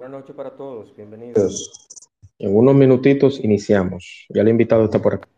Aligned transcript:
Buenas 0.00 0.20
noches 0.20 0.34
para 0.34 0.56
todos, 0.56 0.96
bienvenidos. 0.96 1.70
En 2.38 2.56
unos 2.56 2.74
minutitos 2.74 3.38
iniciamos. 3.44 4.24
Ya 4.30 4.40
el 4.40 4.48
invitado 4.48 4.86
está 4.86 4.98
por 4.98 5.16
acá. 5.16 5.28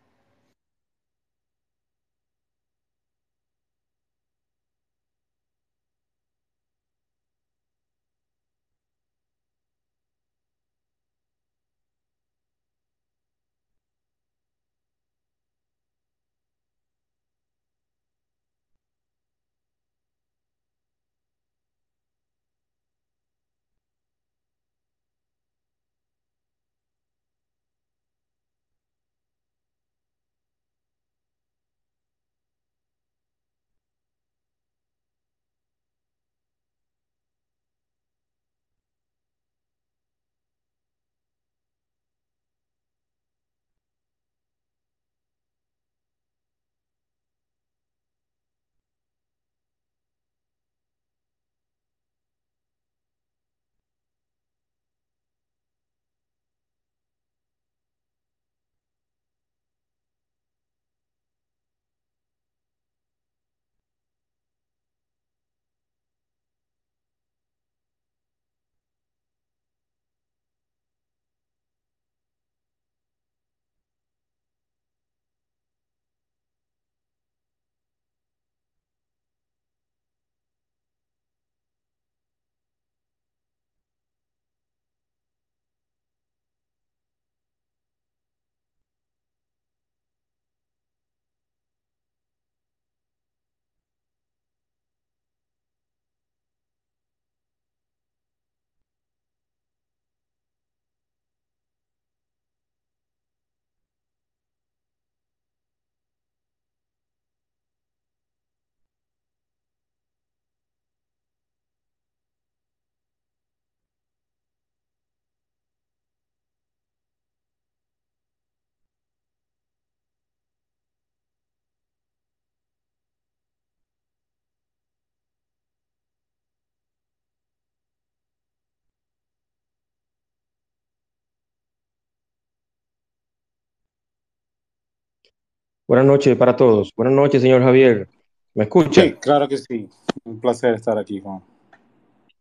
Buenas 135.87 136.07
noches 136.07 136.37
para 136.37 136.55
todos. 136.57 136.93
Buenas 136.97 137.15
noches, 137.15 137.43
señor 137.43 137.63
Javier. 137.63 138.09
¿Me 138.55 138.65
escucha? 138.65 139.03
Sí, 139.03 139.13
claro 139.15 139.49
que 139.49 139.59
sí. 139.59 139.89
Un 140.25 140.41
placer 140.41 140.75
estar 140.75 140.97
aquí, 140.97 141.21
Juan. 141.21 141.43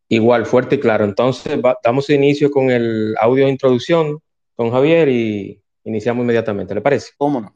Igual, 0.07 0.45
fuerte 0.45 0.75
y 0.75 0.79
claro. 0.79 1.05
Entonces, 1.05 1.59
damos 1.83 2.09
inicio 2.09 2.51
con 2.51 2.69
el 2.69 3.15
audio 3.19 3.45
de 3.45 3.51
introducción 3.51 4.19
con 4.55 4.71
Javier 4.71 5.09
y 5.09 5.59
iniciamos 5.85 6.23
inmediatamente. 6.23 6.75
¿Le 6.75 6.81
parece? 6.81 7.11
¿Cómo 7.17 7.41
no? 7.41 7.55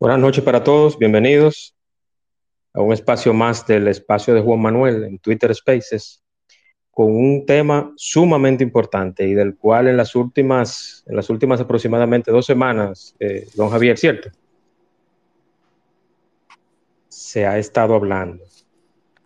Buenas 0.00 0.20
noches 0.20 0.44
para 0.44 0.62
todos, 0.62 0.96
bienvenidos 0.96 1.74
a 2.72 2.80
un 2.80 2.92
espacio 2.92 3.34
más 3.34 3.66
del 3.66 3.88
espacio 3.88 4.32
de 4.32 4.40
Juan 4.40 4.60
Manuel 4.60 5.02
en 5.02 5.18
Twitter 5.18 5.52
Spaces 5.52 6.22
con 6.92 7.10
un 7.10 7.44
tema 7.44 7.92
sumamente 7.96 8.62
importante 8.62 9.26
y 9.26 9.34
del 9.34 9.56
cual 9.56 9.88
en 9.88 9.96
las 9.96 10.14
últimas, 10.14 11.02
en 11.08 11.16
las 11.16 11.28
últimas 11.30 11.60
aproximadamente 11.60 12.30
dos 12.30 12.46
semanas, 12.46 13.16
eh, 13.18 13.48
don 13.56 13.70
Javier, 13.70 13.98
¿cierto? 13.98 14.30
Se 17.08 17.44
ha 17.44 17.58
estado 17.58 17.96
hablando. 17.96 18.44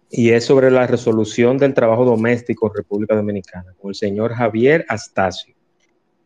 Y 0.09 0.31
es 0.31 0.47
sobre 0.47 0.71
la 0.71 0.87
resolución 0.87 1.59
del 1.59 1.75
trabajo 1.75 2.07
doméstico 2.07 2.69
en 2.69 2.77
República 2.77 3.15
Dominicana, 3.15 3.75
con 3.79 3.91
el 3.91 3.95
señor 3.95 4.33
Javier 4.33 4.87
Astacio, 4.89 5.55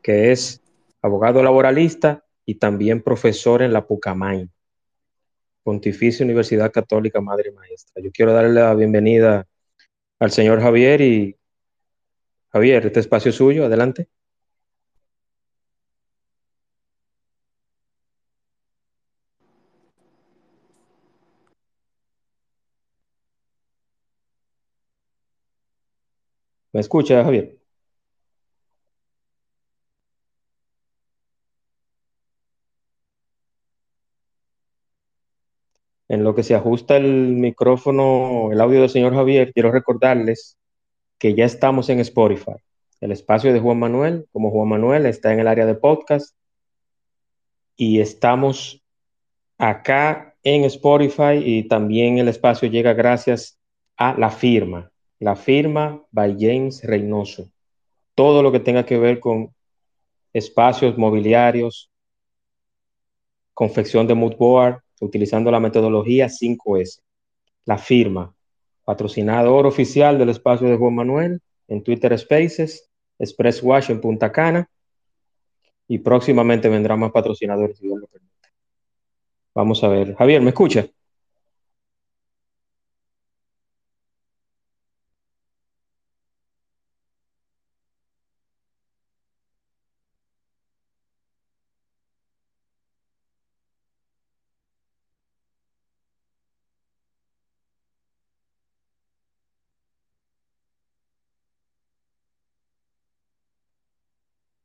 que 0.00 0.30
es 0.30 0.62
abogado 1.02 1.42
laboralista 1.42 2.22
y 2.46 2.54
también 2.56 3.02
profesor 3.02 3.62
en 3.62 3.72
la 3.72 3.86
Pucamay, 3.86 4.48
Pontificia 5.62 6.24
Universidad 6.24 6.72
Católica 6.72 7.20
Madre 7.20 7.52
Maestra. 7.52 8.02
Yo 8.02 8.10
quiero 8.12 8.32
darle 8.32 8.52
la 8.54 8.74
bienvenida 8.74 9.46
al 10.20 10.30
señor 10.30 10.60
Javier 10.60 11.00
y 11.00 11.36
Javier, 12.50 12.86
este 12.86 13.00
espacio 13.00 13.30
es 13.30 13.36
suyo, 13.36 13.66
adelante. 13.66 14.08
¿Me 26.72 26.80
escucha, 26.80 27.24
Javier? 27.24 27.56
En 36.08 36.22
lo 36.22 36.34
que 36.34 36.42
se 36.42 36.54
ajusta 36.54 36.96
el 36.96 37.34
micrófono, 37.34 38.50
el 38.52 38.60
audio 38.60 38.80
del 38.80 38.90
señor 38.90 39.14
Javier, 39.14 39.52
quiero 39.52 39.72
recordarles 39.72 40.56
que 41.18 41.34
ya 41.34 41.44
estamos 41.44 41.88
en 41.88 42.00
Spotify. 42.00 42.56
El 43.00 43.12
espacio 43.12 43.52
de 43.52 43.60
Juan 43.60 43.78
Manuel, 43.78 44.26
como 44.32 44.50
Juan 44.50 44.68
Manuel, 44.68 45.06
está 45.06 45.32
en 45.32 45.40
el 45.40 45.48
área 45.48 45.66
de 45.66 45.74
podcast 45.74 46.34
y 47.76 48.00
estamos 48.00 48.82
acá 49.58 50.34
en 50.42 50.64
Spotify 50.64 51.42
y 51.44 51.64
también 51.64 52.18
el 52.18 52.28
espacio 52.28 52.68
llega 52.68 52.94
gracias 52.94 53.58
a 53.96 54.14
la 54.16 54.30
firma, 54.30 54.90
la 55.18 55.36
firma 55.36 56.02
by 56.10 56.36
James 56.38 56.82
Reynoso. 56.84 57.50
Todo 58.14 58.42
lo 58.42 58.52
que 58.52 58.60
tenga 58.60 58.86
que 58.86 58.98
ver 58.98 59.20
con 59.20 59.52
espacios 60.32 60.96
mobiliarios, 60.96 61.90
confección 63.54 64.06
de 64.06 64.14
mood 64.14 64.36
board, 64.36 64.80
utilizando 65.00 65.50
la 65.50 65.60
metodología 65.60 66.28
5S. 66.28 67.00
La 67.64 67.78
firma, 67.78 68.34
patrocinador 68.84 69.66
oficial 69.66 70.18
del 70.18 70.30
espacio 70.30 70.68
de 70.68 70.76
Juan 70.76 70.94
Manuel 70.94 71.40
en 71.68 71.82
Twitter 71.82 72.16
Spaces, 72.18 72.88
Express 73.18 73.62
Wash 73.62 73.90
en 73.90 74.00
Punta 74.00 74.30
Cana. 74.32 74.68
y 75.88 75.98
próximamente 75.98 76.68
vendrán 76.68 76.98
más 76.98 77.12
patrocinadores, 77.12 77.78
si 77.78 77.86
Dios 77.86 78.00
lo 78.00 78.06
permite. 78.08 78.48
Vamos 79.54 79.84
a 79.84 79.88
ver. 79.88 80.16
Javier, 80.16 80.42
¿me 80.42 80.50
escucha? 80.50 80.86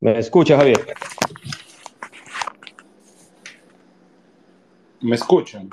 ¿Me 0.01 0.17
escucha, 0.17 0.57
Javier? 0.57 0.79
¿Me 5.01 5.15
escuchan? 5.15 5.69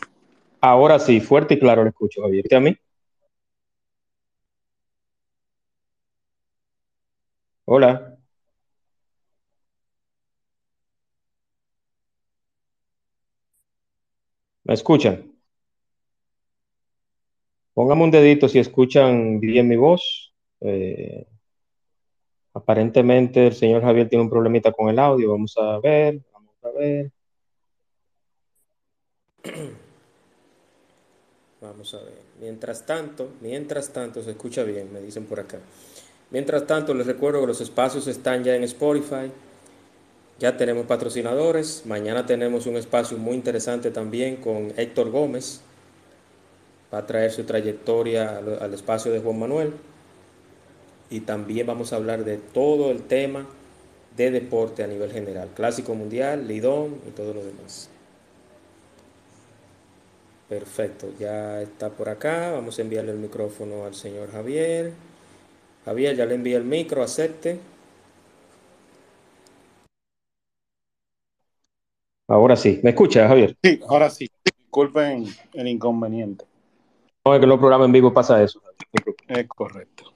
Ahora 0.60 0.98
sí, 0.98 1.20
fuerte 1.20 1.54
y 1.54 1.58
claro 1.58 1.82
le 1.84 1.90
escucho, 1.90 2.22
Javier. 2.22 2.44
¿Y 2.50 2.54
a 2.54 2.60
mí? 2.60 2.76
Hola. 7.66 8.18
¿Me 14.64 14.74
escuchan? 14.74 15.32
Póngame 17.74 18.02
un 18.04 18.10
dedito 18.10 18.48
si 18.48 18.58
escuchan 18.58 19.40
bien 19.40 19.68
mi 19.68 19.76
voz. 19.76 20.34
Eh, 20.60 21.26
aparentemente 22.58 23.46
el 23.46 23.54
señor 23.54 23.82
Javier 23.82 24.08
tiene 24.08 24.24
un 24.24 24.30
problemita 24.30 24.72
con 24.72 24.88
el 24.88 24.98
audio. 24.98 25.32
Vamos 25.32 25.56
a 25.58 25.78
ver, 25.80 26.20
vamos 26.32 26.54
a 26.62 26.70
ver. 26.78 27.10
Vamos 31.60 31.92
a 31.94 31.98
ver. 31.98 32.22
Mientras 32.40 32.86
tanto, 32.86 33.30
mientras 33.40 33.92
tanto, 33.92 34.22
se 34.22 34.30
escucha 34.30 34.62
bien, 34.62 34.92
me 34.92 35.00
dicen 35.00 35.24
por 35.24 35.40
acá. 35.40 35.58
Mientras 36.30 36.66
tanto, 36.66 36.94
les 36.94 37.06
recuerdo 37.06 37.40
que 37.40 37.48
los 37.48 37.60
espacios 37.60 38.06
están 38.06 38.44
ya 38.44 38.54
en 38.54 38.62
Spotify. 38.62 39.32
Ya 40.38 40.56
tenemos 40.56 40.86
patrocinadores. 40.86 41.84
Mañana 41.84 42.26
tenemos 42.26 42.66
un 42.66 42.76
espacio 42.76 43.18
muy 43.18 43.34
interesante 43.34 43.90
también 43.90 44.36
con 44.36 44.72
Héctor 44.76 45.10
Gómez. 45.10 45.60
Va 46.94 46.98
a 46.98 47.06
traer 47.06 47.32
su 47.32 47.42
trayectoria 47.42 48.38
al, 48.38 48.62
al 48.62 48.74
espacio 48.74 49.10
de 49.10 49.18
Juan 49.18 49.40
Manuel. 49.40 49.72
Y 51.10 51.20
también 51.20 51.66
vamos 51.66 51.92
a 51.92 51.96
hablar 51.96 52.24
de 52.24 52.36
todo 52.36 52.90
el 52.90 53.02
tema 53.02 53.46
de 54.16 54.30
deporte 54.30 54.82
a 54.82 54.86
nivel 54.86 55.12
general. 55.12 55.48
Clásico 55.54 55.94
Mundial, 55.94 56.46
Lidón 56.46 56.96
y 57.06 57.10
todo 57.12 57.32
lo 57.34 57.44
demás. 57.44 57.88
Perfecto, 60.48 61.12
ya 61.18 61.60
está 61.62 61.90
por 61.90 62.08
acá. 62.08 62.52
Vamos 62.52 62.78
a 62.78 62.82
enviarle 62.82 63.12
el 63.12 63.18
micrófono 63.18 63.84
al 63.84 63.94
señor 63.94 64.30
Javier. 64.30 64.92
Javier, 65.84 66.16
ya 66.16 66.26
le 66.26 66.34
envié 66.34 66.56
el 66.56 66.64
micro, 66.64 67.02
acepte. 67.02 67.58
Ahora 72.26 72.56
sí, 72.56 72.80
¿me 72.82 72.90
escucha, 72.90 73.26
Javier? 73.26 73.56
Sí, 73.62 73.80
ahora 73.88 74.10
sí. 74.10 74.28
Disculpen 74.44 75.24
el 75.54 75.68
inconveniente. 75.68 76.44
No, 77.24 77.34
es 77.34 77.40
que 77.40 77.46
los 77.46 77.58
programas 77.58 77.86
en 77.86 77.92
vivo 77.92 78.12
pasa 78.12 78.42
eso. 78.42 78.60
Es 79.28 79.48
correcto. 79.48 80.07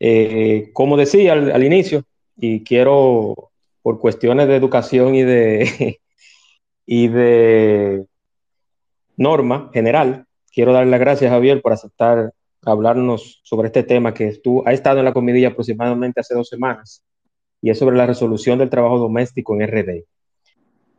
Eh, 0.00 0.70
como 0.72 0.96
decía 0.96 1.32
al, 1.32 1.50
al, 1.50 1.64
inicio, 1.64 2.04
y 2.36 2.62
quiero, 2.62 3.50
por 3.82 3.98
cuestiones 3.98 4.48
de 4.48 4.56
educación 4.56 5.14
y 5.14 5.22
de, 5.22 6.00
y 6.86 7.08
de 7.08 8.06
norma 9.16 9.70
general, 9.72 10.26
quiero 10.52 10.72
darle 10.72 10.90
las 10.90 11.00
gracias 11.00 11.30
a 11.30 11.34
Javier 11.34 11.60
por 11.60 11.72
aceptar 11.72 12.32
hablarnos 12.64 13.40
sobre 13.44 13.68
este 13.68 13.82
tema 13.82 14.14
que 14.14 14.28
estuvo, 14.28 14.66
ha 14.66 14.72
estado 14.72 14.98
en 14.98 15.04
la 15.04 15.12
comidilla 15.12 15.48
aproximadamente 15.48 16.20
hace 16.20 16.34
dos 16.34 16.48
semanas, 16.48 17.04
y 17.60 17.70
es 17.70 17.78
sobre 17.78 17.96
la 17.96 18.06
resolución 18.06 18.58
del 18.58 18.70
trabajo 18.70 18.98
doméstico 18.98 19.54
en 19.54 19.66
RD. 19.66 20.04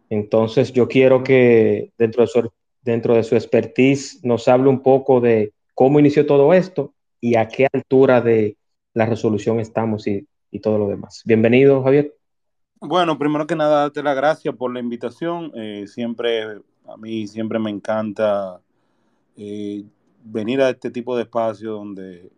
Entonces, 0.10 0.74
yo 0.74 0.88
quiero 0.88 1.24
que 1.24 1.92
dentro 1.98 2.24
de 2.24 2.28
su, 2.28 2.52
dentro 2.82 3.16
de 3.16 3.24
su 3.24 3.36
expertise 3.36 4.20
nos 4.24 4.48
hable 4.48 4.70
un 4.70 4.82
poco 4.82 5.22
de 5.22 5.54
cómo 5.76 6.00
inició 6.00 6.26
todo 6.26 6.54
esto 6.54 6.94
y 7.22 7.36
a 7.36 7.48
qué 7.48 7.68
altura 7.72 8.22
de 8.22 8.58
la 8.94 9.06
resolución 9.06 9.60
estamos 9.60 10.08
y, 10.08 10.28
y 10.52 10.60
todo 10.60 10.78
lo 10.78 10.88
demás. 10.88 11.22
Bienvenido, 11.26 11.84
Javier. 11.84 12.16
Bueno, 12.82 13.18
primero 13.18 13.46
que 13.46 13.56
nada, 13.56 13.82
darte 13.82 14.02
las 14.02 14.16
gracias 14.16 14.56
por 14.56 14.74
la 14.74 14.80
invitación. 14.80 15.52
Eh, 15.54 15.86
siempre, 15.88 16.62
a 16.88 16.98
mí 16.98 17.28
siempre 17.28 17.60
me 17.60 17.70
encanta 17.70 18.62
eh, 19.36 19.84
venir 20.24 20.62
a 20.62 20.70
este 20.70 20.90
tipo 20.90 21.16
de 21.16 21.24
espacio 21.24 21.72
donde 21.72 22.32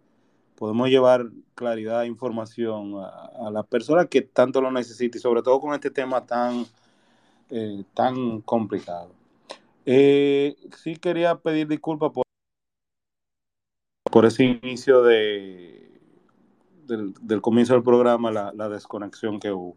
podemos 0.55 0.89
llevar 0.89 1.27
claridad 1.53 2.03
e 2.03 2.08
información 2.08 2.96
a, 2.98 3.51
las 3.51 3.67
personas 3.67 4.08
que 4.08 4.22
tanto 4.22 4.62
lo 4.62 4.72
necesitan 4.72 5.20
y 5.20 5.22
sobre 5.22 5.43
todo 5.43 5.60
con 5.60 5.74
este 5.75 5.91
tema 5.91 6.25
tan, 6.25 6.65
eh, 7.51 7.84
tan 7.93 8.41
complicado. 8.41 9.12
Sí 9.86 10.98
quería 11.00 11.36
pedir 11.36 11.67
disculpas 11.67 12.12
por, 12.12 12.24
por 14.12 14.25
ese 14.25 14.43
inicio 14.43 15.03
de, 15.03 15.80
del, 16.91 17.13
del, 17.21 17.41
comienzo 17.41 17.74
del 17.74 17.83
programa, 17.83 18.31
la, 18.31 18.53
la 18.53 18.69
desconexión 18.69 19.39
que 19.39 19.51
hubo. 19.51 19.75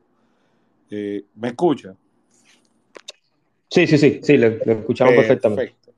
Eh, 0.90 1.24
¿Me 1.34 1.48
escucha? 1.48 1.96
Sí, 3.70 3.86
sí, 3.86 3.96
sí, 3.98 4.20
sí, 4.22 4.36
le, 4.36 4.58
le 4.64 4.72
escuchamos 4.72 5.14
perfectamente. 5.14 5.62
Perfecto. 5.62 5.92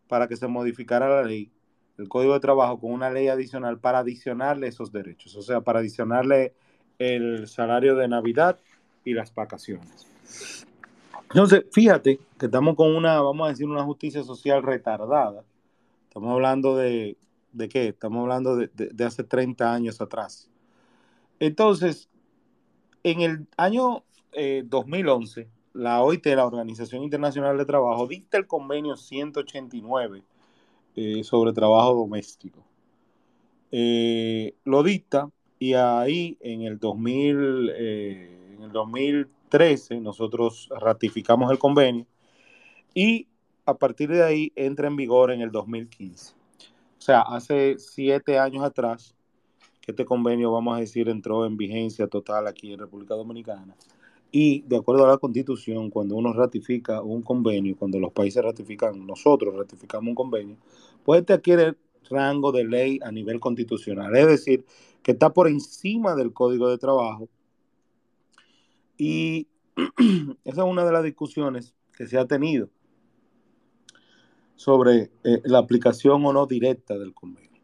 para 0.06 0.28
que 0.28 0.36
se 0.36 0.46
modificara 0.46 1.08
la 1.08 1.22
ley, 1.22 1.50
el 1.96 2.08
Código 2.08 2.34
de 2.34 2.40
Trabajo, 2.40 2.78
con 2.78 2.92
una 2.92 3.10
ley 3.10 3.28
adicional 3.28 3.80
para 3.80 4.00
adicionarle 4.00 4.68
esos 4.68 4.92
derechos, 4.92 5.34
o 5.36 5.42
sea, 5.42 5.62
para 5.62 5.78
adicionarle 5.78 6.54
el 6.98 7.48
salario 7.48 7.96
de 7.96 8.08
Navidad 8.08 8.58
y 9.04 9.14
las 9.14 9.34
vacaciones. 9.34 10.06
Entonces, 11.30 11.64
fíjate 11.72 12.20
que 12.38 12.46
estamos 12.46 12.74
con 12.74 12.94
una, 12.94 13.20
vamos 13.20 13.46
a 13.46 13.50
decir, 13.50 13.66
una 13.66 13.84
justicia 13.84 14.22
social 14.22 14.62
retardada. 14.62 15.44
Estamos 16.08 16.32
hablando 16.32 16.76
de, 16.76 17.16
¿de 17.52 17.68
qué? 17.68 17.88
Estamos 17.88 18.22
hablando 18.22 18.56
de, 18.56 18.70
de, 18.74 19.04
hace 19.04 19.24
30 19.24 19.72
años 19.72 20.00
atrás. 20.00 20.50
Entonces, 21.38 22.08
en 23.02 23.20
el 23.20 23.46
año 23.56 24.04
eh, 24.32 24.62
2011, 24.66 25.48
la 25.74 26.02
OIT, 26.02 26.26
la 26.26 26.46
Organización 26.46 27.02
Internacional 27.02 27.56
de 27.56 27.64
Trabajo, 27.64 28.06
dicta 28.06 28.38
el 28.38 28.46
convenio 28.46 28.96
189 28.96 30.22
eh, 30.96 31.22
sobre 31.22 31.52
trabajo 31.52 31.94
doméstico. 31.94 32.64
Eh, 33.70 34.54
lo 34.64 34.82
dicta 34.82 35.30
y 35.58 35.74
ahí 35.74 36.36
en 36.40 36.62
el 36.62 36.78
2000, 36.78 37.72
eh, 37.76 38.37
en 38.58 38.64
el 38.64 38.72
2000 38.72 39.28
13 39.48 40.00
nosotros 40.00 40.68
ratificamos 40.80 41.50
el 41.50 41.58
convenio 41.58 42.06
y 42.94 43.26
a 43.64 43.74
partir 43.74 44.10
de 44.10 44.22
ahí 44.22 44.52
entra 44.56 44.88
en 44.88 44.96
vigor 44.96 45.30
en 45.30 45.40
el 45.40 45.50
2015. 45.50 46.34
O 46.98 47.00
sea, 47.00 47.20
hace 47.20 47.76
siete 47.78 48.38
años 48.38 48.64
atrás 48.64 49.14
que 49.80 49.92
este 49.92 50.04
convenio, 50.04 50.52
vamos 50.52 50.76
a 50.76 50.80
decir, 50.80 51.08
entró 51.08 51.46
en 51.46 51.56
vigencia 51.56 52.06
total 52.06 52.46
aquí 52.46 52.72
en 52.72 52.80
República 52.80 53.14
Dominicana. 53.14 53.74
Y 54.30 54.62
de 54.62 54.76
acuerdo 54.76 55.04
a 55.04 55.08
la 55.08 55.16
constitución, 55.16 55.90
cuando 55.90 56.16
uno 56.16 56.32
ratifica 56.32 57.00
un 57.00 57.22
convenio, 57.22 57.76
cuando 57.78 57.98
los 57.98 58.12
países 58.12 58.42
ratifican, 58.42 59.06
nosotros 59.06 59.54
ratificamos 59.54 60.08
un 60.08 60.14
convenio, 60.14 60.56
pues 61.04 61.20
este 61.20 61.34
adquiere 61.34 61.74
rango 62.10 62.52
de 62.52 62.64
ley 62.64 62.98
a 63.02 63.10
nivel 63.10 63.40
constitucional. 63.40 64.14
Es 64.16 64.26
decir, 64.26 64.64
que 65.02 65.12
está 65.12 65.32
por 65.32 65.48
encima 65.48 66.14
del 66.14 66.32
Código 66.32 66.68
de 66.68 66.78
Trabajo 66.78 67.28
y 68.98 69.46
esa 70.44 70.62
es 70.62 70.68
una 70.68 70.84
de 70.84 70.92
las 70.92 71.04
discusiones 71.04 71.74
que 71.96 72.06
se 72.06 72.18
ha 72.18 72.26
tenido. 72.26 72.68
sobre 74.56 75.12
eh, 75.22 75.40
la 75.44 75.58
aplicación 75.58 76.26
o 76.26 76.32
no 76.32 76.44
directa 76.46 76.98
del 76.98 77.14
convenio. 77.14 77.62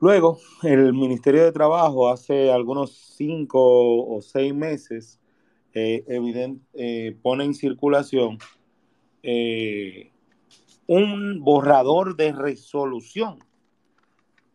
Luego, 0.00 0.38
el 0.62 0.94
Ministerio 0.94 1.44
de 1.44 1.52
Trabajo 1.52 2.08
hace 2.08 2.50
algunos 2.50 2.92
cinco 2.92 4.06
o 4.06 4.22
seis 4.22 4.54
meses 4.54 5.20
eh, 5.74 6.02
eh, 6.72 7.16
pone 7.20 7.44
en 7.44 7.52
circulación 7.52 8.38
un 10.86 11.44
borrador 11.44 12.16
de 12.16 12.32
resolución 12.32 13.38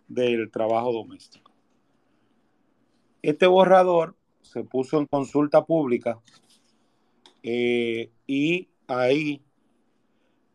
del 0.08 0.50
trabajo 0.50 0.92
doméstico. 0.92 1.52
Este 3.22 3.46
borrador 3.46 4.16
se 4.54 4.64
puso 4.64 5.00
en 5.00 5.08
consulta 5.08 5.66
pública 5.66 6.22
y 7.42 8.70
ahí 8.88 9.42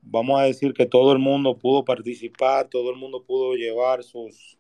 vamos 0.00 0.40
a 0.40 0.44
decir 0.44 0.72
que 0.72 0.86
todo 0.86 1.12
el 1.12 1.18
mundo 1.18 1.58
pudo 1.58 1.84
participar, 1.84 2.68
todo 2.68 2.90
el 2.90 2.96
mundo 2.96 3.22
pudo 3.22 3.54
llevar 3.54 4.02
sus, 4.02 4.58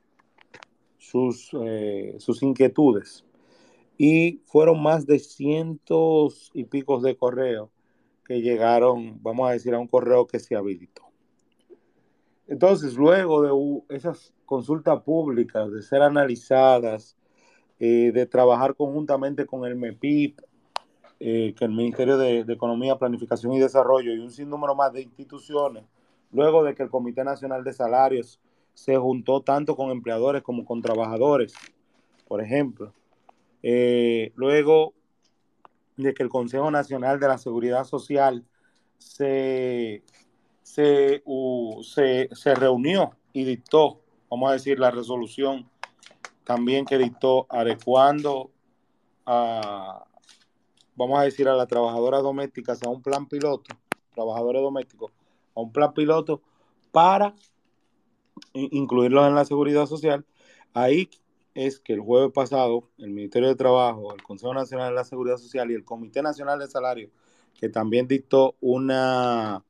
sus, 0.98 1.50
eh, 1.64 2.16
sus 2.18 2.42
inquietudes. 2.42 3.24
Y 3.96 4.42
fueron 4.46 4.82
más 4.82 5.06
de 5.06 5.18
cientos 5.18 6.50
y 6.54 6.64
picos 6.64 7.02
de 7.02 7.16
correo 7.16 7.70
que 8.24 8.42
llegaron, 8.42 9.20
vamos 9.22 9.48
a 9.48 9.52
decir, 9.52 9.74
a 9.74 9.78
un 9.78 9.88
correo 9.88 10.26
que 10.26 10.38
se 10.38 10.54
habilitó. 10.54 11.02
Entonces, 12.46 12.94
luego 12.94 13.82
de 13.88 13.96
esas 13.96 14.34
consultas 14.44 15.02
públicas, 15.02 15.72
de 15.72 15.82
ser 15.82 16.02
analizadas, 16.02 17.16
eh, 17.80 18.10
de 18.12 18.26
trabajar 18.26 18.74
conjuntamente 18.74 19.46
con 19.46 19.64
el 19.64 19.76
MEPIP, 19.76 20.40
eh, 21.20 21.54
que 21.56 21.64
el 21.64 21.70
Ministerio 21.70 22.18
de, 22.18 22.40
Economía, 22.40 22.98
Planificación 22.98 23.52
y 23.52 23.60
Desarrollo 23.60 24.12
y 24.12 24.18
un 24.18 24.30
sinnúmero 24.30 24.74
más 24.74 24.92
de 24.92 25.02
instituciones, 25.02 25.84
luego 26.32 26.64
de 26.64 26.74
que 26.74 26.82
el 26.82 26.90
Comité 26.90 27.22
Nacional 27.22 27.62
de 27.62 27.72
Salarios 27.72 28.40
se 28.74 28.96
juntó 28.96 29.42
tanto 29.42 29.76
con 29.76 29.90
empleadores 29.90 30.42
como 30.42 30.64
con 30.64 30.82
trabajadores, 30.82 31.54
por 32.26 32.40
ejemplo. 32.40 32.92
Eh, 33.62 34.32
luego 34.34 34.94
de 35.96 36.14
que 36.14 36.22
el 36.22 36.28
Consejo 36.28 36.70
Nacional 36.70 37.18
de 37.18 37.28
la 37.28 37.38
Seguridad 37.38 37.84
Social 37.84 38.44
se, 38.98 40.02
se, 40.62 41.22
se 42.32 42.54
reunió 42.54 43.10
y 43.32 43.44
dictó, 43.44 44.00
vamos 44.30 44.50
a 44.50 44.52
decir, 44.54 44.78
la 44.78 44.90
resolución 44.90 45.68
también 46.48 46.86
que 46.86 46.96
dictó 46.96 47.46
adecuando 47.50 48.50
a, 49.26 50.02
vamos 50.96 51.18
a 51.18 51.24
decir, 51.24 51.46
a 51.46 51.54
las 51.54 51.68
trabajadoras 51.68 52.22
domésticas 52.22 52.82
a 52.82 52.88
un 52.88 53.02
plan 53.02 53.26
piloto, 53.26 53.76
trabajadores 54.14 54.62
domésticos, 54.62 55.12
a 55.54 55.60
un 55.60 55.70
plan 55.70 55.92
piloto 55.92 56.40
para 56.90 57.34
incluirlos 58.54 59.28
en 59.28 59.34
la 59.34 59.44
seguridad 59.44 59.84
social. 59.84 60.24
Ahí 60.72 61.10
es 61.54 61.80
que 61.80 61.92
el 61.92 62.00
jueves 62.00 62.32
pasado 62.32 62.84
el 62.96 63.10
Ministerio 63.10 63.48
de 63.48 63.54
Trabajo, 63.54 64.14
el 64.14 64.22
Consejo 64.22 64.54
Nacional 64.54 64.88
de 64.88 64.94
la 64.94 65.04
Seguridad 65.04 65.36
Social 65.36 65.70
y 65.70 65.74
el 65.74 65.84
Comité 65.84 66.22
Nacional 66.22 66.58
de 66.58 66.66
Salario, 66.66 67.10
que 67.60 67.68
también 67.68 68.08
dictó 68.08 68.54
una, 68.62 69.62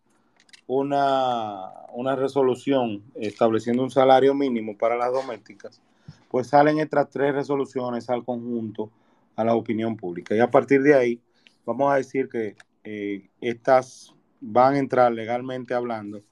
una, 0.68 1.72
una 1.92 2.14
resolución 2.14 3.02
estableciendo 3.16 3.82
un 3.82 3.90
salario 3.90 4.32
mínimo 4.32 4.78
para 4.78 4.96
las 4.96 5.12
domésticas, 5.12 5.82
pues 6.28 6.48
salen 6.48 6.78
estas 6.78 7.08
tres 7.10 7.34
resoluciones 7.34 8.08
al 8.10 8.24
conjunto 8.24 8.90
a 9.36 9.44
la 9.44 9.54
opinión 9.54 9.96
pública. 9.96 10.34
Y 10.34 10.40
a 10.40 10.50
partir 10.50 10.82
de 10.82 10.94
ahí, 10.94 11.20
vamos 11.64 11.92
a 11.92 11.96
decir 11.96 12.28
que 12.28 12.56
eh, 12.84 13.28
estas 13.40 14.14
van 14.40 14.74
a 14.74 14.78
entrar 14.78 15.12
legalmente 15.12 15.74
hablando 15.74 16.22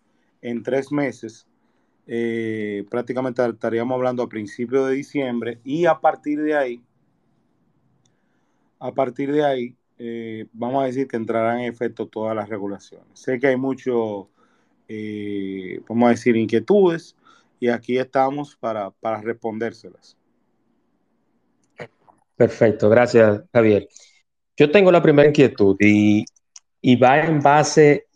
en 0.43 0.63
tres 0.63 0.93
meses. 0.93 1.47
Eh, 2.07 2.85
prácticamente 2.91 3.45
estaríamos 3.47 3.95
hablando 3.95 4.23
a 4.23 4.29
principios 4.29 4.89
de 4.89 4.95
diciembre 4.95 5.61
y 5.65 5.87
a 5.87 5.99
partir 5.99 6.41
de 6.43 6.57
ahí, 6.57 6.83
a 8.79 8.93
partir 8.93 9.33
de 9.33 9.45
ahí, 9.45 9.77
eh, 9.99 10.47
vamos 10.53 10.83
a 10.83 10.87
decir 10.87 11.09
que 11.09 11.17
entrarán 11.17 11.61
en 11.61 11.73
efecto 11.73 12.07
todas 12.07 12.37
las 12.37 12.49
regulaciones. 12.49 13.07
Sé 13.15 13.39
que 13.39 13.49
hay 13.49 13.57
mucho, 13.57 14.29
vamos 15.89 16.07
a 16.07 16.11
decir, 16.11 16.37
inquietudes 16.37 17.17
y 17.59 17.69
aquí 17.69 17.99
estamos 17.99 18.57
para, 18.57 18.91
para 18.91 19.21
respondérselas. 19.21 20.17
Perfecto, 22.37 22.89
gracias 22.91 23.43
Javier. 23.53 23.89
Yo 24.57 24.71
tengo 24.71 24.91
la 24.91 25.03
primera 25.03 25.29
inquietud 25.29 25.77
y, 25.81 26.25
va 26.97 27.21
en 27.21 27.41
base 27.41 28.07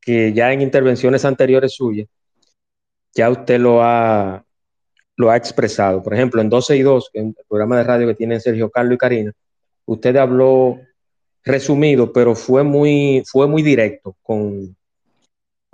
que 0.00 0.32
ya 0.32 0.52
en 0.52 0.60
intervenciones 0.60 1.24
anteriores 1.24 1.74
suyas, 1.74 2.08
ya 3.14 3.30
usted 3.30 3.58
lo 3.58 3.82
ha, 3.82 4.44
lo 5.16 5.30
ha 5.30 5.36
expresado. 5.36 6.02
Por 6.02 6.14
ejemplo, 6.14 6.40
en 6.40 6.48
12 6.48 6.76
y 6.76 6.82
2, 6.82 7.10
en 7.14 7.26
el 7.28 7.44
programa 7.48 7.78
de 7.78 7.84
radio 7.84 8.06
que 8.06 8.14
tienen 8.14 8.40
Sergio 8.40 8.70
Carlos 8.70 8.94
y 8.94 8.98
Karina, 8.98 9.32
usted 9.86 10.16
habló 10.16 10.78
resumido, 11.42 12.12
pero 12.12 12.34
fue 12.34 12.62
muy, 12.62 13.22
fue 13.26 13.46
muy 13.46 13.62
directo 13.62 14.16
con, 14.22 14.76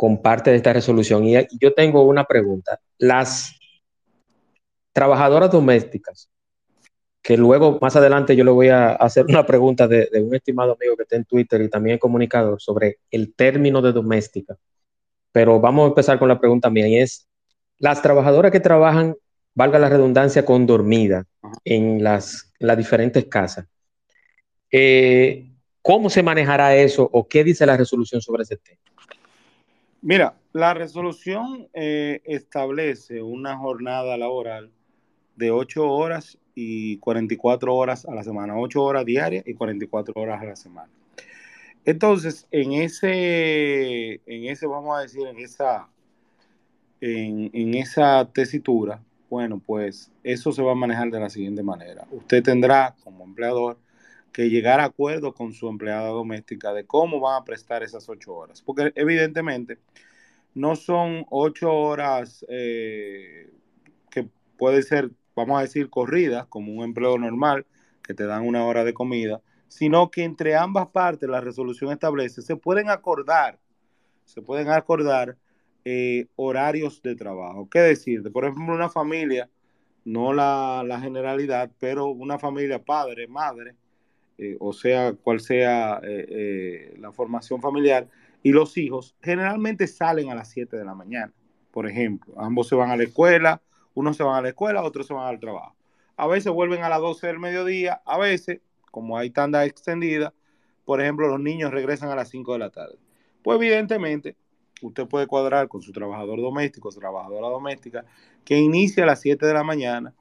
con 0.01 0.23
parte 0.23 0.51
de 0.51 0.57
esta 0.57 0.73
resolución. 0.73 1.27
Y 1.27 1.37
yo 1.61 1.75
tengo 1.75 2.05
una 2.05 2.25
pregunta. 2.25 2.81
Las 2.97 3.55
trabajadoras 4.95 5.51
domésticas 5.51 6.31
que 7.21 7.37
luego 7.37 7.79
más 7.83 7.97
adelante 7.97 8.35
yo 8.35 8.43
le 8.43 8.51
voy 8.51 8.69
a 8.69 8.93
hacer 8.93 9.27
una 9.29 9.45
pregunta 9.45 9.87
de, 9.87 10.09
un 10.23 10.35
estimado 10.35 10.73
amigo 10.73 10.97
que 10.97 11.03
está 11.03 11.17
en 11.17 11.27
Twitter 11.27 11.61
y 11.61 11.69
también 11.69 11.99
comunicador 11.99 12.59
sobre 12.63 13.01
el 13.11 13.35
término 13.35 13.83
de 13.83 13.93
doméstica. 13.93 14.57
Pero 15.33 15.61
vamos 15.61 15.85
a 15.85 15.89
empezar 15.89 16.19
con 16.19 16.29
la 16.29 16.41
pregunta 16.41 16.71
mía 16.71 16.89
y 16.89 16.97
es, 16.97 17.29
las 17.77 18.01
trabajadoras 18.01 18.53
que 18.53 18.61
trabajan, 18.61 19.17
valga 19.55 19.79
la 19.79 19.91
redundancia, 19.91 20.47
con 20.47 20.65
dormida 20.65 21.27
en 21.63 22.03
las, 22.03 22.55
las 22.59 22.79
diferentes 22.79 23.27
casas, 23.27 23.67
eh, 24.71 25.53
¿cómo 25.83 26.09
se 26.09 26.23
manejará 26.23 26.75
eso 26.75 27.07
o 27.13 27.29
qué 27.29 27.45
dice 27.45 27.67
la 27.67 27.77
resolución 27.77 28.23
sobre 28.23 28.45
ese 28.45 28.57
tema? 28.57 28.81
Mira, 30.03 30.35
la 30.53 30.73
resolución 30.75 31.69
eh, 31.75 32.23
establece 32.25 33.23
una 33.23 33.57
jornada 33.57 34.17
laboral 34.17 34.71
de 35.37 35.51
ocho 35.51 35.91
horas 35.91 36.39
y 36.55 36.97
44 36.99 37.75
horas 37.75 38.07
a 38.07 38.15
la 38.15 38.25
semana, 38.25 38.59
8 38.59 38.83
horas 38.83 39.05
diarias 39.05 39.47
y 39.47 39.55
44 39.55 40.15
horas 40.17 40.41
a 40.41 40.45
la 40.45 40.57
semana. 40.57 40.91
Entonces, 41.85 42.47
en 42.51 42.73
ese, 42.73 44.21
en 44.27 44.45
ese, 44.47 44.67
vamos 44.67 44.99
a 44.99 45.03
decir, 45.03 45.27
en 45.27 45.39
esa, 45.39 45.89
en 47.01 47.75
esa 47.75 48.29
tesitura, 48.33 49.03
bueno, 49.31 49.63
pues 49.65 50.11
eso 50.25 50.51
se 50.53 50.63
va 50.63 50.73
a 50.73 50.75
manejar 50.75 51.11
de 51.11 51.21
la 51.21 51.31
siguiente 51.31 51.63
manera. 51.63 52.07
Usted 52.11 52.43
tendrá 52.43 52.97
como 53.05 53.25
empleador 53.25 53.79
que 54.33 54.49
llegar 54.49 54.81
a 54.81 54.85
acuerdo 54.85 55.35
con 55.35 55.53
su 55.53 55.69
empleada 55.69 56.09
doméstica 56.09 56.73
de 56.73 56.87
cómo 56.87 57.21
van 57.21 57.43
a 57.43 57.45
prestar 57.45 57.83
esas 57.83 58.09
ocho 58.09 58.35
horas. 58.35 58.63
Porque 58.63 58.93
evidentemente 58.95 59.79
no 60.55 60.77
son 60.77 61.27
ocho 61.31 61.73
horas 61.73 62.45
eh, 62.49 63.51
que 64.11 64.29
puede 64.57 64.83
ser 64.83 65.11
vamos 65.41 65.59
a 65.59 65.63
decir, 65.63 65.91
corridas, 65.91 66.47
como 66.47 66.73
un 66.73 66.85
empleo 66.85 67.19
normal, 67.19 67.67
que 68.03 68.15
te 68.15 68.27
dan 68.27 68.47
una 68.47 68.65
hora 68.65 68.85
de 68.85 68.95
comida, 68.95 69.41
sino 69.69 70.11
que 70.11 70.25
entre 70.25 70.57
ambas 70.57 70.89
partes 70.89 71.29
la 71.29 71.41
resolución 71.41 71.93
establece, 71.93 72.43
se 72.43 72.57
pueden 72.57 72.91
acordar, 72.91 73.59
se 74.25 74.43
pueden 74.43 74.69
acordar 74.71 75.37
eh, 75.85 76.27
horarios 76.37 77.03
de 77.03 77.15
trabajo. 77.15 77.69
¿Qué 77.71 77.81
decir? 77.81 78.23
Por 78.33 78.45
ejemplo, 78.45 78.75
una 78.75 78.89
familia, 78.89 79.49
no 80.05 80.33
la, 80.33 80.99
generalidad, 81.01 81.71
pero 81.79 82.09
una 82.09 82.39
familia 82.39 82.83
padre, 82.83 83.29
madre, 83.29 83.77
eh, 84.43 84.57
o 84.59 84.73
sea, 84.73 85.13
cual 85.13 85.41
sea 85.41 86.01
eh, 86.03 86.95
la 86.99 87.13
formación 87.13 87.61
familiar, 87.61 88.09
y 88.43 88.53
los 88.53 88.79
hijos 88.79 89.15
generalmente 89.23 89.87
salen 89.87 90.31
a 90.31 90.35
las 90.35 90.49
7 90.49 90.79
de 90.79 90.85
la 90.85 90.95
mañana, 90.95 91.31
por 91.71 91.87
ejemplo. 91.87 92.33
Ambos 92.39 92.69
se 92.69 92.75
van 92.75 92.91
a 92.91 92.97
la 92.97 93.03
escuela, 93.03 93.61
unos 93.93 94.17
se 94.17 94.23
van 94.23 94.37
a 94.37 94.41
la 94.41 94.49
escuela, 94.49 94.83
otros 94.83 95.07
se 95.07 95.13
van 95.13 95.27
al 95.27 95.41
trabajo. 95.41 95.77
A 96.17 96.27
veces 96.27 96.51
vuelven 96.53 96.83
a 96.83 96.89
las 96.89 97.01
12 97.01 97.27
del 97.27 97.39
mediodía, 97.39 98.01
a 98.07 98.19
veces, 98.19 98.61
como 98.91 99.19
hay 99.19 99.29
tanda 99.29 99.67
extendida, 99.67 100.33
por 100.87 101.03
ejemplo, 101.03 101.29
los 101.29 101.41
niños 101.41 101.71
regresan 101.71 102.09
a 102.09 102.17
las 102.17 102.31
5 102.31 102.55
de 102.55 102.59
la 102.59 102.71
tarde. 102.71 102.97
Pues 103.43 103.57
evidentemente, 103.57 104.37
usted 104.81 105.07
puede 105.07 105.27
cuadrar 105.27 105.69
con 105.69 105.83
su 105.83 105.93
trabajador 105.93 106.41
doméstico, 106.41 106.91
su 106.91 106.99
trabajadora 106.99 107.49
doméstica, 107.49 108.07
que 108.45 108.59
inicia 108.59 109.05
a 109.05 109.07
las 109.07 109.21
7 109.21 109.45
de 109.45 109.55
la 109.55 109.65
mañana, 109.65 110.15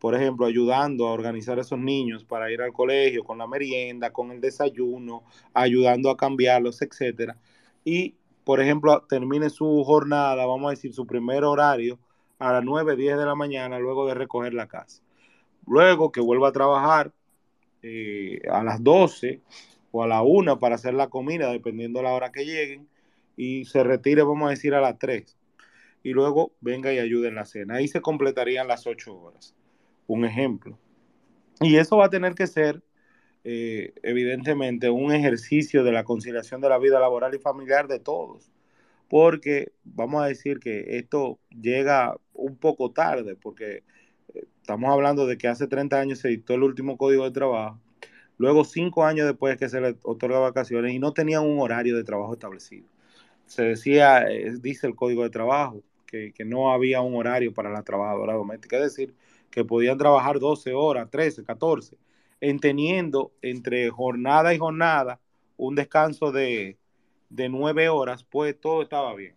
por 0.00 0.14
ejemplo, 0.14 0.46
ayudando 0.46 1.06
a 1.06 1.12
organizar 1.12 1.58
a 1.58 1.60
esos 1.60 1.78
niños 1.78 2.24
para 2.24 2.50
ir 2.50 2.62
al 2.62 2.72
colegio, 2.72 3.22
con 3.22 3.38
la 3.38 3.46
merienda, 3.46 4.12
con 4.12 4.30
el 4.32 4.40
desayuno, 4.40 5.24
ayudando 5.54 6.10
a 6.10 6.16
cambiarlos, 6.16 6.80
etcétera. 6.82 7.36
Y, 7.84 8.16
por 8.44 8.60
ejemplo, 8.60 9.04
termine 9.08 9.50
su 9.50 9.84
jornada, 9.84 10.46
vamos 10.46 10.68
a 10.68 10.70
decir, 10.70 10.94
su 10.94 11.06
primer 11.06 11.44
horario 11.44 11.98
a 12.38 12.52
las 12.52 12.64
9, 12.64 12.96
10 12.96 13.18
de 13.18 13.26
la 13.26 13.34
mañana 13.34 13.78
luego 13.78 14.06
de 14.06 14.14
recoger 14.14 14.54
la 14.54 14.66
casa. 14.66 15.02
Luego 15.66 16.10
que 16.10 16.20
vuelva 16.20 16.48
a 16.48 16.52
trabajar 16.52 17.12
eh, 17.82 18.40
a 18.50 18.64
las 18.64 18.82
12 18.82 19.42
o 19.92 20.02
a 20.02 20.08
la 20.08 20.22
1 20.22 20.58
para 20.58 20.76
hacer 20.76 20.94
la 20.94 21.08
comida, 21.08 21.52
dependiendo 21.52 21.98
de 21.98 22.04
la 22.04 22.14
hora 22.14 22.32
que 22.32 22.44
lleguen. 22.44 22.88
y 23.36 23.64
se 23.66 23.84
retire, 23.84 24.22
vamos 24.22 24.48
a 24.48 24.50
decir, 24.50 24.74
a 24.74 24.80
las 24.80 24.98
3 24.98 25.36
y 26.02 26.12
luego 26.12 26.52
venga 26.60 26.92
y 26.92 26.98
ayude 26.98 27.28
en 27.28 27.34
la 27.34 27.44
cena. 27.44 27.76
Ahí 27.76 27.88
se 27.88 28.00
completarían 28.00 28.68
las 28.68 28.86
8 28.86 29.14
horas. 29.14 29.54
Un 30.10 30.24
ejemplo. 30.24 30.76
Y 31.60 31.76
eso 31.76 31.98
va 31.98 32.06
a 32.06 32.10
tener 32.10 32.34
que 32.34 32.46
ser, 32.46 32.82
eh, 33.44 33.92
evidentemente, 34.02 34.90
un 34.90 35.12
ejercicio 35.12 35.84
de 35.84 35.92
la 35.92 36.04
conciliación 36.04 36.60
de 36.60 36.68
la 36.68 36.78
vida 36.78 36.98
laboral 36.98 37.34
y 37.34 37.38
familiar 37.38 37.86
de 37.86 38.00
todos. 38.00 38.50
Porque 39.08 39.72
vamos 39.84 40.22
a 40.22 40.26
decir 40.26 40.58
que 40.58 40.98
esto 40.98 41.38
llega 41.50 42.16
un 42.32 42.56
poco 42.56 42.90
tarde, 42.90 43.36
porque 43.36 43.84
eh, 44.34 44.44
estamos 44.60 44.90
hablando 44.90 45.26
de 45.26 45.38
que 45.38 45.48
hace 45.48 45.66
30 45.68 46.00
años 46.00 46.18
se 46.18 46.28
dictó 46.28 46.54
el 46.54 46.64
último 46.64 46.96
código 46.96 47.24
de 47.24 47.30
trabajo 47.30 47.80
Luego, 48.40 48.64
cinco 48.64 49.04
años 49.04 49.26
después 49.26 49.58
que 49.58 49.68
se 49.68 49.82
le 49.82 49.96
otorga 50.02 50.38
vacaciones 50.38 50.94
y 50.94 50.98
no 50.98 51.12
tenían 51.12 51.44
un 51.44 51.60
horario 51.60 51.94
de 51.94 52.04
trabajo 52.04 52.32
establecido. 52.32 52.88
Se 53.44 53.62
decía, 53.62 54.22
eh, 54.30 54.54
dice 54.62 54.86
el 54.86 54.94
Código 54.94 55.24
de 55.24 55.30
Trabajo, 55.30 55.82
que, 56.06 56.32
no 56.46 56.72
había 56.72 57.02
un 57.02 57.14
horario 57.16 57.52
para 57.52 57.68
la 57.68 57.82
trabajadora 57.82 58.32
doméstica, 58.32 58.78
es 58.78 58.84
decir, 58.84 59.14
que 59.50 59.64
podían 59.64 59.98
trabajar 59.98 60.38
12 60.38 60.72
horas, 60.72 61.10
13, 61.10 61.44
14, 61.44 61.96
entendiendo 62.40 63.32
entre 63.42 63.90
jornada 63.90 64.54
y 64.54 64.58
jornada 64.58 65.20
un 65.56 65.74
descanso 65.74 66.32
de, 66.32 66.78
de 67.28 67.48
9 67.48 67.88
horas, 67.88 68.24
pues 68.24 68.58
todo 68.58 68.82
estaba 68.82 69.14
bien. 69.14 69.34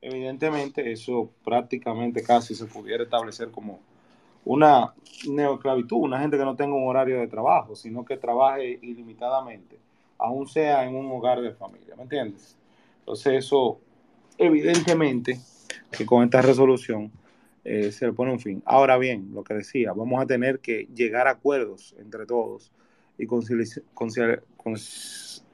Evidentemente, 0.00 0.90
eso 0.90 1.30
prácticamente 1.44 2.22
casi 2.22 2.54
se 2.54 2.66
pudiera 2.66 3.04
establecer 3.04 3.50
como 3.50 3.80
una 4.44 4.92
neoclavitud, 5.28 5.98
una 5.98 6.18
gente 6.18 6.36
que 6.36 6.44
no 6.44 6.56
tenga 6.56 6.74
un 6.74 6.88
horario 6.88 7.20
de 7.20 7.28
trabajo, 7.28 7.76
sino 7.76 8.04
que 8.04 8.16
trabaje 8.16 8.78
ilimitadamente, 8.82 9.78
aún 10.18 10.48
sea 10.48 10.84
en 10.84 10.96
un 10.96 11.10
hogar 11.12 11.40
de 11.40 11.52
familia, 11.52 11.94
¿me 11.96 12.02
entiendes? 12.02 12.56
Entonces 12.98 13.44
eso, 13.44 13.78
evidentemente, 14.36 15.38
que 15.90 16.04
con 16.04 16.24
esta 16.24 16.42
resolución 16.42 17.12
eh, 17.64 17.92
se 17.92 18.06
le 18.06 18.12
pone 18.12 18.32
un 18.32 18.40
fin. 18.40 18.62
Ahora 18.66 18.98
bien, 18.98 19.30
lo 19.32 19.44
que 19.44 19.54
decía, 19.54 19.92
vamos 19.92 20.22
a 20.22 20.26
tener 20.26 20.60
que 20.60 20.88
llegar 20.94 21.28
a 21.28 21.32
acuerdos 21.32 21.94
entre 21.98 22.26
todos 22.26 22.72
y 23.18 23.26
conciliar, 23.26 24.42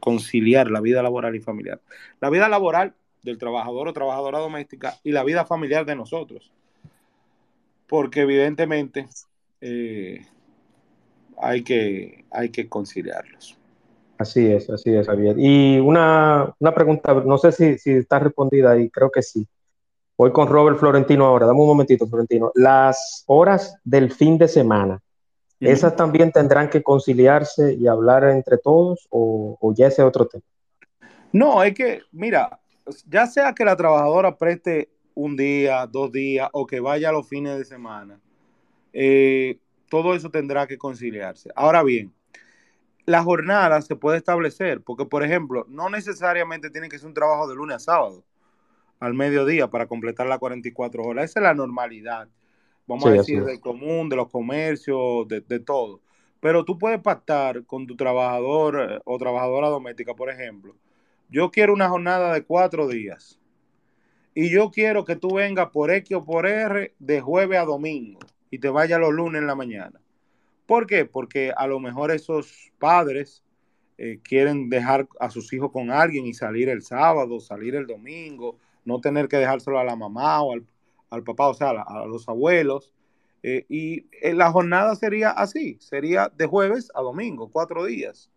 conciliar 0.00 0.70
la 0.70 0.80
vida 0.80 1.02
laboral 1.02 1.34
y 1.34 1.40
familiar. 1.40 1.80
La 2.20 2.30
vida 2.30 2.48
laboral 2.48 2.94
del 3.22 3.38
trabajador 3.38 3.88
o 3.88 3.92
trabajadora 3.92 4.38
doméstica 4.38 4.96
y 5.02 5.12
la 5.12 5.24
vida 5.24 5.44
familiar 5.44 5.84
de 5.84 5.96
nosotros 5.96 6.52
porque 7.88 8.20
evidentemente 8.20 9.08
eh, 9.60 10.20
hay, 11.40 11.64
que, 11.64 12.24
hay 12.30 12.50
que 12.50 12.68
conciliarlos. 12.68 13.56
Así 14.18 14.46
es, 14.46 14.68
así 14.68 14.94
es, 14.94 15.06
Javier. 15.06 15.36
Y 15.38 15.78
una, 15.78 16.54
pregunta, 16.74 17.14
no 17.14 17.38
sé 17.38 17.52
si, 17.52 17.78
si, 17.78 17.92
está 17.92 18.18
respondida 18.18 18.78
y 18.78 18.90
creo 18.90 19.10
que 19.10 19.22
sí. 19.22 19.46
Voy 20.18 20.32
con 20.32 20.48
Robert 20.48 20.80
Florentino 20.80 21.24
ahora, 21.26 21.46
dame 21.46 21.60
un 21.60 21.68
momentito, 21.68 22.04
Florentino. 22.08 22.50
Las 22.56 23.22
horas 23.28 23.78
del 23.84 24.10
fin 24.10 24.36
de 24.36 24.48
semana, 24.48 25.00
¿esas 25.60 25.94
también 25.94 26.32
tendrán 26.32 26.68
que 26.68 26.82
conciliarse 26.82 27.74
y 27.74 27.86
hablar 27.86 28.24
entre 28.24 28.58
todos 28.58 29.06
o, 29.10 29.56
o 29.60 29.74
ya 29.74 29.86
ese 29.86 30.02
otro 30.02 30.26
tema? 30.26 30.42
No, 31.32 31.62
es 31.62 31.72
que, 31.72 32.02
mira, 32.10 32.58
ya 33.06 33.28
sea 33.28 33.52
que 33.52 33.64
la 33.64 33.76
trabajadora 33.76 34.36
preste 34.36 34.90
un 35.14 35.36
día, 35.36 35.86
dos 35.86 36.10
días 36.10 36.48
o 36.52 36.66
que 36.66 36.80
vaya 36.80 37.10
a 37.10 37.12
los 37.12 37.28
fines 37.28 37.56
de 37.56 37.64
semana, 37.64 38.18
eh, 38.92 39.60
todo 39.88 40.14
eso 40.14 40.30
tendrá 40.30 40.66
que 40.66 40.78
conciliarse. 40.78 41.50
Ahora 41.54 41.84
bien, 41.84 42.12
la 43.06 43.22
jornada 43.22 43.80
se 43.82 43.94
puede 43.94 44.18
establecer, 44.18 44.80
porque 44.82 45.04
por 45.04 45.22
ejemplo, 45.22 45.64
no 45.68 45.88
necesariamente 45.88 46.70
tiene 46.70 46.88
que 46.88 46.98
ser 46.98 47.06
un 47.06 47.14
trabajo 47.14 47.46
de 47.46 47.54
lunes 47.54 47.76
a 47.76 47.78
sábado, 47.78 48.24
al 49.00 49.14
mediodía 49.14 49.68
para 49.68 49.86
completar 49.86 50.26
las 50.26 50.38
44 50.38 51.02
horas. 51.02 51.30
Esa 51.30 51.40
es 51.40 51.44
la 51.44 51.54
normalidad, 51.54 52.28
vamos 52.86 53.06
a 53.06 53.12
decir, 53.12 53.44
del 53.44 53.60
común, 53.60 54.08
de 54.08 54.16
los 54.16 54.28
comercios, 54.28 55.26
de, 55.28 55.40
de, 55.40 55.60
todo. 55.60 56.00
Pero 56.40 56.64
tú 56.64 56.78
puedes 56.78 57.00
pactar 57.00 57.64
con 57.64 57.86
tu 57.86 57.96
trabajador 57.96 58.92
eh, 58.92 59.00
o 59.04 59.18
trabajadora 59.18 59.68
doméstica, 59.68 60.14
por 60.14 60.30
ejemplo. 60.30 60.74
Yo 61.28 61.50
quiero 61.50 61.72
una 61.72 61.88
jornada 61.88 62.32
de 62.32 62.42
cuatro 62.42 62.88
días 62.88 63.38
y 64.34 64.50
yo 64.50 64.70
quiero 64.70 65.04
que 65.04 65.16
tú 65.16 65.34
vengas 65.34 65.70
por 65.70 65.90
X 65.90 66.16
o 66.16 66.24
por 66.24 66.46
R 66.46 66.94
de 66.98 67.20
jueves 67.20 67.58
a 67.58 67.64
domingo 67.64 68.20
y 68.50 68.58
te 68.58 68.68
vayas 68.68 69.00
los 69.00 69.12
lunes 69.12 69.40
en 69.40 69.46
la 69.46 69.54
mañana. 69.54 70.00
¿Por 70.66 70.86
qué? 70.86 71.04
Porque 71.04 71.52
a 71.56 71.66
lo 71.66 71.80
mejor 71.80 72.10
esos 72.10 72.70
padres 72.78 73.42
eh, 73.96 74.20
quieren 74.22 74.68
dejar 74.68 75.08
a 75.18 75.30
sus 75.30 75.52
hijos 75.52 75.72
con 75.72 75.90
alguien 75.90 76.26
y 76.26 76.34
salir 76.34 76.68
el 76.68 76.82
sábado, 76.82 77.40
salir 77.40 77.74
el 77.74 77.86
domingo, 77.86 78.58
no 78.88 79.00
tener 79.00 79.28
que 79.28 79.36
dejárselo 79.36 79.78
a 79.78 79.84
la 79.84 79.94
mamá 79.94 80.42
o 80.42 80.54
al, 81.10 81.22
papá, 81.22 81.48
o 81.48 81.54
sea, 81.54 81.70
a, 81.70 82.06
los 82.06 82.28
abuelos. 82.28 82.92
Eh, 83.42 83.66
y 83.68 84.06
eh, 84.20 84.34
la 84.34 84.50
jornada 84.50 84.96
sería 84.96 85.30
así, 85.30 85.76
sería 85.80 86.32
de 86.36 86.46
jueves 86.46 86.90
a 86.94 87.02
domingo, 87.02 87.50
cuatro 87.52 87.84
días. 87.84 88.30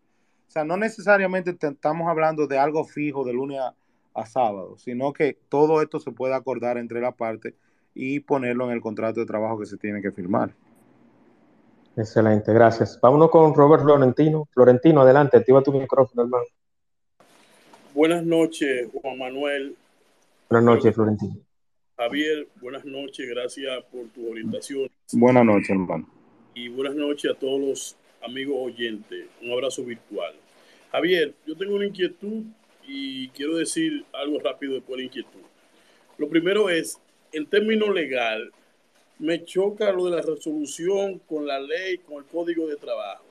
O 0.48 0.50
sea, 0.52 0.64
no 0.64 0.76
necesariamente 0.76 1.56
estamos 1.58 2.08
hablando 2.08 2.46
de 2.46 2.58
algo 2.58 2.84
fijo 2.84 3.24
de 3.24 3.32
lunes 3.32 3.58
a, 3.58 3.74
a 4.14 4.26
sábado, 4.26 4.76
sino 4.78 5.12
que 5.12 5.38
todo 5.48 5.80
esto 5.80 5.98
se 5.98 6.12
puede 6.12 6.34
acordar 6.34 6.76
entre 6.76 7.00
la 7.00 7.12
parte 7.12 7.54
y 7.94 8.20
ponerlo 8.20 8.66
en 8.66 8.72
el 8.72 8.80
contrato 8.80 9.20
de 9.20 9.26
trabajo 9.26 9.58
que 9.58 9.66
se 9.66 9.78
tiene 9.78 10.02
que 10.02 10.12
firmar. 10.12 10.54
Excelente, 11.96 12.52
gracias. 12.52 12.98
Vámonos 13.00 13.30
con 13.30 13.54
Robert 13.54 13.82
Florentino. 13.82 14.48
Florentino, 14.52 15.00
adelante, 15.00 15.38
activa 15.38 15.62
tu 15.62 15.72
micrófono, 15.72 16.22
hermano. 16.22 16.44
Buenas 17.94 18.24
noches, 18.24 18.88
Juan 18.92 19.18
Manuel. 19.18 19.76
Buenas 20.52 20.66
noches, 20.66 20.94
Florentino. 20.94 21.34
Javier, 21.96 22.46
buenas 22.60 22.84
noches, 22.84 23.26
gracias 23.26 23.84
por 23.84 24.06
tu 24.08 24.30
orientación. 24.30 24.86
Buenas 25.14 25.46
noches, 25.46 25.70
hermano. 25.70 26.06
Y 26.54 26.68
buenas 26.68 26.94
noches 26.94 27.30
a 27.30 27.34
todos 27.34 27.58
los 27.58 27.96
amigos 28.22 28.56
oyentes. 28.60 29.28
Un 29.40 29.50
abrazo 29.50 29.82
virtual. 29.82 30.34
Javier, 30.90 31.32
yo 31.46 31.56
tengo 31.56 31.76
una 31.76 31.86
inquietud 31.86 32.42
y 32.86 33.28
quiero 33.28 33.56
decir 33.56 34.04
algo 34.12 34.40
rápido 34.40 34.74
de 34.74 34.82
por 34.82 35.00
inquietud. 35.00 35.40
Lo 36.18 36.28
primero 36.28 36.68
es, 36.68 37.00
en 37.32 37.46
términos 37.46 37.88
legal, 37.94 38.52
me 39.18 39.42
choca 39.46 39.90
lo 39.90 40.04
de 40.04 40.16
la 40.16 40.20
resolución 40.20 41.18
con 41.20 41.46
la 41.46 41.60
ley, 41.60 41.96
con 41.96 42.22
el 42.22 42.28
código 42.28 42.66
de 42.66 42.76
trabajo. 42.76 43.24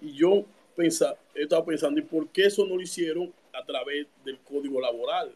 Y 0.00 0.12
yo 0.12 0.44
pensa, 0.76 1.16
he 1.34 1.42
estado 1.42 1.64
pensando, 1.64 1.98
¿y 1.98 2.04
por 2.04 2.28
qué 2.28 2.44
eso 2.44 2.64
no 2.64 2.76
lo 2.76 2.82
hicieron 2.82 3.32
a 3.52 3.64
través 3.64 4.06
del 4.24 4.38
código 4.38 4.80
laboral? 4.80 5.32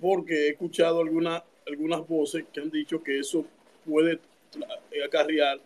Porque 0.00 0.46
he 0.46 0.48
escuchado 0.50 1.00
algunas 1.00 1.42
algunas 1.66 2.06
voces 2.06 2.44
que 2.52 2.60
han 2.60 2.70
dicho 2.70 3.02
que 3.02 3.18
eso 3.18 3.44
puede 3.84 4.20
acarrear 5.04 5.60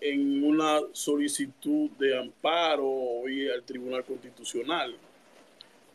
en 0.00 0.42
una 0.42 0.80
solicitud 0.92 1.90
de 1.98 2.18
amparo 2.18 3.28
y 3.28 3.48
al 3.48 3.62
Tribunal 3.62 4.04
Constitucional 4.04 4.96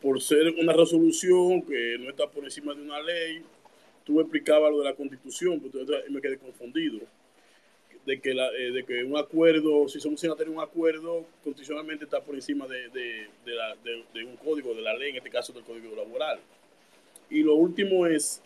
por 0.04 0.20
ser 0.20 0.50
una 0.60 0.74
resolución 0.74 1.62
que 1.62 1.96
no 1.98 2.10
está 2.10 2.28
por 2.28 2.44
encima 2.44 2.74
de 2.74 2.82
una 2.82 3.00
ley, 3.00 3.42
tú 4.04 4.20
explicabas 4.20 4.70
lo 4.70 4.80
de 4.80 4.84
la 4.84 4.94
constitución, 4.94 5.60
pero 5.60 5.86
me 6.10 6.20
quedé 6.20 6.36
confundido. 6.36 7.00
De 8.04 8.20
que, 8.20 8.34
la, 8.34 8.48
eh, 8.48 8.70
de 8.70 8.84
que 8.84 9.02
un 9.02 9.16
acuerdo, 9.16 9.88
si 9.88 9.98
somos 9.98 10.20
sin 10.20 10.30
tener 10.36 10.50
un 10.50 10.60
acuerdo, 10.60 11.24
constitucionalmente 11.42 12.04
está 12.04 12.20
por 12.20 12.34
encima 12.34 12.66
de, 12.66 12.90
de, 12.90 13.28
de, 14.12 14.24
un 14.24 14.36
código, 14.36 14.74
de 14.74 14.82
la 14.82 14.92
ley, 14.92 15.08
en 15.08 15.16
este 15.16 15.30
caso 15.30 15.54
del 15.54 15.64
código 15.64 15.96
laboral. 15.96 16.38
Y 17.30 17.42
lo 17.42 17.54
último 17.54 18.06
es, 18.06 18.42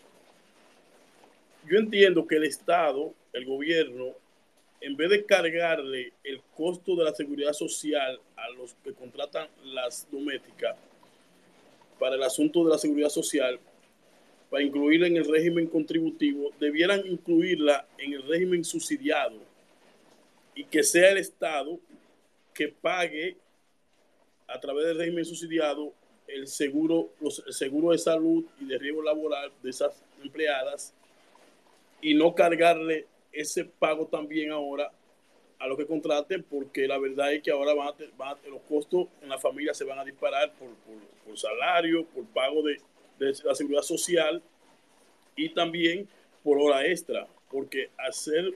yo 1.69 1.77
entiendo 1.77 2.25
que 2.25 2.35
el 2.35 2.45
Estado, 2.45 3.13
el 3.33 3.45
gobierno, 3.45 4.15
en 4.81 4.95
vez 4.95 5.09
de 5.09 5.25
cargarle 5.25 6.13
el 6.23 6.41
costo 6.55 6.95
de 6.95 7.03
la 7.03 7.13
seguridad 7.13 7.53
social 7.53 8.19
a 8.35 8.49
los 8.51 8.73
que 8.83 8.93
contratan 8.93 9.47
las 9.65 10.07
domésticas, 10.11 10.75
para 11.99 12.15
el 12.15 12.23
asunto 12.23 12.63
de 12.63 12.71
la 12.71 12.77
seguridad 12.77 13.09
social, 13.09 13.59
para 14.49 14.63
incluirla 14.63 15.07
en 15.07 15.17
el 15.17 15.29
régimen 15.29 15.67
contributivo, 15.67 16.51
debieran 16.59 17.05
incluirla 17.05 17.85
en 17.97 18.13
el 18.13 18.23
régimen 18.23 18.63
subsidiado 18.63 19.37
y 20.55 20.63
que 20.63 20.81
sea 20.81 21.11
el 21.11 21.17
Estado 21.17 21.79
que 22.53 22.69
pague 22.69 23.37
a 24.47 24.59
través 24.59 24.87
del 24.87 24.97
régimen 24.97 25.25
subsidiado 25.25 25.93
el 26.33 26.47
seguro, 26.47 27.09
los, 27.19 27.43
el 27.45 27.53
seguro 27.53 27.91
de 27.91 27.97
salud 27.97 28.45
y 28.59 28.65
de 28.65 28.77
riesgo 28.77 29.01
laboral 29.01 29.51
de 29.61 29.69
esas 29.69 30.03
empleadas 30.23 30.93
y 32.01 32.13
no 32.13 32.33
cargarle 32.33 33.07
ese 33.31 33.65
pago 33.65 34.07
también 34.07 34.51
ahora 34.51 34.91
a 35.59 35.67
los 35.67 35.77
que 35.77 35.85
contraten, 35.85 36.43
porque 36.43 36.87
la 36.87 36.97
verdad 36.97 37.33
es 37.33 37.43
que 37.43 37.51
ahora 37.51 37.73
van 37.73 37.89
a, 37.89 38.49
los 38.49 38.61
costos 38.61 39.07
en 39.21 39.29
la 39.29 39.37
familia 39.37 39.73
se 39.73 39.83
van 39.83 39.99
a 39.99 40.05
disparar 40.05 40.53
por, 40.53 40.69
por, 41.25 41.37
salario, 41.37 42.05
por 42.05 42.25
pago 42.25 42.63
de, 42.63 42.77
de, 43.19 43.33
la 43.43 43.53
seguridad 43.53 43.81
social 43.81 44.41
y 45.35 45.49
también 45.49 46.07
por 46.43 46.57
hora 46.59 46.85
extra, 46.85 47.27
porque 47.51 47.89
hacer 47.97 48.53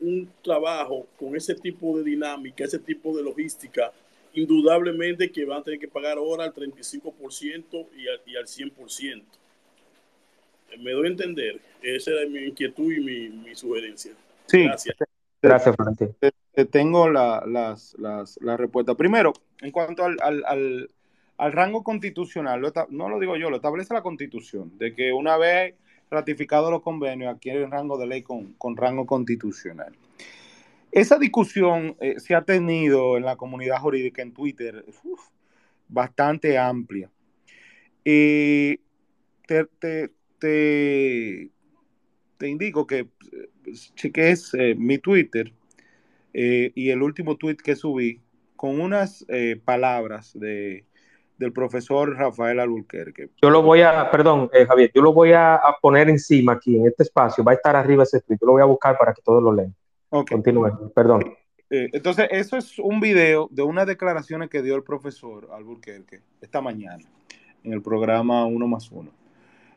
un 0.00 0.32
trabajo 0.42 1.06
con 1.18 1.36
ese 1.36 1.54
tipo 1.54 1.98
de 1.98 2.04
dinámica, 2.04 2.64
ese 2.64 2.78
tipo 2.78 3.14
de 3.14 3.22
logística 3.22 3.92
indudablemente 4.34 5.30
que 5.30 5.44
van 5.44 5.60
a 5.60 5.64
tener 5.64 5.78
que 5.78 5.88
pagar 5.88 6.18
ahora 6.18 6.44
al 6.44 6.54
35% 6.54 7.86
y 7.96 8.08
al, 8.08 8.20
y 8.26 8.36
al 8.36 8.46
100%. 8.46 9.22
Me 10.78 10.92
doy 10.92 11.06
a 11.06 11.10
entender. 11.10 11.60
Esa 11.82 12.12
era 12.12 12.28
mi 12.28 12.40
inquietud 12.40 12.92
y 12.92 13.00
mi, 13.00 13.28
mi 13.28 13.54
sugerencia. 13.54 14.12
Sí, 14.46 14.64
Gracias. 14.64 14.96
Gracias, 15.42 15.74
te, 16.20 16.32
te 16.52 16.64
tengo 16.66 17.08
la, 17.08 17.42
las, 17.46 17.96
las, 17.98 18.38
la 18.42 18.58
respuesta. 18.58 18.94
Primero, 18.94 19.32
en 19.62 19.70
cuanto 19.70 20.04
al, 20.04 20.18
al, 20.20 20.44
al, 20.44 20.90
al 21.38 21.52
rango 21.52 21.82
constitucional, 21.82 22.60
lo 22.60 22.70
no 22.90 23.08
lo 23.08 23.18
digo 23.18 23.36
yo, 23.36 23.48
lo 23.48 23.56
establece 23.56 23.94
la 23.94 24.02
constitución, 24.02 24.76
de 24.76 24.94
que 24.94 25.14
una 25.14 25.38
vez 25.38 25.74
ratificados 26.10 26.70
los 26.70 26.82
convenios 26.82 27.34
adquiere 27.34 27.64
el 27.64 27.70
rango 27.70 27.96
de 27.96 28.06
ley 28.06 28.22
con, 28.22 28.52
con 28.54 28.76
rango 28.76 29.06
constitucional. 29.06 29.94
Esa 30.92 31.18
discusión 31.18 31.96
eh, 32.00 32.18
se 32.18 32.34
ha 32.34 32.42
tenido 32.42 33.16
en 33.16 33.24
la 33.24 33.36
comunidad 33.36 33.78
jurídica 33.78 34.22
en 34.22 34.32
Twitter 34.32 34.84
bastante 35.88 36.58
amplia. 36.58 37.10
Y 38.04 38.80
te, 39.46 39.66
te, 39.78 40.10
te, 40.38 41.50
te 42.38 42.48
indico 42.48 42.86
que 42.86 42.98
eh, 43.00 43.72
cheques 43.94 44.54
eh, 44.54 44.74
mi 44.76 44.98
Twitter 44.98 45.52
eh, 46.32 46.72
y 46.74 46.90
el 46.90 47.02
último 47.02 47.36
tweet 47.36 47.56
que 47.56 47.76
subí 47.76 48.20
con 48.56 48.80
unas 48.80 49.24
eh, 49.28 49.60
palabras 49.64 50.32
de, 50.38 50.84
del 51.38 51.52
profesor 51.52 52.16
Rafael 52.16 52.60
Alburquerque. 52.60 53.30
Yo 53.42 53.50
lo 53.50 53.62
voy 53.62 53.82
a, 53.82 54.10
perdón, 54.10 54.50
eh, 54.52 54.66
Javier, 54.66 54.90
yo 54.94 55.02
lo 55.02 55.12
voy 55.12 55.32
a 55.32 55.60
poner 55.80 56.08
encima 56.08 56.52
aquí 56.52 56.76
en 56.76 56.86
este 56.86 57.04
espacio. 57.04 57.42
Va 57.42 57.52
a 57.52 57.54
estar 57.54 57.74
arriba 57.76 58.02
ese 58.02 58.20
tweet. 58.20 58.38
Yo 58.40 58.46
lo 58.46 58.52
voy 58.52 58.62
a 58.62 58.66
buscar 58.66 58.98
para 58.98 59.12
que 59.14 59.22
todos 59.22 59.42
lo 59.42 59.52
lean. 59.52 59.74
Ok. 60.10 60.30
Continúe, 60.30 60.92
perdón. 60.94 61.34
Eh, 61.70 61.88
entonces, 61.92 62.28
eso 62.30 62.56
es 62.56 62.78
un 62.78 63.00
video 63.00 63.48
de 63.50 63.62
unas 63.62 63.86
declaraciones 63.86 64.50
que 64.50 64.60
dio 64.60 64.74
el 64.74 64.82
profesor 64.82 65.48
Alburquerque 65.52 66.20
esta 66.40 66.60
mañana 66.60 67.04
en 67.62 67.72
el 67.72 67.80
programa 67.80 68.44
Uno 68.44 68.66
más 68.66 68.90
Uno. 68.90 69.10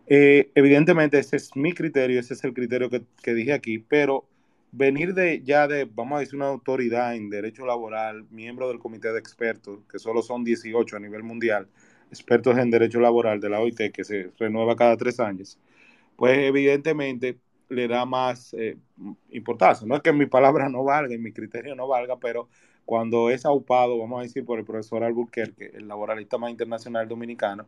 Eh, 0.07 0.51
evidentemente, 0.55 1.19
ese 1.19 1.37
es 1.37 1.55
mi 1.55 1.73
criterio, 1.73 2.19
ese 2.19 2.33
es 2.33 2.43
el 2.43 2.53
criterio 2.53 2.89
que, 2.89 3.03
que 3.21 3.33
dije 3.33 3.53
aquí, 3.53 3.77
pero 3.77 4.25
venir 4.71 5.13
de 5.13 5.41
ya 5.43 5.67
de, 5.67 5.85
vamos 5.85 6.17
a 6.17 6.19
decir, 6.21 6.35
una 6.35 6.47
autoridad 6.47 7.15
en 7.15 7.29
derecho 7.29 7.65
laboral, 7.65 8.25
miembro 8.31 8.67
del 8.67 8.79
comité 8.79 9.13
de 9.13 9.19
expertos, 9.19 9.79
que 9.89 9.99
solo 9.99 10.21
son 10.23 10.43
18 10.43 10.97
a 10.97 10.99
nivel 10.99 11.23
mundial, 11.23 11.67
expertos 12.09 12.57
en 12.57 12.71
derecho 12.71 12.99
laboral 12.99 13.39
de 13.39 13.49
la 13.49 13.59
OIT, 13.59 13.91
que 13.91 14.03
se 14.03 14.31
renueva 14.37 14.75
cada 14.75 14.97
tres 14.97 15.19
años, 15.19 15.59
pues 16.15 16.37
evidentemente 16.39 17.37
le 17.73 17.87
da 17.87 18.05
más 18.05 18.53
eh, 18.53 18.77
importancia. 19.31 19.85
No 19.87 19.95
es 19.95 20.01
que 20.01 20.13
mi 20.13 20.25
palabra 20.25 20.69
no 20.69 20.83
valga 20.83 21.13
y 21.13 21.17
mi 21.17 21.31
criterio 21.31 21.75
no 21.75 21.87
valga, 21.87 22.17
pero 22.17 22.47
cuando 22.85 23.29
es 23.29 23.45
aupado, 23.45 23.97
vamos 23.97 24.19
a 24.19 24.23
decir, 24.23 24.45
por 24.45 24.59
el 24.59 24.65
profesor 24.65 25.03
Alburquerque, 25.03 25.71
el 25.73 25.87
laboralista 25.87 26.37
más 26.37 26.51
internacional 26.51 27.07
dominicano, 27.07 27.65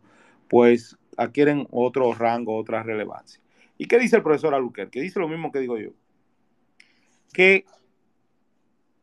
pues 0.50 0.98
adquieren 1.18 1.68
otro 1.72 2.13
rango, 2.13 2.56
otra 2.58 2.84
relevancia. 2.84 3.41
¿Y 3.78 3.88
qué 3.88 4.00
dice 4.00 4.18
el 4.18 4.24
profesor 4.24 4.54
Alburquerque? 4.54 5.02
Dice 5.02 5.20
lo 5.20 5.28
mismo 5.28 5.52
que 5.52 5.60
digo 5.60 5.78
yo. 5.78 5.89
Que 7.34 7.65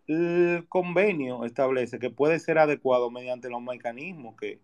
el 0.07 0.67
convenio 0.69 1.45
establece 1.45 1.99
que 1.99 2.11
puede 2.11 2.39
ser 2.39 2.59
adecuado 2.59 3.11
mediante 3.11 3.49
los 3.49 3.63
mecanismos 3.63 4.37
que 4.37 4.61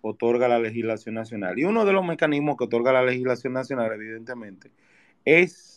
otorga 0.00 0.48
la 0.48 0.58
legislación 0.58 1.14
nacional. 1.14 1.58
Y 1.58 1.64
uno 1.64 1.84
de 1.84 1.92
los 1.92 2.04
mecanismos 2.04 2.56
que 2.56 2.64
otorga 2.64 2.92
la 2.92 3.02
legislación 3.02 3.52
nacional, 3.52 3.92
evidentemente, 3.92 4.70
es 5.24 5.71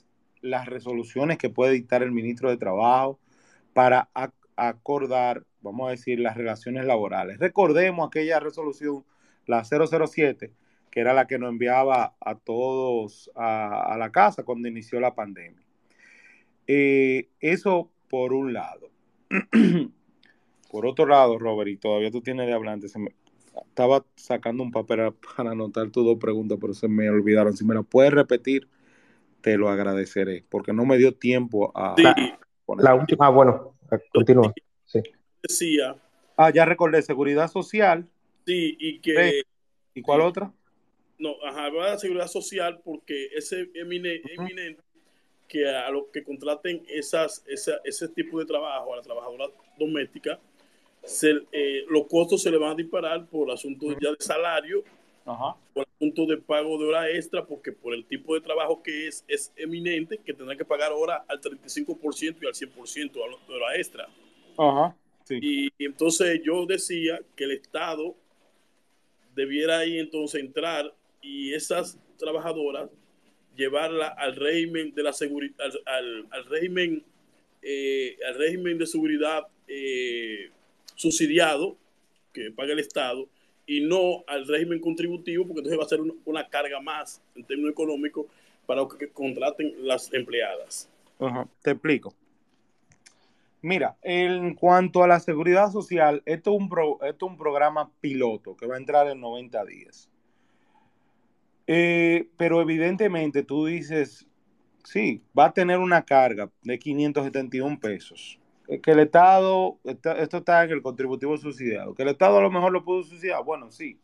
las 0.46 0.68
resoluciones 0.68 1.38
que 1.38 1.50
puede 1.50 1.74
dictar 1.74 2.04
el 2.04 2.12
ministro 2.12 2.50
de 2.50 2.58
Trabajo 2.58 3.20
para 3.74 4.10
ac 4.14 4.34
acordar, 4.56 5.46
vamos 5.62 5.88
a 5.88 5.92
decir, 5.92 6.20
las 6.20 6.38
relaciones 6.38 6.86
laborales. 6.86 7.40
Recordemos 7.40 8.08
aquella 8.08 8.40
resolución, 8.40 9.04
la 9.48 9.64
007, 9.66 10.52
que 10.90 11.00
era 11.00 11.14
la 11.14 11.28
que 11.28 11.38
nos 11.38 11.50
enviaba 11.50 12.16
a 12.20 12.36
todos 12.36 13.30
a, 13.36 13.96
la 14.00 14.12
casa 14.12 14.44
cuando 14.44 14.68
inició 14.68 15.00
la 15.00 15.14
pandemia. 15.14 15.66
Eh, 16.68 17.28
eso 17.40 17.92
por 18.10 18.34
un 18.34 18.54
lado. 18.54 18.90
por 20.72 20.86
otro 20.86 21.06
lado, 21.06 21.38
Robert, 21.38 21.70
y 21.70 21.78
todavía 21.78 22.12
tú 22.12 22.22
tienes 22.22 22.48
de 22.48 22.54
hablante, 22.54 22.88
estaba 22.88 24.06
sacando 24.16 24.64
un 24.64 24.72
papel 24.72 25.14
para 25.36 25.52
anotar 25.52 25.90
tus 25.90 26.06
dos 26.06 26.18
preguntas, 26.18 26.58
pero 26.60 26.74
se 26.74 26.88
me 26.88 27.10
olvidaron. 27.10 27.56
Si 27.56 27.66
me 27.66 27.76
la 27.76 27.84
puedes 27.84 28.14
repetir, 28.14 28.68
te 29.46 29.58
lo 29.58 29.70
agradeceré, 29.70 30.44
porque 30.50 30.74
no 30.74 30.86
me 30.86 30.98
dio 30.98 31.14
tiempo 31.14 31.72
a... 31.78 31.94
Sí, 31.96 32.04
La 32.80 32.96
última, 32.96 33.28
ah, 33.28 33.30
bueno, 33.30 33.78
continúa. 34.12 34.52
Sí. 34.86 35.02
decía, 35.44 35.96
Ah, 36.36 36.50
ya 36.50 36.66
recordé, 36.66 37.04
seguridad 37.04 37.48
social. 37.48 38.08
sí, 38.48 38.76
y 38.80 39.00
que, 39.02 39.44
¿Y 39.94 40.02
cuál 40.02 40.22
otra? 40.22 40.52
no, 41.20 41.36
ajá, 41.46 41.70
va 41.70 41.86
a 41.86 41.90
la 41.92 41.98
seguridad 42.00 42.28
social 42.28 42.82
porque 42.84 43.28
ese 43.36 43.72
emine- 43.74 44.20
eminente 44.36 44.82
que 45.48 45.70
a 45.70 45.92
los 45.92 46.06
que 46.12 46.24
contraten 46.24 46.84
esas, 46.90 47.44
esa, 47.48 47.74
ese 47.84 48.08
tipo 48.08 48.40
de 48.40 48.46
trabajo 48.48 48.94
a 48.94 48.98
la 48.98 49.04
trabajadora 49.04 49.46
doméstica, 49.78 50.40
se, 51.04 51.34
eh, 51.52 51.86
los 51.88 52.08
costos 52.08 52.42
se 52.42 52.50
le 52.50 52.58
van 52.58 52.72
a 52.72 52.76
disparar 52.76 53.28
por 53.28 53.52
asunto 53.52 53.92
ya 54.02 54.10
de 54.10 54.18
salario, 54.20 54.84
Ajá. 55.26 55.56
por 55.74 55.88
asunto 55.96 56.28
de 56.28 56.38
pago 56.38 56.78
de 56.78 56.86
hora 56.86 57.10
extra, 57.10 57.44
porque 57.44 57.72
por 57.72 57.96
el 57.96 58.06
tipo 58.06 58.36
de 58.36 58.42
trabajo 58.42 58.84
que 58.84 59.08
es, 59.08 59.26
es 59.28 59.52
eminente, 59.56 60.20
que 60.20 60.34
tendrá 60.34 60.56
que 60.56 60.64
pagar 60.64 60.92
ahora 60.92 61.26
al 61.28 61.42
35% 61.42 62.38
y 62.42 62.46
al 62.46 62.54
100% 62.54 63.12
de 63.48 63.54
hora 63.54 63.76
extra. 63.76 64.08
Ajá. 64.58 64.96
Sí. 65.24 65.40
Y, 65.42 65.66
y 65.80 65.86
entonces 65.86 66.40
yo 66.44 66.66
decía 66.68 67.20
que 67.36 67.46
el 67.46 67.52
Estado 67.52 68.16
debiera 69.34 69.80
ahí 69.80 69.98
entonces 69.98 70.42
entrar 70.42 70.94
y 71.22 71.54
esas 71.54 72.00
trabajadoras 72.18 72.90
llevarla 73.56 74.08
al 74.10 74.36
régimen 74.36 74.94
de 74.94 75.04
la 75.04 75.14
seguridad, 75.14 75.56
al, 75.60 75.72
al, 75.86 76.28
al 76.30 76.46
régimen, 76.46 77.04
eh, 77.62 78.18
al 78.28 78.36
régimen 78.36 78.78
de 78.78 78.86
seguridad 78.86 79.48
eh, 79.68 80.50
subsidiado 80.96 81.78
que 82.34 82.52
paga 82.52 82.74
el 82.74 82.80
Estado 82.80 83.28
y 83.66 83.82
no 83.82 84.24
al 84.28 84.48
régimen 84.48 84.80
contributivo, 84.80 85.46
porque 85.46 85.60
entonces 85.60 85.80
va 85.80 85.84
a 85.84 85.90
ser 85.90 86.00
una, 86.26 86.48
carga 86.48 86.80
más 86.80 87.22
en 87.36 87.44
términos 87.44 87.72
económicos 87.72 88.28
para 88.66 88.82
que 89.00 89.10
contraten 89.10 89.74
las 89.80 90.14
empleadas. 90.14 90.90
Te 91.62 91.72
explico. 91.72 92.14
Mira, 93.62 93.98
en 94.04 94.54
cuanto 94.54 95.04
a 95.04 95.08
la 95.08 95.20
seguridad 95.20 95.72
social, 95.72 96.22
esto 96.26 96.54
es 96.54 96.62
un, 96.62 96.70
pro, 96.70 97.00
esto 97.04 97.26
es 97.26 97.32
un 97.32 97.38
programa 97.38 97.90
piloto 98.00 98.56
que 98.56 98.68
va 98.68 98.76
a 98.76 98.78
entrar 98.78 99.08
en 99.08 99.20
90 99.20 99.66
días. 99.66 100.10
Eh, 101.66 102.28
pero 102.38 102.62
evidentemente 102.62 103.42
tú 103.42 103.66
dices, 103.66 104.28
sí, 104.84 105.24
va 105.38 105.46
a 105.46 105.54
tener 105.54 105.80
una 105.80 106.04
carga 106.04 106.52
de 106.62 106.78
571 106.78 107.80
pesos. 107.80 108.40
Eh, 108.68 108.82
Que 108.82 108.92
el 108.92 109.00
Estado, 109.00 109.78
esto 109.84 110.38
está 110.38 110.64
en 110.64 110.72
el 110.72 110.82
contributivo 110.82 111.38
subsidiado, 111.38 111.94
que 111.96 112.04
el 112.04 112.10
Estado 112.10 112.38
a 112.40 112.42
lo 112.42 112.52
mejor 112.52 112.72
lo 112.72 112.84
pudo 112.84 113.04
subsidiar, 113.04 113.44
bueno, 113.44 113.72
sí. 113.72 114.00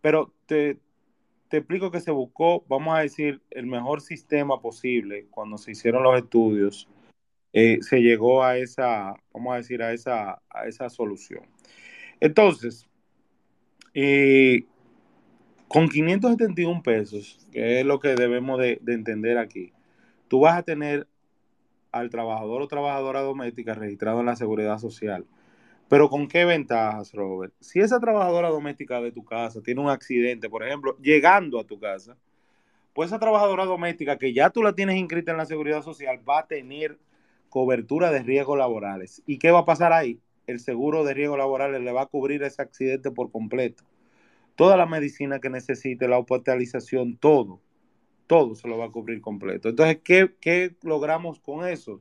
Pero 0.00 0.32
te, 0.46 0.78
te 1.48 1.58
explico 1.58 1.90
que 1.90 2.00
se 2.00 2.10
buscó, 2.10 2.64
vamos 2.68 2.96
a 2.96 3.00
decir, 3.00 3.40
el 3.50 3.66
mejor 3.66 4.00
sistema 4.00 4.60
posible 4.60 5.26
cuando 5.30 5.58
se 5.58 5.72
hicieron 5.72 6.02
los 6.02 6.16
estudios. 6.16 6.88
eh, 7.52 7.78
se 7.82 8.00
llegó 8.00 8.42
a 8.42 8.56
esa, 8.58 9.14
vamos 9.32 9.54
a 9.54 9.56
decir, 9.58 9.82
a 9.82 9.92
esa, 9.92 10.42
a 10.50 10.66
esa 10.66 10.88
solución. 10.88 11.42
Entonces, 12.20 12.88
eh, 13.94 14.64
con 15.68 15.88
571 15.88 16.82
pesos, 16.82 17.46
que 17.52 17.80
es 17.80 17.86
lo 17.86 18.00
que 18.00 18.14
debemos 18.14 18.58
de, 18.58 18.78
de 18.82 18.94
entender 18.94 19.38
aquí, 19.38 19.72
tú 20.28 20.40
vas 20.40 20.56
a 20.58 20.62
tener 20.62 21.06
al 21.92 22.10
trabajador 22.10 22.62
o 22.62 22.68
trabajadora 22.68 23.20
doméstica 23.20 23.74
registrado 23.74 24.20
en 24.20 24.26
la 24.26 24.36
seguridad 24.36 24.78
social. 24.78 25.26
Pero 25.88 26.08
¿con 26.08 26.26
qué 26.26 26.46
ventajas, 26.46 27.12
Robert? 27.12 27.52
Si 27.60 27.80
esa 27.80 28.00
trabajadora 28.00 28.48
doméstica 28.48 29.00
de 29.00 29.12
tu 29.12 29.24
casa 29.24 29.60
tiene 29.62 29.82
un 29.82 29.90
accidente, 29.90 30.48
por 30.48 30.66
ejemplo, 30.66 30.96
llegando 31.02 31.60
a 31.60 31.64
tu 31.64 31.78
casa, 31.78 32.16
pues 32.94 33.10
esa 33.10 33.18
trabajadora 33.18 33.66
doméstica 33.66 34.16
que 34.16 34.32
ya 34.32 34.50
tú 34.50 34.62
la 34.62 34.74
tienes 34.74 34.96
inscrita 34.96 35.32
en 35.32 35.38
la 35.38 35.46
seguridad 35.46 35.82
social 35.82 36.18
va 36.28 36.40
a 36.40 36.46
tener 36.46 36.98
cobertura 37.50 38.10
de 38.10 38.22
riesgos 38.22 38.58
laborales. 38.58 39.22
¿Y 39.26 39.38
qué 39.38 39.50
va 39.50 39.60
a 39.60 39.64
pasar 39.66 39.92
ahí? 39.92 40.18
El 40.46 40.60
seguro 40.60 41.04
de 41.04 41.14
riesgos 41.14 41.38
laborales 41.38 41.82
le 41.82 41.92
va 41.92 42.02
a 42.02 42.06
cubrir 42.06 42.42
ese 42.42 42.62
accidente 42.62 43.10
por 43.10 43.30
completo. 43.30 43.84
Toda 44.56 44.78
la 44.78 44.86
medicina 44.86 45.40
que 45.40 45.50
necesite, 45.50 46.08
la 46.08 46.18
hospitalización, 46.18 47.16
todo, 47.16 47.60
todo 48.26 48.54
se 48.54 48.68
lo 48.68 48.78
va 48.78 48.86
a 48.86 48.90
cubrir 48.90 49.20
completo. 49.20 49.68
Entonces, 49.68 49.98
¿qué, 50.02 50.32
qué 50.40 50.74
logramos 50.82 51.40
con 51.40 51.66
eso? 51.66 52.00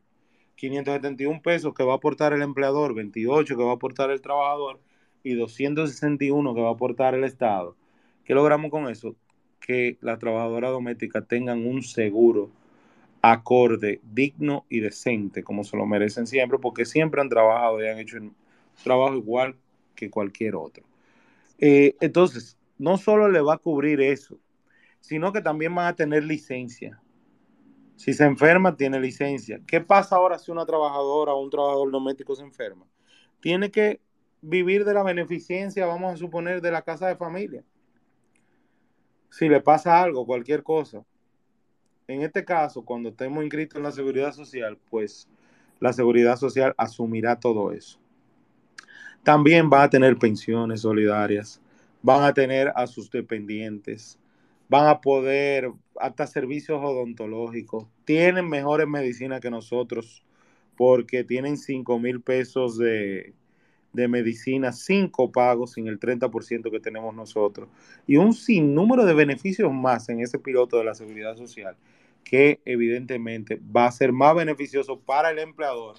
571 0.56 1.42
pesos 1.42 1.74
que 1.74 1.84
va 1.84 1.94
a 1.94 1.96
aportar 1.96 2.34
el 2.34 2.42
empleador, 2.42 2.94
28 2.94 3.58
que 3.58 3.64
va 3.64 3.72
a 3.72 3.76
aportar 3.76 4.12
el 4.12 4.22
trabajador 4.22 4.80
y 5.24 5.34
261 5.34 6.54
que 6.54 6.62
va 6.62 6.70
a 6.70 6.74
aportar 6.74 7.16
el 7.16 7.24
Estado. 7.24 7.76
¿Qué 8.24 8.34
logramos 8.36 8.70
con 8.70 8.88
eso? 8.88 9.16
Que 9.60 9.98
las 10.02 10.20
trabajadoras 10.20 10.72
domésticas 10.72 11.28
tengan 11.28 11.66
un 11.66 11.82
seguro 11.82 12.52
acorde, 13.22 14.00
digno 14.04 14.66
y 14.70 14.80
decente, 14.80 15.44
como 15.44 15.64
se 15.64 15.78
lo 15.78 15.86
merecen 15.86 16.28
siempre, 16.28 16.58
porque 16.60 16.86
siempre 16.86 17.22
han 17.22 17.30
trabajado 17.30 17.84
y 17.84 17.88
han 17.88 18.00
hecho 18.00 18.18
un 18.18 18.36
trabajo 18.84 19.16
igual 19.16 19.56
que 19.96 20.10
cualquier 20.10 20.56
otro. 20.56 20.84
Eh, 21.60 21.96
entonces, 22.02 22.58
no 22.78 22.98
solo 22.98 23.30
le 23.30 23.42
va 23.42 23.56
a 23.56 23.58
cubrir 23.58 24.02
eso, 24.02 24.38
sino 25.02 25.34
que 25.34 25.42
también 25.42 25.76
van 25.76 25.88
a 25.88 25.96
tener 25.96 26.24
licencia. 26.24 27.02
Si 27.98 28.14
se 28.14 28.24
enferma, 28.24 28.76
tiene 28.76 29.00
licencia. 29.00 29.60
¿Qué 29.68 29.82
pasa 29.82 30.16
ahora 30.16 30.40
si 30.40 30.52
una 30.52 30.66
trabajadora 30.66 31.34
o 31.34 31.44
un 31.44 31.50
trabajador 31.50 31.92
doméstico 31.92 32.36
se 32.36 32.44
enferma? 32.44 32.86
Tiene 33.42 33.70
que 33.70 34.00
vivir 34.42 34.86
de 34.86 34.94
la 34.94 35.04
beneficencia, 35.04 35.86
vamos 35.86 36.14
a 36.14 36.18
suponer, 36.18 36.62
de 36.62 36.72
la 36.72 36.82
casa 36.82 37.08
de 37.08 37.16
familia. 37.16 37.64
Si 39.30 39.48
le 39.48 39.62
pasa 39.62 40.02
algo, 40.02 40.26
cualquier 40.26 40.64
cosa. 40.64 41.04
En 42.08 42.22
este 42.24 42.44
caso, 42.44 42.84
cuando 42.84 43.10
estemos 43.10 43.44
inscritos 43.44 43.78
en 43.78 43.84
la 43.84 43.92
seguridad 43.92 44.34
social, 44.34 44.78
pues 44.90 45.30
la 45.80 45.94
seguridad 45.94 46.38
social 46.38 46.74
asumirá 46.78 47.40
todo 47.40 47.72
eso. 47.72 48.00
También 49.24 49.70
van 49.70 49.84
a 49.84 49.90
tener 49.90 50.18
pensiones 50.18 50.82
solidarias, 50.82 51.62
van 52.02 52.24
a 52.24 52.34
tener 52.34 52.72
a 52.76 52.88
sus 52.88 53.10
dependientes, 53.10 54.20
van 54.72 54.88
a 54.88 55.02
poder 55.02 55.70
hasta 56.00 56.26
servicios 56.28 56.80
odontológicos, 56.82 57.88
tienen 58.06 58.48
mejores 58.48 58.88
medicinas 58.88 59.42
que 59.42 59.52
nosotros 59.52 60.24
porque 60.78 61.26
tienen 61.26 61.58
5 61.58 62.00
mil 62.00 62.22
pesos 62.22 62.78
de, 62.78 63.34
de 63.92 64.08
medicina 64.08 64.72
sin 64.72 65.12
pagos, 65.34 65.74
sin 65.74 65.90
el 65.90 66.00
30% 66.00 66.72
que 66.72 66.80
tenemos 66.80 67.14
nosotros, 67.14 67.68
y 68.08 68.16
un 68.16 68.34
sinnúmero 68.34 69.04
de 69.04 69.14
beneficios 69.14 69.74
más 69.74 70.08
en 70.08 70.22
ese 70.22 70.40
piloto 70.40 70.78
de 70.78 70.86
la 70.86 70.96
seguridad 70.96 71.36
social, 71.36 71.76
que 72.24 72.62
evidentemente 72.64 73.60
va 73.76 73.88
a 73.88 73.92
ser 73.92 74.14
más 74.14 74.34
beneficioso 74.34 75.02
para 75.02 75.32
el 75.32 75.40
empleador 75.40 75.98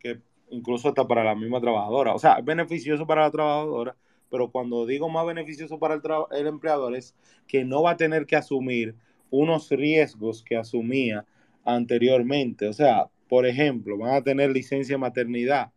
que 0.00 0.20
incluso 0.50 0.88
hasta 0.88 1.06
para 1.06 1.22
la 1.22 1.36
misma 1.36 1.60
trabajadora. 1.60 2.14
O 2.14 2.18
sea, 2.18 2.32
es 2.32 2.44
beneficioso 2.44 3.06
para 3.06 3.22
la 3.22 3.30
trabajadora, 3.30 3.94
pero 4.30 4.50
cuando 4.50 4.86
digo 4.86 5.08
más 5.08 5.26
beneficioso 5.26 5.78
para 5.78 5.94
el, 5.94 6.02
el 6.32 6.46
empleador 6.46 6.94
es 6.94 7.14
que 7.46 7.64
no 7.64 7.82
va 7.82 7.92
a 7.92 7.96
tener 7.96 8.26
que 8.26 8.36
asumir 8.36 8.94
unos 9.30 9.70
riesgos 9.70 10.42
que 10.42 10.56
asumía 10.56 11.24
anteriormente. 11.64 12.66
O 12.68 12.72
sea, 12.72 13.08
por 13.28 13.46
ejemplo, 13.46 13.98
van 13.98 14.14
a 14.14 14.22
tener 14.22 14.50
licencia 14.50 14.94
de 14.94 14.98
maternidad 14.98 15.70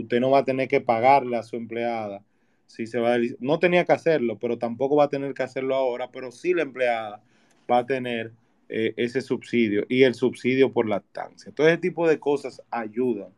usted 0.00 0.20
no 0.20 0.30
va 0.30 0.38
a 0.38 0.44
tener 0.44 0.68
que 0.68 0.80
pagarle 0.80 1.36
a 1.36 1.42
su 1.42 1.56
empleada 1.56 2.22
si 2.66 2.86
se 2.86 2.98
va 2.98 3.16
no 3.40 3.58
tenía 3.58 3.84
que 3.84 3.92
hacerlo, 3.92 4.38
pero 4.38 4.58
tampoco 4.58 4.96
va 4.96 5.04
a 5.04 5.08
tener 5.08 5.32
que 5.32 5.42
hacerlo 5.42 5.74
ahora, 5.74 6.10
pero 6.10 6.30
sí 6.30 6.52
la 6.52 6.62
empleada 6.62 7.22
va 7.70 7.78
a 7.78 7.86
tener 7.86 8.32
eh, 8.68 8.92
ese 8.96 9.22
subsidio 9.22 9.86
y 9.88 10.02
el 10.02 10.14
subsidio 10.14 10.70
por 10.70 10.86
lactancia. 10.86 11.50
Todo 11.52 11.66
ese 11.66 11.78
tipo 11.78 12.06
de 12.06 12.20
cosas 12.20 12.62
ayudan 12.70 13.28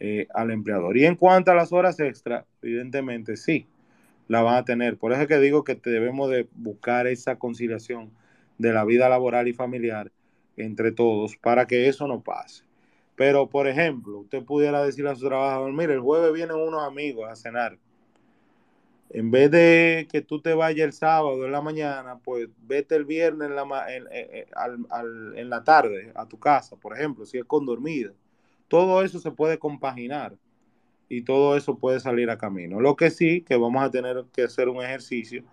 eh, 0.00 0.26
al 0.34 0.50
empleador. 0.50 0.96
Y 0.96 1.06
en 1.06 1.14
cuanto 1.14 1.52
a 1.52 1.54
las 1.54 1.72
horas 1.72 2.00
extra, 2.00 2.44
evidentemente 2.60 3.36
sí, 3.36 3.66
la 4.28 4.42
van 4.42 4.56
a 4.56 4.64
tener. 4.64 4.96
Por 4.96 5.12
eso 5.12 5.22
es 5.22 5.28
que 5.28 5.38
digo 5.38 5.64
que 5.64 5.74
debemos 5.74 6.30
de 6.30 6.48
buscar 6.54 7.06
esa 7.06 7.36
conciliación 7.36 8.10
de 8.58 8.72
la 8.72 8.84
vida 8.84 9.08
laboral 9.08 9.48
y 9.48 9.52
familiar 9.52 10.10
entre 10.56 10.92
todos 10.92 11.36
para 11.36 11.66
que 11.66 11.88
eso 11.88 12.06
no 12.08 12.22
pase. 12.22 12.64
Pero, 13.14 13.48
por 13.48 13.66
ejemplo, 13.66 14.18
usted 14.18 14.44
pudiera 14.44 14.82
decirle 14.84 15.10
a 15.10 15.16
su 15.16 15.26
trabajador, 15.26 15.72
mire, 15.72 15.94
el 15.94 16.00
jueves 16.00 16.32
vienen 16.32 16.56
unos 16.56 16.86
amigos 16.86 17.30
a 17.30 17.36
cenar. 17.36 17.78
En 19.10 19.30
vez 19.30 19.50
de 19.50 20.08
que 20.10 20.20
tú 20.20 20.40
te 20.40 20.52
vayas 20.52 20.84
el 20.84 20.92
sábado 20.92 21.44
en 21.44 21.52
la 21.52 21.62
mañana, 21.62 22.18
pues 22.22 22.48
vete 22.66 22.96
el 22.96 23.04
viernes 23.04 23.48
en 23.48 23.56
la, 23.56 23.86
en, 25.36 25.50
la 25.50 25.64
tarde 25.64 26.12
a 26.14 26.26
tu 26.26 26.38
casa, 26.38 26.76
por 26.76 26.94
ejemplo, 26.94 27.24
si 27.24 27.38
es 27.38 27.44
con 27.44 27.64
dormida. 27.64 28.12
Todo 28.68 29.02
eso 29.02 29.18
se 29.20 29.30
puede 29.30 29.58
compaginar 29.58 30.34
y 31.08 31.22
todo 31.22 31.56
eso 31.56 31.78
puede 31.78 32.00
salir 32.00 32.30
a 32.30 32.38
camino. 32.38 32.80
Lo 32.80 32.96
que 32.96 33.10
sí, 33.10 33.42
que 33.42 33.56
vamos 33.56 33.82
a 33.82 33.90
tener 33.90 34.24
que 34.32 34.44
hacer 34.44 34.68
un 34.68 34.82
ejercicio 34.82 35.44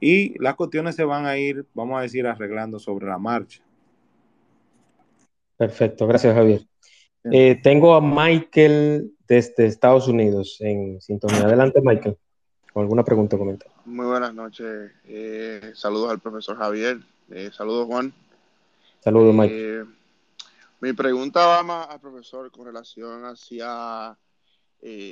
y 0.00 0.38
las 0.42 0.54
cuestiones 0.54 0.94
se 0.94 1.04
van 1.04 1.26
a 1.26 1.38
ir, 1.38 1.64
vamos 1.74 1.98
a 1.98 2.02
decir, 2.02 2.26
arreglando 2.26 2.78
sobre 2.78 3.06
la 3.06 3.18
marcha. 3.18 3.62
Perfecto, 5.56 6.06
gracias 6.06 6.34
Javier. 6.34 6.66
Eh, 7.24 7.58
tengo 7.62 7.94
a 7.94 8.00
Michael 8.00 9.12
desde 9.26 9.66
Estados 9.66 10.06
Unidos 10.06 10.58
en 10.60 11.00
sintonía. 11.00 11.42
Adelante, 11.42 11.80
Michael. 11.82 12.16
¿Con 12.72 12.82
alguna 12.82 13.04
pregunta 13.04 13.36
o 13.36 13.38
comentario? 13.38 13.74
Muy 13.86 14.06
buenas 14.06 14.34
noches. 14.34 14.92
Eh, 15.06 15.72
saludos 15.74 16.10
al 16.10 16.20
profesor 16.20 16.56
Javier. 16.56 16.98
Eh, 17.30 17.50
saludos, 17.52 17.86
Juan. 17.86 18.12
Saludos, 19.00 19.34
Michael. 19.34 19.86
Mi 20.80 20.92
pregunta 20.92 21.46
va 21.46 21.62
más 21.62 21.88
al 21.88 22.00
profesor 22.00 22.50
con 22.50 22.66
relación 22.66 23.24
hacia, 23.24 24.16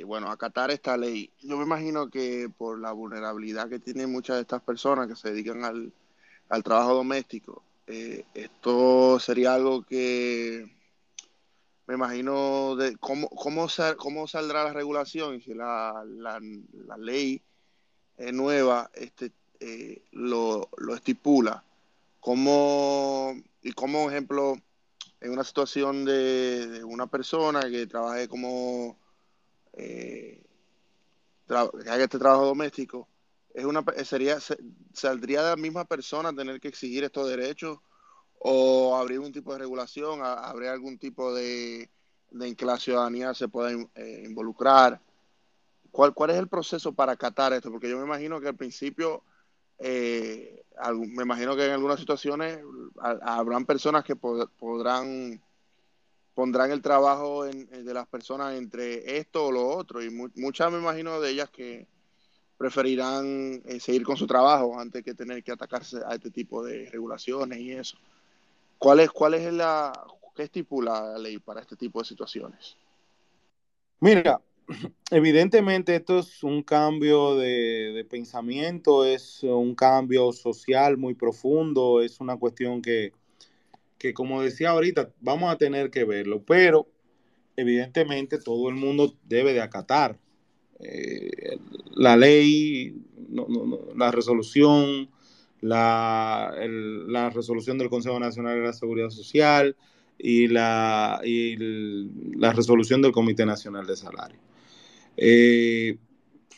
bueno, 0.05 0.31
acatar 0.31 0.71
esta 0.71 0.95
ley. 0.97 1.31
Yo 1.41 1.57
me 1.57 1.63
imagino 1.63 2.09
que 2.09 2.49
por 2.57 2.79
la 2.79 2.91
vulnerabilidad 2.91 3.69
que 3.69 3.79
tienen 3.79 4.11
muchas 4.11 4.37
de 4.37 4.43
estas 4.43 4.61
personas 4.61 5.07
que 5.07 5.15
se 5.15 5.31
dedican 5.31 5.63
al, 5.65 5.91
al 6.49 6.63
trabajo 6.63 6.93
doméstico, 6.93 7.61
esto 7.87 9.19
sería 9.19 9.53
algo 9.53 9.83
que 9.83 10.75
me 11.87 11.95
imagino 11.95 12.75
de 12.75 12.97
cómo, 12.97 13.29
cómo, 13.29 13.67
cómo 13.97 14.27
saldrá 14.27 14.63
la 14.63 14.73
regulación 14.73 15.35
y 15.35 15.41
si 15.41 15.53
la, 15.53 16.03
la, 16.05 16.39
ley 16.97 17.41
eh, 18.17 18.31
nueva 18.31 18.89
este, 18.93 19.31
eh, 19.59 20.01
lo, 20.11 20.69
lo, 20.77 20.95
estipula. 20.95 21.63
Cómo, 22.19 23.35
y 23.61 23.71
como 23.73 24.09
ejemplo, 24.09 24.55
en 25.21 25.31
una 25.31 25.43
situación 25.43 26.05
de, 26.05 26.83
una 26.83 27.05
persona 27.05 27.69
que 27.69 27.85
trabaje 27.85 28.27
como 28.27 28.97
eh, 29.75 30.41
que 31.47 31.53
haga 31.53 32.03
este 32.03 32.19
trabajo 32.19 32.45
doméstico, 32.45 33.07
es 33.53 33.65
una 33.65 33.83
sería 34.03 34.37
saldría 34.93 35.43
de 35.43 35.49
la 35.51 35.55
misma 35.55 35.85
persona 35.85 36.35
tener 36.35 36.59
que 36.59 36.67
exigir 36.67 37.03
estos 37.03 37.29
derechos 37.29 37.79
o 38.39 38.95
habría 38.95 39.17
algún 39.17 39.31
tipo 39.31 39.53
de 39.53 39.59
regulación, 39.59 40.19
habría 40.23 40.71
algún 40.73 40.97
tipo 40.97 41.33
de, 41.33 41.89
de 42.31 42.55
que 42.55 42.65
la 42.65 42.77
ciudadanía 42.77 43.33
se 43.33 43.47
pueda 43.47 43.71
eh, 43.95 44.23
involucrar. 44.25 44.99
¿Cuál, 45.91 46.13
¿Cuál 46.13 46.31
es 46.31 46.37
el 46.37 46.49
proceso 46.49 46.91
para 46.91 47.13
acatar 47.13 47.53
esto? 47.53 47.71
Porque 47.71 47.89
yo 47.89 47.97
me 47.97 48.05
imagino 48.05 48.41
que 48.41 48.49
al 48.49 48.55
principio, 48.55 49.23
eh, 49.79 50.63
me 50.93 51.23
imagino 51.23 51.55
que 51.55 51.65
en 51.65 51.71
algunas 51.71 51.99
situaciones 51.99 52.59
habrán 52.99 53.65
personas 53.65 54.03
que 54.03 54.15
podrán 54.15 55.41
pondrán 56.35 56.71
el 56.71 56.81
trabajo 56.81 57.45
de 57.45 57.93
las 57.93 58.07
personas 58.07 58.55
entre 58.55 59.17
esto 59.17 59.47
o 59.47 59.51
lo 59.51 59.67
otro 59.67 60.03
y 60.03 60.09
muchas 60.09 60.71
me 60.71 60.77
imagino 60.77 61.19
de 61.19 61.31
ellas 61.31 61.49
que 61.49 61.87
preferirán 62.57 63.61
eh, 63.65 63.79
seguir 63.79 64.03
con 64.03 64.17
su 64.17 64.27
trabajo 64.27 64.79
antes 64.79 65.03
que 65.03 65.13
tener 65.13 65.43
que 65.43 65.51
atacarse 65.51 65.97
a 66.05 66.13
este 66.13 66.29
tipo 66.31 66.63
de 66.63 66.89
regulaciones 66.89 67.59
y 67.59 67.71
eso. 67.71 67.97
¿Cuál 68.77 68.99
es, 68.99 69.11
cuál 69.11 69.33
es 69.33 69.51
la, 69.51 69.91
qué 70.35 70.43
estipula 70.43 71.13
la 71.13 71.17
ley 71.17 71.39
para 71.39 71.61
este 71.61 71.75
tipo 71.75 71.99
de 71.99 72.05
situaciones? 72.05 72.75
Mira, 73.99 74.41
evidentemente 75.11 75.95
esto 75.95 76.19
es 76.19 76.43
un 76.43 76.63
cambio 76.63 77.35
de, 77.35 78.05
pensamiento, 78.09 79.05
es 79.05 79.43
un 79.43 79.75
cambio 79.75 80.31
social 80.31 80.97
muy 80.97 81.13
profundo, 81.13 82.01
es 82.01 82.19
una 82.19 82.37
cuestión 82.37 82.81
que, 82.81 83.13
que, 84.05 84.13
como 84.13 84.43
decía 84.43 84.69
ahorita, 84.69 85.09
vamos 85.19 85.51
a 85.51 85.57
tener 85.57 85.89
que 85.89 86.03
verlo, 86.03 86.43
pero 86.43 86.87
evidentemente 87.55 88.37
todo 88.37 88.69
el 88.69 88.75
mundo 88.75 89.15
debe 89.23 89.51
de 89.53 89.61
acatar 89.61 90.19
eh, 90.79 91.57
la 91.95 92.15
ley, 92.15 93.01
la 93.95 94.11
resolución, 94.11 95.09
la, 95.61 96.53
la, 97.07 97.31
resolución 97.31 97.79
del 97.79 97.89
Consejo 97.89 98.19
Nacional 98.19 98.57
de 98.57 98.65
la 98.65 98.73
Seguridad 98.73 99.09
Social 99.09 99.75
y 100.19 100.49
la, 100.49 101.19
y 101.23 101.55
la 102.37 102.53
resolución 102.53 103.01
del 103.01 103.11
Comité 103.11 103.43
Nacional 103.43 103.87
de 103.87 103.95
Salario. 103.95 104.37
Eh, 105.17 105.97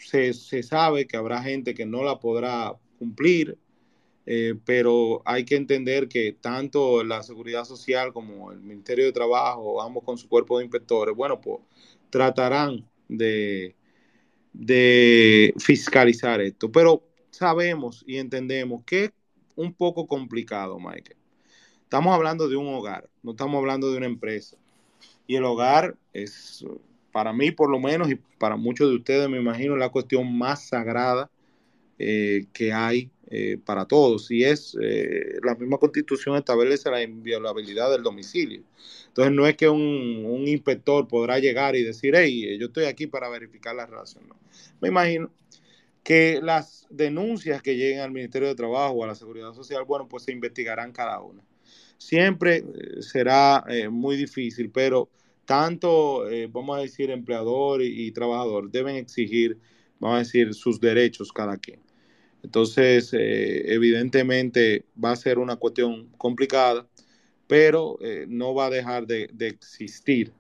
se, 0.01 0.33
se, 0.33 0.63
sabe 0.63 1.07
que 1.07 1.15
habrá 1.15 1.41
gente 1.41 1.73
que 1.73 1.85
no 1.85 2.03
la 2.03 2.19
podrá 2.19 2.73
cumplir, 2.99 3.57
eh, 4.29 4.55
pero 4.65 5.21
hay 5.23 5.45
que 5.45 5.55
entender 5.55 6.09
que 6.09 6.33
tanto 6.33 7.01
la 7.01 7.23
Seguridad 7.23 7.63
Social 7.63 8.11
como 8.11 8.51
el 8.51 8.59
Ministerio 8.59 9.05
de 9.05 9.13
Trabajo, 9.13 9.81
ambos 9.81 10.03
con 10.03 10.17
su 10.17 10.27
cuerpo 10.27 10.57
de 10.57 10.65
inspectores, 10.65 11.15
bueno, 11.15 11.39
pues 11.39 11.61
tratarán 12.09 12.85
de, 13.07 13.73
de 14.51 15.53
fiscalizar 15.57 16.41
esto. 16.41 16.69
Pero 16.69 17.03
sabemos 17.31 18.03
y 18.05 18.17
entendemos 18.17 18.83
que 18.83 19.05
es 19.05 19.11
un 19.55 19.73
poco 19.73 20.05
complicado, 20.07 20.77
Michael. 20.77 21.15
Estamos 21.83 22.13
hablando 22.13 22.49
de 22.49 22.57
un 22.57 22.67
hogar, 22.67 23.09
no 23.23 23.31
estamos 23.31 23.57
hablando 23.59 23.89
de 23.89 23.97
una 23.97 24.07
empresa. 24.07 24.57
Y 25.25 25.37
el 25.37 25.45
hogar 25.45 25.95
es, 26.11 26.65
para 27.13 27.31
mí 27.31 27.51
por 27.51 27.69
lo 27.69 27.79
menos, 27.79 28.11
y 28.11 28.15
para 28.15 28.57
muchos 28.57 28.89
de 28.89 28.97
ustedes 28.97 29.29
me 29.29 29.37
imagino, 29.37 29.77
la 29.77 29.87
cuestión 29.87 30.37
más 30.37 30.67
sagrada 30.67 31.31
eh, 31.97 32.45
que 32.51 32.73
hay 32.73 33.09
eh, 33.29 33.57
para 33.65 33.83
todos 33.83 34.31
y 34.31 34.45
es 34.45 34.77
eh, 34.81 35.39
la 35.43 35.53
misma 35.55 35.77
constitución 35.77 36.37
establece 36.37 36.89
la 36.89 37.03
inviolabilidad 37.03 37.91
del 37.91 38.01
domicilio. 38.01 38.63
Entonces 39.09 39.33
no 39.33 39.45
es 39.45 39.57
que 39.57 39.67
un, 39.67 40.47
inspector 40.47 41.05
podrá 41.09 41.37
llegar 41.37 41.75
y 41.75 41.83
decir, 41.83 42.15
hey, 42.15 42.57
yo 42.57 42.67
estoy 42.67 42.85
aquí 42.85 43.05
para 43.05 43.27
verificar 43.27 43.75
la 43.75 43.85
relación. 43.85 44.23
Me 44.79 44.87
imagino 44.87 45.29
que 46.03 46.39
las 46.41 46.87
denuncias 46.89 47.61
que 47.61 47.75
lleguen 47.75 47.99
al 47.99 48.11
Ministerio 48.11 48.47
de 48.47 48.55
Trabajo 48.55 48.93
o 48.93 49.03
a 49.03 49.07
la 49.07 49.15
Seguridad 49.15 49.51
Social, 49.53 49.83
bueno, 49.85 50.07
pues 50.07 50.23
se 50.23 50.31
investigarán 50.31 50.93
cada 50.93 51.19
una. 51.19 51.43
Siempre 51.97 52.57
eh, 52.57 53.01
será 53.01 53.65
muy 53.91 54.15
difícil, 54.15 54.71
pero 54.71 55.09
tanto, 55.43 56.23
vamos 56.51 56.77
a 56.77 56.81
decir, 56.81 57.11
empleador 57.11 57.81
y 57.81 58.09
trabajador 58.11 58.71
deben 58.71 58.95
exigir, 58.95 59.57
vamos 59.99 60.15
a 60.15 60.19
decir, 60.19 60.53
sus 60.53 60.79
derechos 60.79 61.33
cada 61.33 61.57
quien. 61.57 61.86
Entonces, 62.47 63.11
eh, 63.11 63.73
evidentemente 63.73 64.85
va 65.03 65.11
a 65.11 65.17
ser 65.17 65.37
una 65.37 65.57
cuestión 65.57 66.07
complicada, 66.17 66.87
pero 67.45 67.97
eh, 68.01 68.25
no 68.29 68.53
va 68.53 68.67
a 68.67 68.69
dejar 68.69 69.05
de, 69.05 69.29
existir 69.41 70.31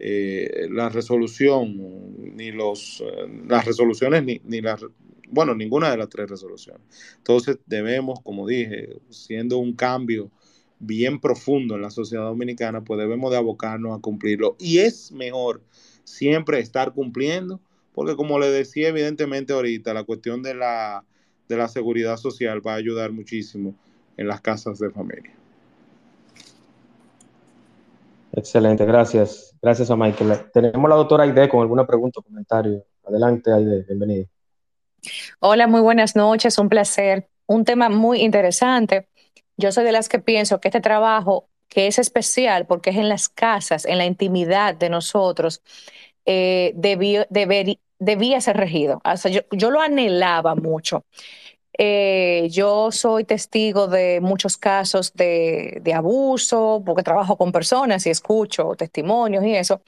eh, 0.00 0.66
la 0.72 0.88
resolución, 0.88 2.36
ni 2.36 2.50
los, 2.50 3.00
las 3.46 3.64
resoluciones, 3.64 4.24
ni, 4.24 4.40
ni 4.42 4.60
las, 4.60 4.84
bueno, 5.28 5.54
ninguna 5.54 5.88
de 5.88 5.98
las 5.98 6.08
tres 6.08 6.28
resoluciones. 6.28 6.82
Entonces, 7.18 7.58
debemos, 7.64 8.18
como 8.24 8.44
dije, 8.48 8.96
siendo 9.10 9.58
un 9.58 9.74
cambio 9.74 10.32
bien 10.80 11.20
profundo 11.20 11.76
en 11.76 11.82
la 11.82 11.90
sociedad 11.90 12.24
dominicana, 12.24 12.82
pues 12.82 12.98
debemos 12.98 13.30
de 13.30 13.36
abocarnos 13.36 13.96
a 13.96 14.02
cumplirlo. 14.02 14.56
Y 14.58 14.78
es 14.78 15.12
mejor 15.12 15.62
siempre 16.02 16.58
estar 16.58 16.92
cumpliendo, 16.92 17.60
porque 17.94 18.16
como 18.16 18.40
le 18.40 18.50
decía 18.50 18.88
evidentemente 18.88 19.52
ahorita, 19.52 19.94
la 19.94 20.02
cuestión 20.02 20.42
de 20.42 20.54
la 20.56 21.04
de 21.48 21.56
la 21.56 21.68
seguridad 21.68 22.16
social 22.16 22.66
va 22.66 22.72
a 22.72 22.76
ayudar 22.76 23.12
muchísimo 23.12 23.74
en 24.16 24.28
las 24.28 24.40
casas 24.40 24.78
de 24.78 24.90
familia. 24.90 25.32
Excelente, 28.32 28.84
gracias. 28.84 29.54
Gracias 29.62 29.90
a 29.90 29.96
Michael. 29.96 30.50
Tenemos 30.52 30.90
la 30.90 30.96
doctora 30.96 31.24
Aide 31.24 31.48
con 31.48 31.60
alguna 31.60 31.86
pregunta 31.86 32.20
o 32.20 32.22
comentario. 32.22 32.84
Adelante, 33.04 33.52
Aide, 33.52 33.82
bienvenida. 33.82 34.26
Hola, 35.40 35.66
muy 35.66 35.80
buenas 35.80 36.16
noches, 36.16 36.58
un 36.58 36.68
placer. 36.68 37.28
Un 37.46 37.64
tema 37.64 37.88
muy 37.88 38.20
interesante. 38.22 39.08
Yo 39.56 39.72
soy 39.72 39.84
de 39.84 39.92
las 39.92 40.08
que 40.08 40.18
pienso 40.18 40.60
que 40.60 40.68
este 40.68 40.80
trabajo, 40.80 41.48
que 41.68 41.86
es 41.86 41.98
especial 41.98 42.66
porque 42.66 42.90
es 42.90 42.96
en 42.96 43.08
las 43.08 43.28
casas, 43.28 43.86
en 43.86 43.98
la 43.98 44.04
intimidad 44.04 44.74
de 44.74 44.90
nosotros, 44.90 45.62
eh, 46.26 46.72
debió, 46.74 47.24
deber, 47.30 47.78
debía 47.98 48.40
ser 48.40 48.56
regido. 48.56 49.00
Yo 49.50 49.70
lo 49.70 49.80
anhelaba 49.80 50.54
mucho. 50.54 51.04
Eh, 51.78 52.48
yo 52.50 52.90
soy 52.90 53.24
testigo 53.24 53.86
de 53.86 54.20
muchos 54.22 54.56
casos 54.56 55.12
de, 55.12 55.78
de, 55.82 55.92
abuso, 55.92 56.82
porque 56.86 57.02
trabajo 57.02 57.36
con 57.36 57.52
personas 57.52 58.06
y 58.06 58.10
escucho 58.10 58.74
testimonios 58.76 59.44
y 59.44 59.54
eso. 59.54 59.82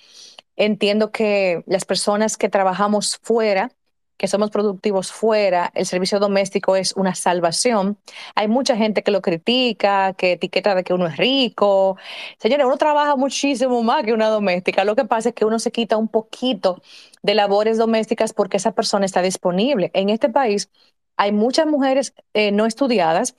Entiendo 0.57 1.12
que 1.12 1.62
las 1.66 1.85
personas 1.85 2.37
que 2.37 2.49
trabajamos 2.51 3.18
fuera 3.23 3.71
que 4.18 4.28
somos 4.28 4.50
productivos 4.50 5.12
fuera, 5.12 5.70
el 5.74 5.87
servicio 5.87 6.18
doméstico 6.18 6.76
es 6.76 6.92
una 6.96 7.14
salvación. 7.14 7.98
Hay 8.35 8.48
mucha 8.48 8.76
gente 8.76 9.02
que 9.02 9.12
lo 9.12 9.22
critica, 9.22 10.12
que 10.14 10.33
etiqueta 10.33 10.74
de 10.74 10.85
que 10.85 10.92
uno 10.92 11.07
es 11.07 11.16
rico. 11.16 11.96
Señores, 12.38 12.66
uno 12.66 12.76
trabaja 12.76 13.16
muchísimo 13.16 13.83
más 13.83 14.04
que 14.04 14.12
una 14.12 14.28
doméstica. 14.28 14.85
Lo 14.85 14.96
que 14.96 15.04
pasa 15.04 15.31
es 15.31 15.35
que 15.37 15.44
uno 15.44 15.59
se 15.61 15.70
quita 15.72 15.96
un 15.96 16.09
poquito 16.09 16.83
de 17.22 17.35
labores 17.35 17.78
domésticas 17.78 18.33
porque 18.33 18.57
esa 18.59 18.72
persona 18.72 19.07
está 19.07 19.22
disponible. 19.22 19.90
En 19.94 20.11
este 20.11 20.28
país 20.28 20.68
hay 21.16 21.33
muchas 21.33 21.66
mujeres 21.66 22.14
eh, 22.35 22.52
no 22.52 22.66
estudiadas 22.66 23.37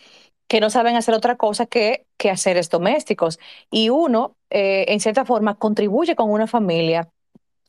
que 0.48 0.62
no 0.62 0.70
saben 0.70 0.96
hacer 0.96 1.14
otra 1.14 1.36
cosa 1.38 1.66
que, 1.66 2.06
que 2.18 2.30
haceres 2.30 2.70
domésticos. 2.70 3.40
Y 3.70 3.90
uno, 3.90 4.36
eh, 4.50 4.86
en 4.90 5.00
cierta 5.00 5.26
forma, 5.26 5.56
contribuye 5.56 6.16
con 6.16 6.32
una 6.32 6.48
familia, 6.48 7.10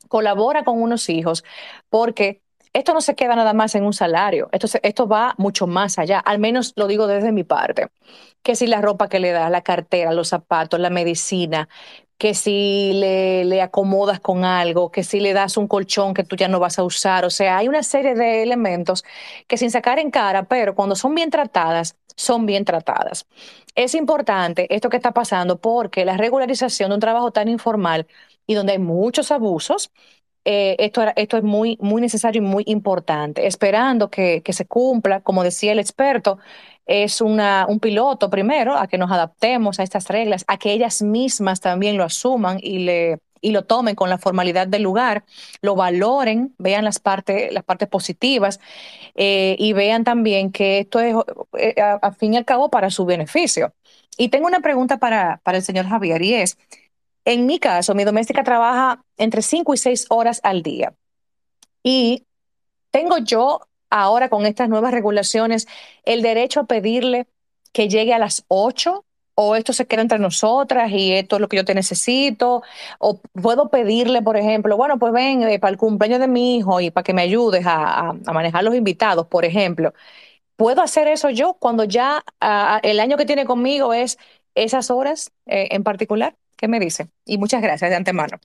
colabora 0.07 0.63
con 0.63 0.81
unos 0.81 1.09
hijos, 1.09 1.43
porque 1.89 2.41
esto 2.73 2.93
no 2.93 3.01
se 3.01 3.15
queda 3.15 3.35
nada 3.35 3.53
más 3.53 3.75
en 3.75 3.83
un 3.85 3.93
salario, 3.93 4.49
esto, 4.51 4.67
esto 4.83 5.07
va 5.07 5.35
mucho 5.37 5.67
más 5.67 5.99
allá, 5.99 6.19
al 6.19 6.39
menos 6.39 6.73
lo 6.75 6.87
digo 6.87 7.07
desde 7.07 7.31
mi 7.31 7.43
parte, 7.43 7.89
que 8.43 8.55
si 8.55 8.67
la 8.67 8.81
ropa 8.81 9.09
que 9.09 9.19
le 9.19 9.31
das, 9.31 9.51
la 9.51 9.61
cartera, 9.61 10.13
los 10.13 10.29
zapatos, 10.29 10.79
la 10.79 10.89
medicina, 10.89 11.69
que 12.17 12.35
si 12.35 12.91
le, 12.93 13.45
le, 13.45 13.61
acomodas 13.63 14.19
con 14.19 14.45
algo, 14.45 14.91
que 14.91 15.03
si 15.03 15.19
le 15.19 15.33
das 15.33 15.57
un 15.57 15.67
colchón 15.67 16.13
que 16.13 16.23
tú 16.23 16.35
ya 16.35 16.47
no 16.47 16.59
vas 16.59 16.77
a 16.77 16.83
usar. 16.83 17.25
O 17.25 17.31
sea, 17.31 17.57
hay 17.57 17.67
una 17.67 17.81
serie 17.81 18.13
de 18.13 18.43
elementos 18.43 19.03
que 19.47 19.57
sin 19.57 19.71
sacar 19.71 19.97
en 19.97 20.11
cara, 20.11 20.43
pero 20.43 20.75
cuando 20.75 20.95
son 20.95 21.15
bien 21.15 21.31
tratadas, 21.31 21.95
son 22.15 22.45
bien 22.45 22.63
tratadas. 22.63 23.25
Es 23.75 23.95
importante 23.95 24.67
esto 24.75 24.89
que 24.89 24.97
está 24.97 25.13
pasando 25.13 25.59
porque 25.59 26.05
la 26.05 26.15
regularización 26.17 26.89
de 26.89 26.95
un 26.95 27.01
trabajo 27.01 27.31
tan 27.31 27.47
informal 27.47 28.05
y 28.45 28.53
donde 28.53 28.73
hay 28.73 28.79
muchos 28.79 29.31
abusos, 29.31 29.91
eh, 30.45 30.75
esto, 30.79 31.03
esto 31.15 31.37
es 31.37 31.43
muy, 31.43 31.77
muy 31.81 32.01
necesario 32.01 32.41
y 32.41 32.45
muy 32.45 32.63
importante. 32.67 33.47
Esperando 33.47 34.09
que, 34.09 34.41
que 34.43 34.53
se 34.53 34.65
cumpla, 34.65 35.21
como 35.21 35.43
decía 35.43 35.71
el 35.71 35.79
experto, 35.79 36.39
es 36.85 37.21
una, 37.21 37.65
un 37.69 37.79
piloto 37.79 38.29
primero 38.29 38.75
a 38.75 38.87
que 38.87 38.97
nos 38.97 39.11
adaptemos 39.11 39.79
a 39.79 39.83
estas 39.83 40.07
reglas, 40.07 40.43
a 40.47 40.57
que 40.57 40.73
ellas 40.73 41.01
mismas 41.01 41.61
también 41.61 41.97
lo 41.97 42.03
asuman 42.03 42.59
y, 42.61 42.79
le, 42.79 43.19
y 43.39 43.51
lo 43.51 43.63
tomen 43.65 43.95
con 43.95 44.09
la 44.09 44.17
formalidad 44.17 44.67
del 44.67 44.83
lugar, 44.83 45.23
lo 45.61 45.75
valoren, 45.75 46.53
vean 46.57 46.83
las 46.83 46.99
partes, 46.99 47.51
las 47.53 47.63
partes 47.63 47.87
positivas 47.87 48.59
eh, 49.15 49.55
y 49.59 49.73
vean 49.73 50.03
también 50.03 50.51
que 50.51 50.79
esto 50.79 50.99
es, 50.99 51.15
eh, 51.57 51.75
a, 51.81 52.11
fin 52.13 52.33
y 52.33 52.37
al 52.37 52.45
cabo, 52.45 52.69
para 52.69 52.89
su 52.89 53.05
beneficio. 53.05 53.73
Y 54.17 54.29
tengo 54.29 54.47
una 54.47 54.59
pregunta 54.59 54.97
para, 54.97 55.39
para 55.43 55.57
el 55.57 55.63
señor 55.63 55.87
Javier 55.87 56.21
y 56.21 56.33
es, 56.35 56.57
en 57.25 57.45
mi 57.45 57.59
caso, 57.59 57.95
mi 57.95 58.03
doméstica 58.03 58.43
trabaja 58.43 59.03
entre 59.17 59.41
5 59.41 59.73
y 59.73 59.77
6 59.77 60.07
horas 60.09 60.39
al 60.43 60.63
día. 60.63 60.93
Y 61.83 62.25
tengo 62.91 63.17
yo 63.19 63.61
ahora 63.89 64.29
con 64.29 64.45
estas 64.45 64.69
nuevas 64.69 64.91
regulaciones 64.91 65.67
el 66.03 66.21
derecho 66.21 66.61
a 66.61 66.65
pedirle 66.65 67.27
que 67.73 67.89
llegue 67.89 68.13
a 68.13 68.19
las 68.19 68.43
8 68.47 69.05
o 69.35 69.55
esto 69.55 69.73
se 69.73 69.87
queda 69.87 70.01
entre 70.01 70.19
nosotras 70.19 70.91
y 70.91 71.13
esto 71.13 71.37
es 71.37 71.41
lo 71.41 71.47
que 71.47 71.57
yo 71.57 71.65
te 71.65 71.73
necesito, 71.73 72.63
o 72.99 73.19
puedo 73.41 73.69
pedirle, 73.69 74.21
por 74.21 74.37
ejemplo, 74.37 74.77
bueno, 74.77 74.99
pues 74.99 75.13
ven 75.13 75.43
eh, 75.43 75.59
para 75.59 75.71
el 75.71 75.77
cumpleaños 75.77 76.19
de 76.19 76.27
mi 76.27 76.57
hijo 76.57 76.81
y 76.81 76.91
para 76.91 77.03
que 77.03 77.13
me 77.13 77.21
ayudes 77.23 77.65
a, 77.65 78.09
a, 78.09 78.33
manejar 78.33 78.63
los 78.63 78.75
invitados, 78.75 79.27
por 79.27 79.45
ejemplo. 79.45 79.93
¿Puedo 80.55 80.81
hacer 80.81 81.07
eso 81.07 81.29
yo 81.29 81.55
cuando 81.55 81.85
ya 81.85 82.23
uh, 82.41 82.79
el 82.83 82.99
año 82.99 83.17
que 83.17 83.25
tiene 83.25 83.45
conmigo 83.45 83.93
es 83.93 84.17
esas 84.55 84.91
horas 84.91 85.31
eh, 85.47 85.69
en 85.71 85.83
particular? 85.83 86.35
¿Qué 86.61 86.67
me 86.67 86.79
dice? 86.79 87.09
Y 87.25 87.39
muchas 87.39 87.59
gracias 87.59 87.89
de 87.89 87.95
antemano. 87.95 88.39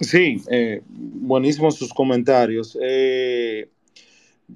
Sí, 0.00 0.42
eh, 0.50 0.82
buenísimos 0.88 1.76
sus 1.76 1.94
comentarios. 1.94 2.76
Eh, 2.82 3.70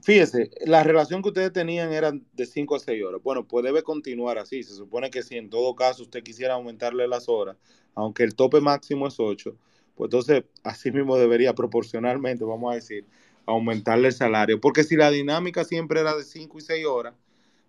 fíjese, 0.03 0.51
la 0.67 0.83
relación 0.83 1.23
que 1.23 1.29
ustedes 1.29 1.53
tenían 1.53 1.93
era 1.93 2.11
de 2.11 2.47
5 2.47 2.75
a 2.75 2.81
6 2.81 3.05
horas. 3.05 3.21
Bueno, 3.23 3.47
pues 3.47 3.65
debe 3.65 3.85
continuar 3.85 4.39
así. 4.39 4.65
Se 4.65 4.75
supone 4.75 5.09
que 5.11 5.23
si 5.23 5.37
en 5.37 5.51
todo 5.51 5.77
caso 5.77 6.03
usted 6.03 6.25
quisiera 6.25 6.55
aumentarle 6.55 7.07
las 7.07 7.29
horas, 7.29 7.57
aunque 7.95 8.25
el 8.25 8.35
tope 8.35 8.61
máximo 8.61 9.07
es 9.07 9.21
8, 9.21 9.57
pues 9.95 10.09
entonces 10.09 10.43
así 10.65 10.91
mismo 10.91 11.17
debería 11.17 11.55
proporcionalmente, 11.55 12.45
vamos 12.45 12.73
a 12.73 12.75
decir, 12.75 13.05
aumentarle 13.47 14.09
el 14.09 14.15
salario. 14.15 14.61
Porque 14.61 14.83
si 14.83 14.97
la 14.97 15.13
dinámica 15.13 15.63
siempre 15.63 16.01
era 16.01 16.17
de 16.17 16.25
5 16.25 16.59
y 16.59 16.61
6 16.61 16.87
horas, 16.87 17.15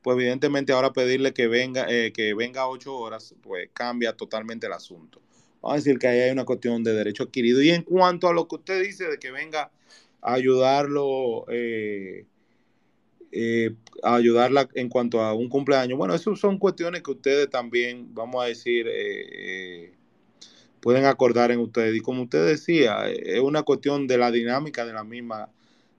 pues 0.04 0.18
evidentemente 0.18 0.74
ahora 0.74 0.94
pedirle 0.94 1.34
que 1.34 1.48
venga, 1.48 1.88
eh, 1.90 2.12
que 2.12 2.34
venga 2.34 2.68
ocho 2.68 2.96
horas, 2.96 3.34
pues 3.42 3.70
cambia 3.74 4.14
totalmente 4.14 4.68
el 4.68 4.74
asunto. 4.74 5.22
Vamos 5.64 5.76
a 5.76 5.78
decir 5.78 5.98
que 5.98 6.08
ahí 6.08 6.20
hay 6.20 6.32
una 6.32 6.44
cuestión 6.44 6.84
de 6.84 6.94
derecho 6.94 7.24
adquirido. 7.24 7.62
Y 7.62 7.70
en 7.70 7.84
cuanto 7.84 8.28
a 8.28 8.34
lo 8.34 8.50
que 8.50 8.56
usted 8.56 8.84
dice 8.84 9.06
de 9.06 9.18
que 9.18 9.32
venga 9.32 9.72
a 10.22 10.34
ayudarlo, 10.34 11.46
eh, 11.48 12.26
eh, 13.32 13.74
a 14.04 14.16
ayudarla 14.16 14.68
en 14.74 14.90
cuanto 14.90 15.22
a 15.22 15.34
un 15.34 15.48
cumpleaños, 15.48 15.98
bueno, 15.98 16.14
eso 16.14 16.36
son 16.36 16.58
cuestiones 16.58 17.02
que 17.02 17.12
ustedes 17.12 17.50
también, 17.50 18.14
vamos 18.14 18.44
a 18.44 18.48
decir, 18.48 18.88
eh, 18.90 19.94
pueden 20.82 21.06
acordar 21.06 21.50
en 21.52 21.60
ustedes. 21.60 21.96
Y 21.96 22.02
como 22.02 22.24
usted 22.24 22.46
decía, 22.46 23.10
es 23.10 23.40
una 23.40 23.64
cuestión 23.64 24.06
de 24.06 24.18
la 24.18 24.32
dinámica 24.32 24.86
de 24.86 24.92
la 24.92 25.06
misma, 25.06 25.50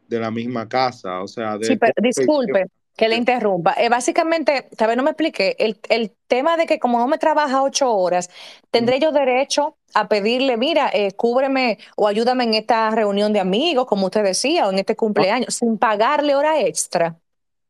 de 0.09 0.21
la 0.21 0.31
misma 0.31 0.69
casa. 0.69 1.23
O 1.23 1.29
sea, 1.29 1.57
de 1.57 1.69
sí, 1.69 1.77
pero 1.77 1.95
disculpe. 2.03 2.65
Que 2.65 2.84
le 2.99 3.16
interrumpa. 3.16 3.74
Eh, 3.76 3.88
básicamente, 3.88 4.68
tal 4.76 4.88
vez 4.88 4.97
no 4.97 5.03
me 5.03 5.11
expliqué, 5.11 5.57
el, 5.59 5.78
el, 5.88 6.12
tema 6.26 6.57
de 6.57 6.66
que 6.66 6.78
como 6.78 6.99
no 6.99 7.07
me 7.07 7.18
trabaja 7.18 7.62
ocho 7.62 7.92
horas, 7.92 8.30
¿tendré 8.70 8.99
yo 8.99 9.12
derecho 9.12 9.76
a 9.95 10.09
pedirle, 10.09 10.57
mira, 10.57 10.90
eh, 10.92 11.12
cúbreme 11.12 11.78
o 11.97 12.09
ayúdame 12.09 12.45
en 12.45 12.55
esta 12.55 12.90
reunión 12.90 13.32
de 13.32 13.40
amigos, 13.40 13.86
como 13.86 14.07
usted 14.07 14.24
decía, 14.24 14.66
o 14.66 14.72
en 14.72 14.78
este 14.78 14.97
cumpleaños, 14.97 15.49
no. 15.49 15.68
sin 15.68 15.78
pagarle 15.78 16.34
hora 16.34 16.61
extra? 16.61 17.18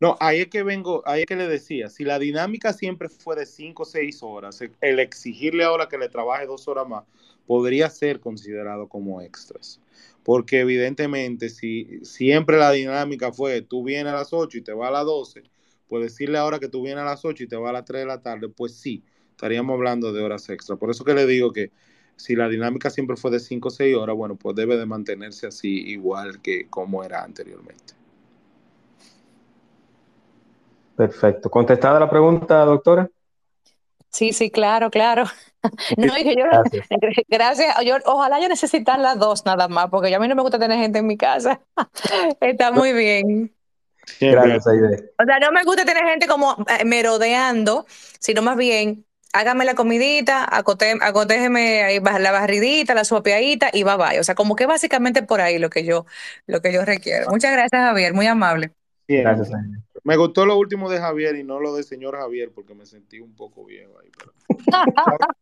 No, 0.01 0.17
ahí 0.21 0.41
es 0.41 0.49
que 0.49 0.63
vengo, 0.63 1.03
ahí 1.07 1.21
es 1.23 1.27
que 1.27 1.37
le 1.37 1.47
decía, 1.47 1.89
si 1.89 2.05
la 2.05 2.19
dinámica 2.19 2.73
siempre 2.73 3.09
fue 3.09 3.37
de 3.37 3.47
cinco 3.47 3.85
o 3.85 3.87
seis 3.87 4.23
horas, 4.23 4.61
el 4.81 4.99
exigirle 4.99 5.65
ahora 5.65 5.89
que 5.89 5.99
le 5.99 6.09
trabaje 6.09 6.47
dos 6.47 6.69
horas 6.69 6.87
más, 6.87 7.05
podría 7.47 7.91
ser 7.91 8.21
considerado 8.21 8.89
como 8.89 9.21
extras 9.21 9.81
porque 10.25 10.61
evidentemente 10.61 11.51
si 11.51 12.01
siempre 12.03 12.57
la 12.57 12.73
dinámica 12.73 13.33
fue 13.33 13.61
tú 13.63 13.85
vienes 13.85 14.13
a 14.13 14.17
las 14.17 14.33
8 14.33 14.59
y 14.59 14.63
te 14.63 14.73
vas 14.73 14.89
a 14.89 14.93
las 14.93 15.05
12, 15.05 15.43
Pues 15.87 16.03
decirle 16.03 16.39
ahora 16.39 16.59
que 16.59 16.69
tú 16.69 16.83
vienes 16.83 17.03
a 17.03 17.05
las 17.05 17.25
8 17.25 17.45
y 17.45 17.47
te 17.47 17.57
vas 17.57 17.69
a 17.69 17.73
las 17.75 17.85
3 17.85 18.01
de 18.01 18.07
la 18.07 18.23
tarde, 18.23 18.49
pues 18.49 18.75
sí, 18.75 19.05
estaríamos 19.31 19.75
hablando 19.75 20.13
de 20.13 20.23
horas 20.23 20.49
extra. 20.49 20.77
Por 20.77 20.91
eso 20.91 21.05
que 21.05 21.15
le 21.15 21.27
digo 21.27 21.53
que 21.53 21.71
si 22.17 22.35
la 22.35 22.49
dinámica 22.49 22.91
siempre 22.91 23.17
fue 23.17 23.31
de 23.33 23.41
5 23.41 23.69
o 23.69 23.71
6 23.71 23.95
horas, 23.97 24.17
bueno, 24.17 24.37
pues 24.37 24.57
debe 24.57 24.77
de 24.79 24.87
mantenerse 24.87 25.47
así 25.47 25.91
igual 25.91 26.41
que 26.41 26.69
como 26.71 27.05
era 27.05 27.23
anteriormente. 27.23 27.95
Perfecto. 30.97 31.51
¿Contestada 31.51 32.01
la 32.01 32.09
pregunta, 32.09 32.65
doctora? 32.65 33.11
Sí, 34.15 34.33
sí, 34.33 34.51
claro, 34.51 34.91
claro. 34.91 35.25
No, 35.97 36.19
yo, 36.19 36.45
gracias. 36.45 36.87
gracias. 37.29 37.75
Yo, 37.87 37.97
ojalá 38.05 38.39
yo 38.39 38.51
necesitar 38.51 38.99
las 38.99 39.19
dos 39.19 39.47
nada 39.47 39.67
más, 39.67 39.89
porque 39.89 40.15
a 40.15 40.19
mí 40.19 40.29
no 40.29 40.35
me 40.35 40.43
gusta 40.43 40.59
tener 40.59 40.79
gente 40.79 40.99
en 40.99 41.07
mi 41.07 41.17
casa. 41.17 41.63
Está 42.41 42.71
muy 42.71 42.93
bien. 42.93 43.51
Gracias, 44.21 44.67
Aide. 44.67 45.11
O 45.19 45.25
sea, 45.25 45.39
no 45.39 45.51
me 45.53 45.65
gusta 45.65 45.87
tener 45.87 46.05
gente 46.05 46.27
como 46.27 46.55
eh, 46.69 46.85
merodeando, 46.85 47.87
sino 48.19 48.43
más 48.43 48.59
bien, 48.59 49.07
hágame 49.33 49.65
la 49.65 49.75
comidita, 49.75 50.47
acoté, 50.55 50.97
acotéjeme 51.01 51.83
ahí 51.83 51.99
la 51.99 52.31
barridita, 52.31 52.93
la 52.93 53.05
sopeadita 53.05 53.71
y 53.73 53.85
va 53.85 53.97
bye. 53.97 54.21
O 54.21 54.25
sea, 54.25 54.35
como 54.35 54.57
que 54.57 54.67
básicamente 54.67 55.23
por 55.23 55.41
ahí 55.41 55.59
lo 55.59 55.71
que 55.71 55.87
yo, 55.87 56.05
lo 56.47 56.61
que 56.61 56.75
yo 56.75 56.85
requiero. 56.85 57.31
Muchas 57.31 57.53
gracias, 57.53 57.81
Javier, 57.81 58.13
muy 58.13 58.27
amable. 58.27 58.71
Gracias, 59.09 59.49
Aide. 59.49 59.79
Me 60.05 60.17
gustó 60.17 60.45
lo 60.45 60.59
último 60.59 60.91
de 60.91 60.99
Javier 60.99 61.35
y 61.37 61.45
no 61.45 61.59
lo 61.59 61.75
del 61.75 61.85
señor 61.85 62.17
Javier 62.17 62.53
porque 62.55 62.75
me 62.75 62.85
sentí 62.85 63.21
un 63.21 63.35
poco 63.35 63.65
viejo 63.65 63.99
ahí. 63.99 64.11
Pero... 64.17 64.33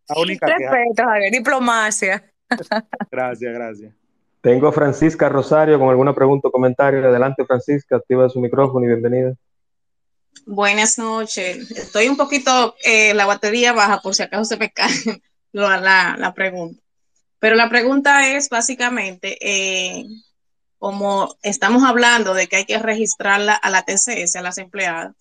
La 0.09 0.21
única 0.21 0.47
Respeto, 0.47 1.03
Javier, 1.05 1.33
diplomacia. 1.33 2.33
Gracias, 3.11 3.53
gracias. 3.53 3.95
Tengo 4.41 4.69
a 4.69 4.73
Francisca 4.73 5.29
Rosario 5.29 5.79
con 5.79 5.89
alguna 5.89 6.15
pregunta 6.15 6.49
o 6.49 6.51
comentario. 6.51 7.07
Adelante, 7.07 7.45
Francisca, 7.45 7.97
activa 7.97 8.29
su 8.29 8.41
micrófono 8.41 8.85
y 8.85 8.89
bienvenida. 8.89 9.35
Buenas 10.47 10.99
noches. 10.99 11.71
Estoy 11.71 12.09
un 12.09 12.17
poquito, 12.17 12.75
eh, 12.85 13.15
la 13.15 13.27
batería 13.27 13.73
baja 13.73 14.01
por 14.01 14.15
si 14.15 14.23
acaso 14.23 14.45
se 14.45 14.57
me 14.57 14.71
cae 14.73 15.23
la, 15.53 16.17
la 16.19 16.35
pregunta. 16.35 16.81
Pero 17.39 17.57
la 17.57 17.69
pregunta 17.69 18.35
es 18.37 18.49
básicamente, 18.49 19.39
eh, 19.41 20.05
como 20.83 21.37
estamos 21.43 21.85
hablando 21.85 22.35
de 22.35 22.49
que 22.49 22.57
hay 22.57 22.65
que 22.65 22.77
registrarla 22.77 23.55
a 23.55 23.71
la 23.71 23.85
TCS, 23.85 24.35
a 24.35 24.43
las 24.43 24.59
empleadas, 24.59 25.15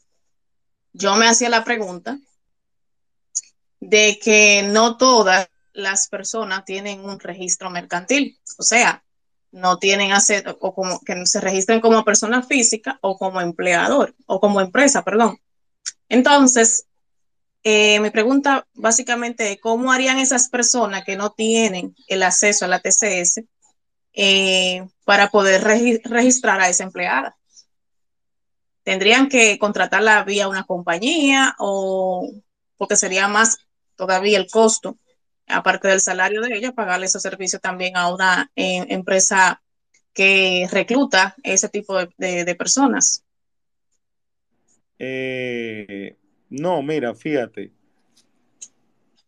yo 0.91 1.15
me 1.17 1.27
hacía 1.27 1.49
la 1.49 1.63
pregunta 1.63 2.17
de 3.79 4.17
que 4.17 4.63
no 4.63 4.97
todas 4.97 5.49
las 5.73 6.07
personas 6.07 6.65
tienen 6.65 7.05
un 7.05 7.19
registro 7.19 7.69
mercantil, 7.69 8.39
o 8.57 8.63
sea, 8.63 9.03
no 9.51 9.77
tienen 9.77 10.13
hacer 10.13 10.57
o 10.61 10.73
como 10.73 10.99
que 11.01 11.27
se 11.27 11.39
registren 11.39 11.79
como 11.79 12.03
persona 12.03 12.41
física 12.41 12.97
o 13.01 13.19
como 13.19 13.39
empleador 13.39 14.15
o 14.25 14.39
como 14.39 14.61
empresa, 14.61 15.03
perdón. 15.03 15.37
Entonces, 16.09 16.87
eh, 17.63 17.99
mi 17.99 18.09
pregunta 18.09 18.65
básicamente 18.73 19.51
es 19.51 19.59
cómo 19.61 19.91
harían 19.91 20.17
esas 20.17 20.49
personas 20.49 21.03
que 21.05 21.17
no 21.17 21.29
tienen 21.29 21.95
el 22.07 22.23
acceso 22.23 22.65
a 22.65 22.67
la 22.67 22.79
TCS 22.79 23.43
eh, 24.13 24.87
para 25.05 25.29
poder 25.29 25.63
registrar 25.63 26.59
a 26.59 26.69
esa 26.69 26.83
empleada. 26.83 27.37
Tendrían 28.83 29.29
que 29.29 29.57
contratarla 29.59 30.23
vía 30.23 30.47
una 30.47 30.63
compañía 30.63 31.55
o 31.59 32.29
porque 32.77 32.95
sería 32.95 33.27
más 33.27 33.57
todavía 33.95 34.39
el 34.39 34.49
costo, 34.49 34.97
aparte 35.47 35.87
del 35.87 36.01
salario 36.01 36.41
de 36.41 36.55
ella, 36.55 36.71
pagarle 36.71 37.05
esos 37.05 37.21
servicios 37.21 37.61
también 37.61 37.95
a 37.95 38.11
una 38.11 38.51
eh, 38.55 38.85
empresa 38.89 39.61
que 40.13 40.67
recluta 40.71 41.35
ese 41.43 41.69
tipo 41.69 41.95
de, 42.17 42.55
personas. 42.55 43.23
Eh, 44.97 46.15
no, 46.49 46.81
mira, 46.81 47.13
fíjate. 47.13 47.71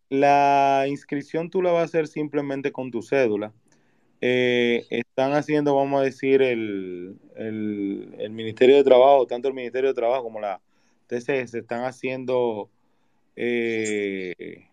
La 0.09 0.85
inscripción 0.87 1.49
tú 1.49 1.61
la 1.61 1.71
vas 1.71 1.81
a 1.81 1.85
hacer 1.85 2.07
simplemente 2.07 2.71
con 2.71 2.91
tu 2.91 3.01
cédula 3.01 3.53
eh, 4.25 4.85
están 4.89 5.33
haciendo, 5.33 5.75
vamos 5.75 5.99
a 5.99 6.05
decir, 6.05 6.41
el, 6.41 7.19
el, 7.35 8.29
Ministerio 8.31 8.77
de 8.77 8.83
Trabajo, 8.85 9.27
tanto 9.27 9.49
el 9.49 9.53
Ministerio 9.53 9.89
de 9.89 9.93
Trabajo 9.93 10.23
como 10.23 10.39
la 10.39 10.61
TCS, 11.07 11.55
están 11.55 11.83
haciendo, 11.83 12.69
eh, 13.35 14.65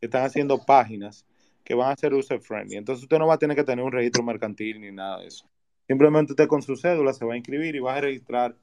están 0.00 0.24
haciendo 0.24 0.64
páginas 0.64 1.26
que 1.64 1.74
van 1.74 1.90
a 1.90 1.96
ser 1.96 2.14
user 2.14 2.40
friendly. 2.40 2.76
Entonces 2.76 3.02
usted 3.02 3.18
no 3.18 3.26
va 3.26 3.34
a 3.34 3.38
tener 3.38 3.56
que 3.56 3.64
tener 3.64 3.84
un 3.84 3.90
registro 3.90 4.22
mercantil 4.22 4.80
ni 4.80 4.92
nada 4.92 5.18
de 5.18 5.26
eso. 5.26 5.46
Simplemente 5.88 6.34
usted 6.34 6.46
con 6.46 6.62
su 6.62 6.76
cédula 6.76 7.12
se 7.12 7.24
va 7.24 7.34
a 7.34 7.36
inscribir 7.36 7.74
y 7.74 7.80
va 7.80 7.96
a 7.96 8.00
registrar 8.02 8.54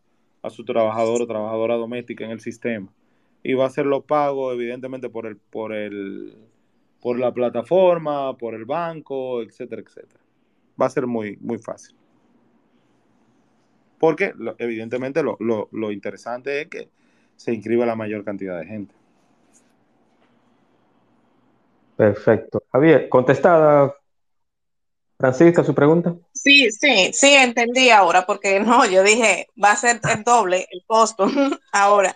a 0.41 0.49
su 0.49 0.63
trabajador 0.63 1.21
o 1.21 1.27
trabajadora 1.27 1.75
doméstica 1.75 2.23
en 2.23 2.31
el 2.31 2.39
sistema. 2.39 2.93
Y 3.43 3.55
va 3.55 3.65
a 3.65 3.67
hacer 3.67 3.85
los 3.85 4.05
pagos, 4.05 4.53
evidentemente, 4.53 5.09
por 5.09 5.25
el, 5.25 5.35
por 5.35 5.73
el, 5.73 6.33
por 7.01 7.19
la 7.19 7.33
plataforma, 7.33 8.37
por 8.37 8.55
el 8.55 8.63
banco, 8.63 9.41
etcétera, 9.41 9.81
etcétera 9.81 10.28
va 10.79 10.85
a 10.85 10.89
ser 10.89 11.07
muy, 11.07 11.37
muy 11.41 11.57
fácil. 11.57 11.95
Porque 13.99 14.33
evidentemente 14.57 15.21
lo, 15.21 15.37
lo, 15.39 15.91
interesante 15.91 16.61
es 16.61 16.67
que 16.67 16.89
se 17.35 17.53
inscriba 17.53 17.85
la 17.85 17.95
mayor 17.95 18.23
cantidad 18.23 18.57
de 18.57 18.65
gente. 18.65 18.95
Perfecto. 21.97 22.63
Javier, 22.71 23.09
contestada 23.09 23.93
Francisca 25.19 25.65
su 25.65 25.75
pregunta. 25.75 26.15
Sí, 26.33 26.71
sí, 26.71 27.11
sí, 27.11 27.33
entendí 27.33 27.89
ahora, 27.89 28.25
porque 28.25 28.61
no, 28.61 28.85
yo 28.85 29.03
dije, 29.03 29.47
va 29.61 29.71
a 29.71 29.75
ser 29.75 29.99
el 30.09 30.23
doble 30.23 30.65
el 30.71 30.81
costo 30.87 31.27
ahora, 31.73 32.15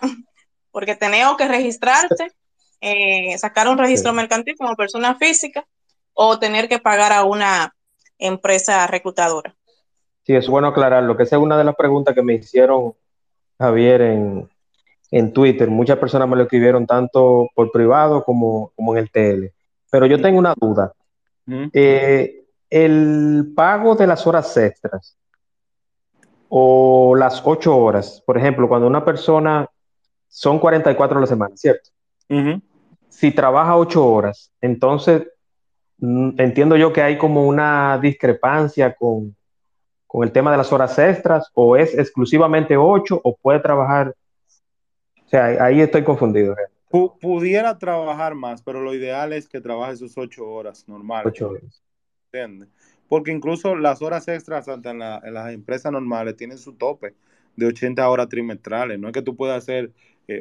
porque 0.70 0.96
tenemos 0.96 1.36
que 1.36 1.46
registrarse, 1.46 2.32
eh, 2.80 3.36
sacar 3.36 3.68
un 3.68 3.76
registro 3.76 4.14
mercantil 4.14 4.54
como 4.56 4.74
persona 4.74 5.16
física 5.16 5.66
o 6.14 6.38
tener 6.38 6.66
que 6.66 6.78
pagar 6.78 7.12
a 7.12 7.24
una 7.24 7.74
empresa 8.26 8.86
reclutadora. 8.86 9.54
Sí, 10.24 10.34
es 10.34 10.48
bueno 10.48 10.68
aclararlo, 10.68 11.16
que 11.16 11.24
esa 11.24 11.36
es 11.36 11.42
una 11.42 11.58
de 11.58 11.64
las 11.64 11.76
preguntas 11.76 12.14
que 12.14 12.22
me 12.22 12.34
hicieron, 12.34 12.94
Javier, 13.58 14.00
en, 14.00 14.48
en 15.10 15.32
Twitter. 15.32 15.68
Muchas 15.68 15.98
personas 15.98 16.28
me 16.28 16.36
lo 16.36 16.44
escribieron 16.44 16.86
tanto 16.86 17.48
por 17.54 17.70
privado 17.70 18.24
como, 18.24 18.72
como 18.74 18.96
en 18.96 19.02
el 19.02 19.10
TL. 19.10 19.52
Pero 19.90 20.06
yo 20.06 20.20
tengo 20.20 20.38
una 20.38 20.54
duda. 20.56 20.92
Eh, 21.72 22.46
el 22.70 23.52
pago 23.54 23.94
de 23.94 24.06
las 24.06 24.26
horas 24.26 24.56
extras 24.56 25.18
o 26.48 27.14
las 27.14 27.42
ocho 27.44 27.76
horas, 27.76 28.22
por 28.24 28.38
ejemplo, 28.38 28.66
cuando 28.66 28.86
una 28.86 29.04
persona 29.04 29.68
son 30.26 30.58
44 30.58 31.18
a 31.18 31.20
la 31.20 31.26
semana, 31.26 31.56
¿cierto? 31.56 31.90
Si 33.10 33.30
trabaja 33.30 33.76
ocho 33.76 34.06
horas, 34.06 34.50
entonces 34.60 35.22
Mm, 35.22 35.33
entiendo 36.38 36.76
yo 36.76 36.92
que 36.92 37.02
hay 37.02 37.18
como 37.18 37.46
una 37.46 37.98
discrepancia 37.98 38.94
con, 38.94 39.36
el 40.22 40.30
tema 40.30 40.52
de 40.52 40.56
las 40.56 40.72
horas 40.72 40.96
extras, 40.98 41.50
o 41.54 41.76
es 41.76 41.92
exclusivamente 41.98 42.76
ocho, 42.76 43.20
o 43.24 43.36
puede 43.36 43.58
trabajar. 43.58 44.14
O 45.24 45.28
sea, 45.28 45.46
ahí 45.64 45.80
estoy 45.80 46.04
confundido. 46.04 46.54
pudiera 47.20 47.76
trabajar 47.78 48.36
más, 48.36 48.62
pero 48.62 48.80
lo 48.80 48.94
ideal 48.94 49.32
es 49.32 49.48
que 49.48 49.60
trabaje 49.60 49.96
sus 49.96 50.16
ocho 50.16 50.46
horas 50.46 50.88
normales. 50.88 51.26
Ocho 51.26 51.48
horas. 51.48 51.82
¿Entiendes? 52.32 52.68
Porque 53.08 53.32
incluso 53.32 53.74
las 53.74 54.02
horas 54.02 54.28
extras 54.28 54.68
en, 54.68 54.98
las 55.00 55.52
empresas 55.52 55.90
normales 55.90 56.36
tienen 56.36 56.58
su 56.58 56.74
tope 56.74 57.14
de 57.56 57.66
80 57.66 58.08
horas 58.08 58.28
trimestrales. 58.28 59.00
No 59.00 59.08
es 59.08 59.14
que 59.14 59.22
tú 59.22 59.34
puedas 59.34 59.58
hacer 59.58 59.90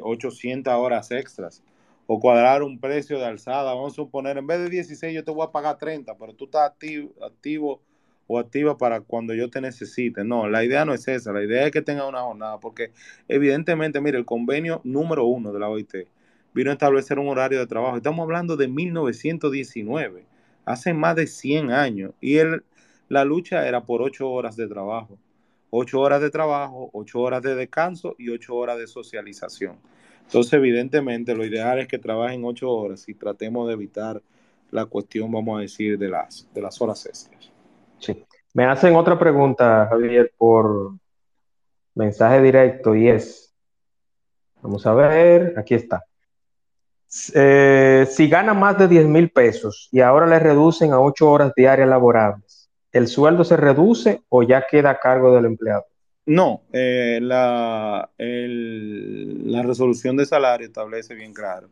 800 0.02 0.72
eh, 0.72 0.76
horas 0.76 1.12
extras 1.12 1.64
o 2.08 2.20
cuadrar 2.20 2.64
un 2.64 2.80
precio 2.80 3.20
de 3.20 3.26
alzada. 3.26 3.74
Vamos 3.74 3.94
a 3.94 3.96
suponer, 3.96 4.38
en 4.38 4.48
vez 4.48 4.60
de 4.60 4.70
16 4.70 5.14
yo 5.14 5.24
te 5.24 5.32
voy 5.32 5.46
a 5.46 5.52
pagar 5.52 5.78
30, 5.78 6.18
pero 6.18 6.34
tú 6.34 6.46
estás 6.46 6.70
activo, 6.70 7.14
activo 7.26 7.82
o 8.28 8.40
activa 8.40 8.78
para 8.78 9.02
cuando 9.02 9.34
yo 9.34 9.50
te 9.50 9.62
necesite. 9.62 10.24
No, 10.24 10.48
la 10.48 10.64
idea 10.64 10.86
no 10.86 10.94
es 10.94 11.08
esa, 11.08 11.32
la 11.32 11.44
idea 11.44 11.66
es 11.66 11.72
que 11.72 11.82
tenga 11.82 12.08
una 12.08 12.22
jornada, 12.22 12.60
porque 12.60 12.92
evidentemente, 13.28 14.02
mire, 14.02 14.18
el 14.18 14.26
convenio 14.26 14.82
número 14.84 15.26
uno 15.26 15.52
de 15.52 15.60
la 15.60 15.70
OIT 15.70 16.08
vino 16.54 16.70
a 16.70 16.74
establecer 16.74 17.20
un 17.20 17.28
horario 17.28 17.60
de 17.60 17.68
trabajo. 17.68 17.98
Estamos 17.98 18.24
hablando 18.24 18.56
de 18.56 18.68
1919, 18.68 20.26
hace 20.66 20.94
más 20.94 21.16
de 21.16 21.28
100 21.28 21.72
años, 21.72 22.14
y 22.22 22.38
el, 22.38 22.64
la 23.10 23.26
lucha 23.26 23.68
era 23.68 23.86
por 23.86 24.02
8 24.02 24.30
horas 24.30 24.56
de 24.56 24.68
trabajo. 24.68 25.18
8 25.76 26.00
horas 26.00 26.22
de 26.22 26.30
trabajo, 26.30 26.92
8 26.94 27.20
horas 27.20 27.42
de 27.42 27.56
descanso 27.56 28.16
y 28.20 28.30
8 28.30 28.56
horas 28.56 28.78
de 28.78 28.86
socialización. 28.86 29.78
Entonces, 30.26 30.54
evidentemente, 30.54 31.36
lo 31.36 31.46
ideal 31.46 31.80
es 31.80 31.88
que 31.88 32.00
trabajen 32.00 32.44
ocho 32.46 32.72
horas 32.72 33.08
y 33.08 33.14
tratemos 33.14 33.68
de 33.68 33.74
evitar 33.74 34.22
la 34.72 34.86
cuestión, 34.86 35.32
vamos 35.32 35.58
a 35.58 35.62
decir, 35.62 35.98
de 35.98 36.10
las, 36.10 36.48
de 36.54 36.62
las 36.62 36.82
horas 36.82 37.06
extras. 37.06 37.52
Sí. 38.00 38.26
Me 38.54 38.66
hacen 38.66 38.96
otra 38.96 39.18
pregunta, 39.18 39.88
Javier, 39.90 40.32
por 40.38 40.94
mensaje 41.96 42.42
directo 42.42 42.96
y 42.96 43.10
es, 43.10 43.54
vamos 44.62 44.86
a 44.86 44.94
ver, 44.94 45.54
aquí 45.58 45.76
está. 45.76 46.04
Eh, 47.34 48.08
si 48.10 48.28
gana 48.28 48.56
más 48.56 48.78
de 48.78 48.88
10 48.88 49.06
mil 49.06 49.30
pesos 49.30 49.88
y 49.92 50.02
ahora 50.02 50.26
le 50.26 50.40
reducen 50.40 50.94
a 50.94 51.00
ocho 51.00 51.30
horas 51.30 51.54
diarias 51.56 51.88
laborables, 51.88 52.70
¿el 52.92 53.08
sueldo 53.08 53.44
se 53.44 53.56
reduce 53.56 54.24
o 54.30 54.42
ya 54.42 54.66
queda 54.70 54.92
a 54.92 55.00
cargo 55.00 55.36
del 55.36 55.46
empleado? 55.46 55.86
No, 56.26 56.64
eh, 56.72 57.20
la, 57.22 58.10
el- 58.18 59.52
la 59.52 59.62
resolución 59.64 60.16
de 60.18 60.26
salario 60.26 60.66
establece 60.68 61.16
bien 61.16 61.34
claro 61.34 61.70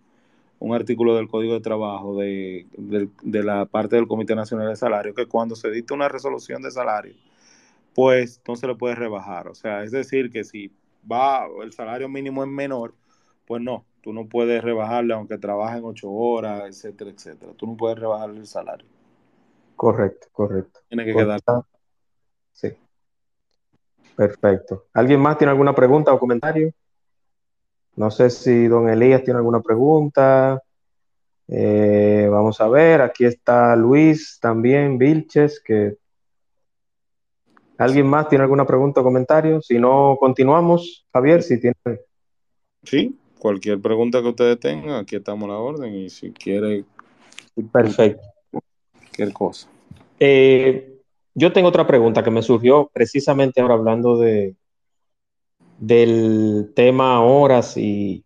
un 0.60 0.76
artículo 0.76 1.16
del 1.16 1.28
Código 1.30 1.54
de 1.54 1.62
Trabajo 1.62 2.18
de, 2.18 2.68
de 2.78 3.44
la 3.44 3.66
parte 3.66 3.98
del 3.98 4.08
Comité 4.08 4.36
Nacional 4.36 4.70
de 4.70 4.76
Salario 4.78 5.14
que 5.16 5.28
cuando 5.28 5.56
se 5.56 5.72
dicta 5.72 5.94
una 5.94 6.10
resolución 6.10 6.62
de 6.64 6.72
salario, 6.72 7.16
pues 7.96 8.42
no 8.48 8.56
se 8.58 8.68
le 8.68 8.76
puede 8.76 8.96
rebajar. 8.96 9.48
O 9.50 9.56
sea, 9.56 9.84
es 9.84 9.92
decir, 9.92 10.32
que 10.32 10.44
si 10.46 10.72
va 11.12 11.48
el 11.64 11.74
salario 11.74 12.10
mínimo 12.10 12.44
es 12.44 12.50
menor, 12.50 12.96
pues 13.48 13.62
no, 13.62 13.86
tú 14.02 14.14
no 14.14 14.28
puedes 14.28 14.64
rebajarle 14.64 15.14
aunque 15.16 15.38
trabajen 15.40 15.84
ocho 15.86 16.12
horas, 16.12 16.64
etcétera, 16.70 17.12
etcétera. 17.12 17.54
Tú 17.58 17.68
no 17.68 17.78
puedes 17.78 18.00
rebajarle 18.00 18.40
el 18.40 18.48
salario. 18.48 18.88
Correcto, 19.76 20.28
correcto. 20.32 20.80
Tiene 20.90 21.06
que 21.06 21.16
quedar. 21.16 21.42
Sí. 22.54 22.81
Perfecto. 24.16 24.86
¿Alguien 24.94 25.20
más 25.20 25.38
tiene 25.38 25.52
alguna 25.52 25.74
pregunta 25.74 26.14
o 26.14 26.20
comentario? 26.20 26.72
No 27.96 28.10
sé 28.12 28.30
si 28.30 28.68
don 28.68 28.90
Elías 28.90 29.24
tiene 29.24 29.38
alguna 29.38 29.62
pregunta. 29.62 30.62
Eh, 31.48 32.28
vamos 32.32 32.62
a 32.62 32.70
ver, 32.70 33.02
aquí 33.02 33.26
está 33.26 33.76
Luis 33.76 34.40
también, 34.42 34.98
Vilches, 34.98 35.62
que... 35.64 35.98
¿Alguien 37.78 38.08
más 38.08 38.30
tiene 38.30 38.44
alguna 38.44 38.66
pregunta 38.66 39.02
o 39.02 39.04
comentario? 39.04 39.62
Si 39.62 39.80
no, 39.80 40.16
continuamos. 40.20 41.06
Javier, 41.12 41.42
si 41.42 41.60
tiene... 41.60 41.76
Sí, 42.84 43.18
cualquier 43.40 43.82
pregunta 43.82 44.22
que 44.22 44.28
ustedes 44.30 44.60
tengan, 44.60 44.92
aquí 44.92 45.16
estamos 45.16 45.50
a 45.50 45.54
la 45.54 45.60
orden 45.60 45.94
y 45.94 46.10
si 46.10 46.32
quiere 46.32 46.86
Perfecto. 47.72 48.22
cualquier 48.94 49.34
cosa. 49.34 49.68
Eh, 50.20 50.91
yo 51.34 51.54
tengo 51.54 51.70
otra 51.70 51.88
pregunta 51.88 52.24
que 52.24 52.32
me 52.32 52.42
surgió 52.42 52.90
precisamente 52.94 53.62
ahora 53.62 53.76
hablando 53.76 54.18
de 54.18 54.56
del 55.78 56.74
tema 56.76 57.24
horas 57.24 57.76
y 57.76 58.24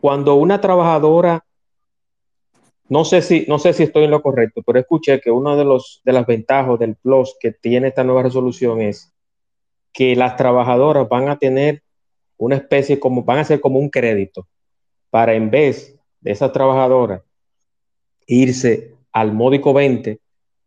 cuando 0.00 0.34
una 0.34 0.60
trabajadora 0.60 1.44
no 2.88 3.04
sé 3.04 3.22
si 3.22 3.44
no 3.48 3.58
sé 3.58 3.72
si 3.72 3.82
estoy 3.82 4.04
en 4.04 4.12
lo 4.12 4.22
correcto, 4.22 4.62
pero 4.64 4.78
escuché 4.78 5.20
que 5.20 5.30
uno 5.30 5.56
de 5.56 5.64
los 5.64 6.02
de 6.04 6.12
las 6.12 6.26
ventajas 6.26 6.78
del 6.78 6.96
plus 6.96 7.36
que 7.40 7.52
tiene 7.52 7.88
esta 7.88 8.04
nueva 8.04 8.22
resolución 8.22 8.80
es 8.80 9.12
que 9.92 10.14
las 10.14 10.36
trabajadoras 10.36 11.08
van 11.08 11.28
a 11.28 11.38
tener 11.38 11.82
una 12.36 12.56
especie 12.56 13.00
como 13.00 13.24
van 13.24 13.38
a 13.38 13.44
ser 13.44 13.60
como 13.60 13.78
un 13.78 13.88
crédito 13.88 14.46
para 15.10 15.34
en 15.34 15.50
vez 15.50 15.98
de 16.20 16.30
esas 16.30 16.52
trabajadoras 16.52 17.22
irse 18.26 18.94
al 19.12 19.32
módico 19.32 19.72
20 19.72 20.20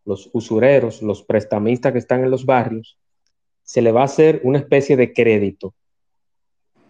los 0.10 0.30
usureros, 0.34 1.02
los 1.02 1.24
prestamistas 1.24 1.94
que 1.94 2.00
están 2.00 2.24
en 2.24 2.32
los 2.32 2.46
barrios, 2.46 2.98
se 3.64 3.82
le 3.82 3.92
va 3.92 4.02
a 4.02 4.06
hacer 4.06 4.42
una 4.44 4.58
especie 4.58 4.98
de 4.98 5.14
crédito 5.14 5.74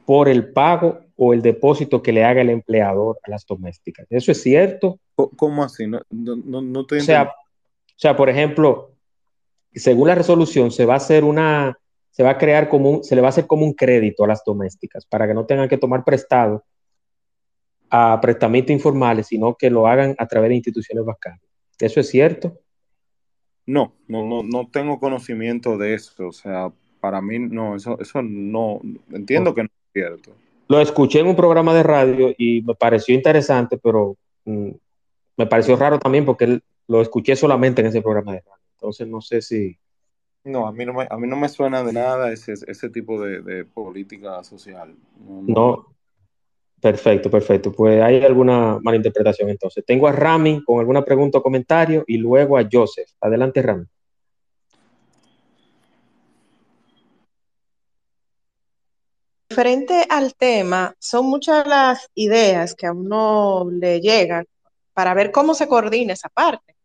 por 0.06 0.30
el 0.30 0.52
pago 0.54 1.02
o 1.18 1.34
el 1.34 1.42
depósito 1.42 2.02
que 2.02 2.14
le 2.14 2.24
haga 2.24 2.42
el 2.42 2.50
empleador 2.50 3.20
a 3.24 3.30
las 3.30 3.46
domésticas. 3.46 4.08
¿Eso 4.10 4.32
es 4.32 4.42
cierto? 4.42 5.00
¿Cómo 5.14 5.64
así? 5.64 5.86
No, 5.86 6.00
no, 6.10 6.62
no, 6.62 6.86
sea, 7.02 7.24
o 7.24 8.00
sea, 8.00 8.16
por 8.16 8.30
ejemplo, 8.30 8.94
según 9.74 10.08
la 10.08 10.16
resolución, 10.16 10.72
se 10.72 10.86
va 10.86 10.94
a 10.94 10.98
hacer 10.98 11.26
una, 11.26 11.78
se 12.10 12.24
va 12.24 12.32
a 12.32 12.38
crear 12.38 12.70
como 12.70 12.90
un, 12.90 13.04
se 13.04 13.16
le 13.16 13.22
va 13.22 13.28
a 13.28 13.30
hacer 13.30 13.46
como 13.46 13.66
un 13.66 13.74
crédito 13.74 14.24
a 14.24 14.28
las 14.28 14.42
domésticas 14.46 15.06
para 15.06 15.28
que 15.28 15.34
no 15.34 15.46
tengan 15.46 15.68
que 15.68 15.78
tomar 15.78 16.06
prestado 16.06 16.64
a 17.90 18.20
prestamistas 18.22 18.72
informales, 18.72 19.28
sino 19.28 19.56
que 19.56 19.70
lo 19.70 19.86
hagan 19.86 20.16
a 20.18 20.26
través 20.26 20.50
de 20.50 20.56
instituciones 20.56 21.04
bancarias. 21.04 21.44
¿Eso 21.78 22.00
es 22.00 22.10
cierto? 22.10 22.58
No, 23.70 23.94
no, 24.08 24.26
no, 24.26 24.42
no 24.42 24.68
tengo 24.68 25.00
conocimiento 25.00 25.78
de 25.78 25.94
eso. 25.94 26.28
O 26.28 26.32
sea, 26.32 26.72
para 27.00 27.22
mí 27.22 27.38
no, 27.38 27.76
eso, 27.76 28.00
eso 28.00 28.24
no, 28.24 28.82
entiendo 29.12 29.54
que 29.54 29.62
no 29.62 29.68
es 29.68 29.94
cierto. 29.94 30.32
Lo 30.68 30.82
escuché 30.82 31.20
en 31.20 31.28
un 31.28 31.36
programa 31.36 31.72
de 31.76 31.84
radio 31.84 32.34
y 32.36 32.64
me 32.64 32.74
pareció 32.74 33.14
interesante, 33.14 33.78
pero 33.78 34.18
mm, 34.46 34.70
me 35.38 35.46
pareció 35.46 35.76
raro 35.76 36.00
también 36.00 36.26
porque 36.26 36.62
lo 36.88 37.02
escuché 37.02 37.36
solamente 37.36 37.82
en 37.82 37.88
ese 37.88 38.02
programa 38.02 38.34
de 38.34 38.40
radio. 38.40 38.64
Entonces 38.74 39.08
no 39.08 39.22
sé 39.22 39.44
si. 39.44 39.78
No, 40.44 40.66
a 40.66 40.72
mí 40.72 40.84
no 40.84 40.94
me, 40.94 41.08
a 41.08 41.18
mí 41.18 41.28
no 41.28 41.36
me 41.36 41.48
suena 41.48 41.84
de 41.84 41.94
nada 41.94 42.32
ese, 42.32 42.54
ese 42.54 42.90
tipo 42.90 43.22
de, 43.22 43.42
de 43.42 43.66
política 43.66 44.44
social. 44.44 44.96
No, 45.20 45.44
no. 45.44 45.54
no, 45.54 45.96
Perfecto, 46.82 47.30
perfecto. 47.30 47.72
Pues 47.72 48.02
hay 48.02 48.24
alguna 48.24 48.80
mala 48.82 48.98
interpretación 48.98 49.50
entonces. 49.50 49.84
Tengo 49.86 50.08
a 50.08 50.12
Rami 50.12 50.64
con 50.64 50.80
alguna 50.80 51.04
pregunta 51.04 51.40
o 51.40 51.44
comentario 51.44 52.04
y 52.08 52.18
luego 52.18 52.58
a 52.58 52.68
Joseph. 52.72 53.10
Adelante, 53.20 53.62
Rami. 53.62 53.86
Frente 59.50 60.06
al 60.10 60.36
tema, 60.36 60.96
son 61.00 61.26
muchas 61.26 61.68
las 61.68 62.08
ideas 62.14 62.76
que 62.76 62.86
a 62.86 62.94
uno 62.94 63.68
le 63.72 64.00
llegan 64.00 64.46
para 64.94 65.14
ver 65.14 65.32
cómo 65.32 65.54
se 65.56 65.68
coordina 65.68 66.14
esa 66.14 66.30
parte. 66.30 66.76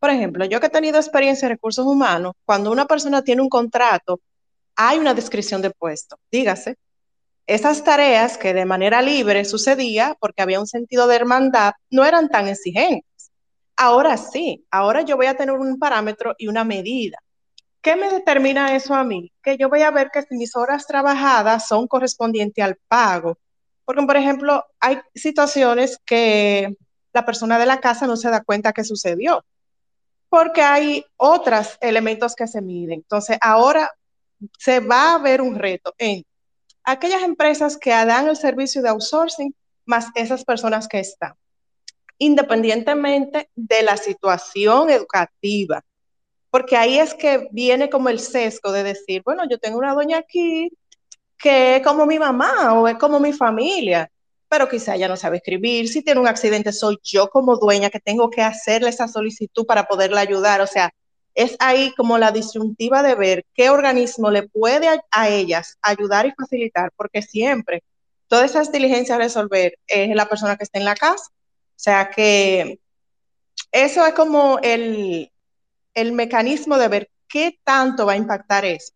Por 0.00 0.10
ejemplo, 0.10 0.44
yo 0.46 0.58
que 0.58 0.66
he 0.66 0.70
tenido 0.70 0.96
experiencia 0.96 1.46
en 1.46 1.52
recursos 1.52 1.84
humanos, 1.84 2.32
cuando 2.44 2.72
una 2.72 2.86
persona 2.86 3.22
tiene 3.22 3.42
un 3.42 3.48
contrato, 3.48 4.20
hay 4.74 4.98
una 4.98 5.12
descripción 5.12 5.60
de 5.60 5.70
puesto. 5.70 6.16
Dígase, 6.30 6.76
esas 7.48 7.82
tareas 7.82 8.36
que 8.36 8.52
de 8.52 8.66
manera 8.66 9.00
libre 9.00 9.44
sucedía 9.46 10.16
porque 10.20 10.42
había 10.42 10.60
un 10.60 10.66
sentido 10.66 11.06
de 11.06 11.16
hermandad 11.16 11.72
no 11.90 12.04
eran 12.04 12.28
tan 12.28 12.46
exigentes. 12.46 13.32
Ahora 13.74 14.18
sí, 14.18 14.66
ahora 14.70 15.00
yo 15.00 15.16
voy 15.16 15.26
a 15.26 15.36
tener 15.36 15.54
un 15.54 15.78
parámetro 15.78 16.34
y 16.36 16.48
una 16.48 16.64
medida. 16.64 17.18
¿Qué 17.80 17.96
me 17.96 18.10
determina 18.10 18.76
eso 18.76 18.94
a 18.94 19.02
mí? 19.02 19.32
Que 19.42 19.56
yo 19.56 19.70
voy 19.70 19.80
a 19.80 19.90
ver 19.90 20.10
que 20.12 20.24
mis 20.30 20.54
horas 20.56 20.86
trabajadas 20.86 21.66
son 21.66 21.86
correspondientes 21.86 22.62
al 22.62 22.76
pago. 22.86 23.38
Porque, 23.86 24.02
por 24.02 24.16
ejemplo, 24.18 24.66
hay 24.78 24.98
situaciones 25.14 25.98
que 26.04 26.76
la 27.14 27.24
persona 27.24 27.58
de 27.58 27.64
la 27.64 27.80
casa 27.80 28.06
no 28.06 28.16
se 28.16 28.28
da 28.28 28.42
cuenta 28.42 28.74
que 28.74 28.84
sucedió, 28.84 29.42
porque 30.28 30.60
hay 30.60 31.02
otros 31.16 31.78
elementos 31.80 32.34
que 32.34 32.46
se 32.46 32.60
miden. 32.60 32.98
Entonces, 32.98 33.38
ahora 33.40 33.90
se 34.58 34.80
va 34.80 35.14
a 35.14 35.18
ver 35.18 35.40
un 35.40 35.54
reto 35.54 35.94
en 35.96 36.24
aquellas 36.88 37.22
empresas 37.22 37.76
que 37.76 37.90
dan 37.90 38.28
el 38.28 38.36
servicio 38.36 38.82
de 38.82 38.88
outsourcing 38.88 39.54
más 39.84 40.08
esas 40.14 40.44
personas 40.44 40.88
que 40.88 40.98
están, 40.98 41.34
independientemente 42.18 43.50
de 43.54 43.82
la 43.82 43.96
situación 43.96 44.90
educativa. 44.90 45.84
Porque 46.50 46.76
ahí 46.76 46.98
es 46.98 47.12
que 47.12 47.48
viene 47.52 47.90
como 47.90 48.08
el 48.08 48.20
sesgo 48.20 48.72
de 48.72 48.82
decir, 48.82 49.22
bueno, 49.22 49.42
yo 49.48 49.58
tengo 49.58 49.78
una 49.78 49.94
doña 49.94 50.18
aquí 50.18 50.70
que 51.36 51.76
es 51.76 51.82
como 51.82 52.06
mi 52.06 52.18
mamá 52.18 52.72
o 52.72 52.88
es 52.88 52.96
como 52.96 53.20
mi 53.20 53.32
familia, 53.32 54.10
pero 54.48 54.68
quizá 54.68 54.94
ella 54.96 55.08
no 55.08 55.16
sabe 55.16 55.36
escribir. 55.36 55.88
Si 55.88 56.02
tiene 56.02 56.20
un 56.20 56.26
accidente, 56.26 56.72
soy 56.72 56.98
yo 57.02 57.28
como 57.28 57.58
dueña 57.58 57.90
que 57.90 58.00
tengo 58.00 58.30
que 58.30 58.40
hacerle 58.40 58.88
esa 58.88 59.08
solicitud 59.08 59.66
para 59.66 59.86
poderla 59.86 60.22
ayudar. 60.22 60.62
O 60.62 60.66
sea, 60.66 60.90
es 61.38 61.54
ahí 61.60 61.94
como 61.96 62.18
la 62.18 62.32
disyuntiva 62.32 63.00
de 63.04 63.14
ver 63.14 63.46
qué 63.54 63.70
organismo 63.70 64.28
le 64.28 64.48
puede 64.48 64.88
a, 65.12 65.28
ellas 65.28 65.78
ayudar 65.82 66.26
y 66.26 66.32
facilitar, 66.32 66.90
porque 66.96 67.22
siempre 67.22 67.84
todas 68.26 68.50
esas 68.50 68.72
diligencias 68.72 69.14
a 69.14 69.22
resolver 69.22 69.78
es 69.86 70.16
la 70.16 70.28
persona 70.28 70.56
que 70.56 70.64
está 70.64 70.80
en 70.80 70.84
la 70.84 70.96
casa. 70.96 71.30
O 71.30 71.76
sea 71.76 72.10
que 72.10 72.80
eso 73.70 74.04
es 74.04 74.14
como 74.14 74.58
el, 74.64 75.30
el 75.94 76.10
mecanismo 76.10 76.76
de 76.76 76.88
ver 76.88 77.10
qué 77.28 77.60
tanto 77.62 78.04
va 78.04 78.14
a 78.14 78.16
impactar 78.16 78.64
eso, 78.64 78.92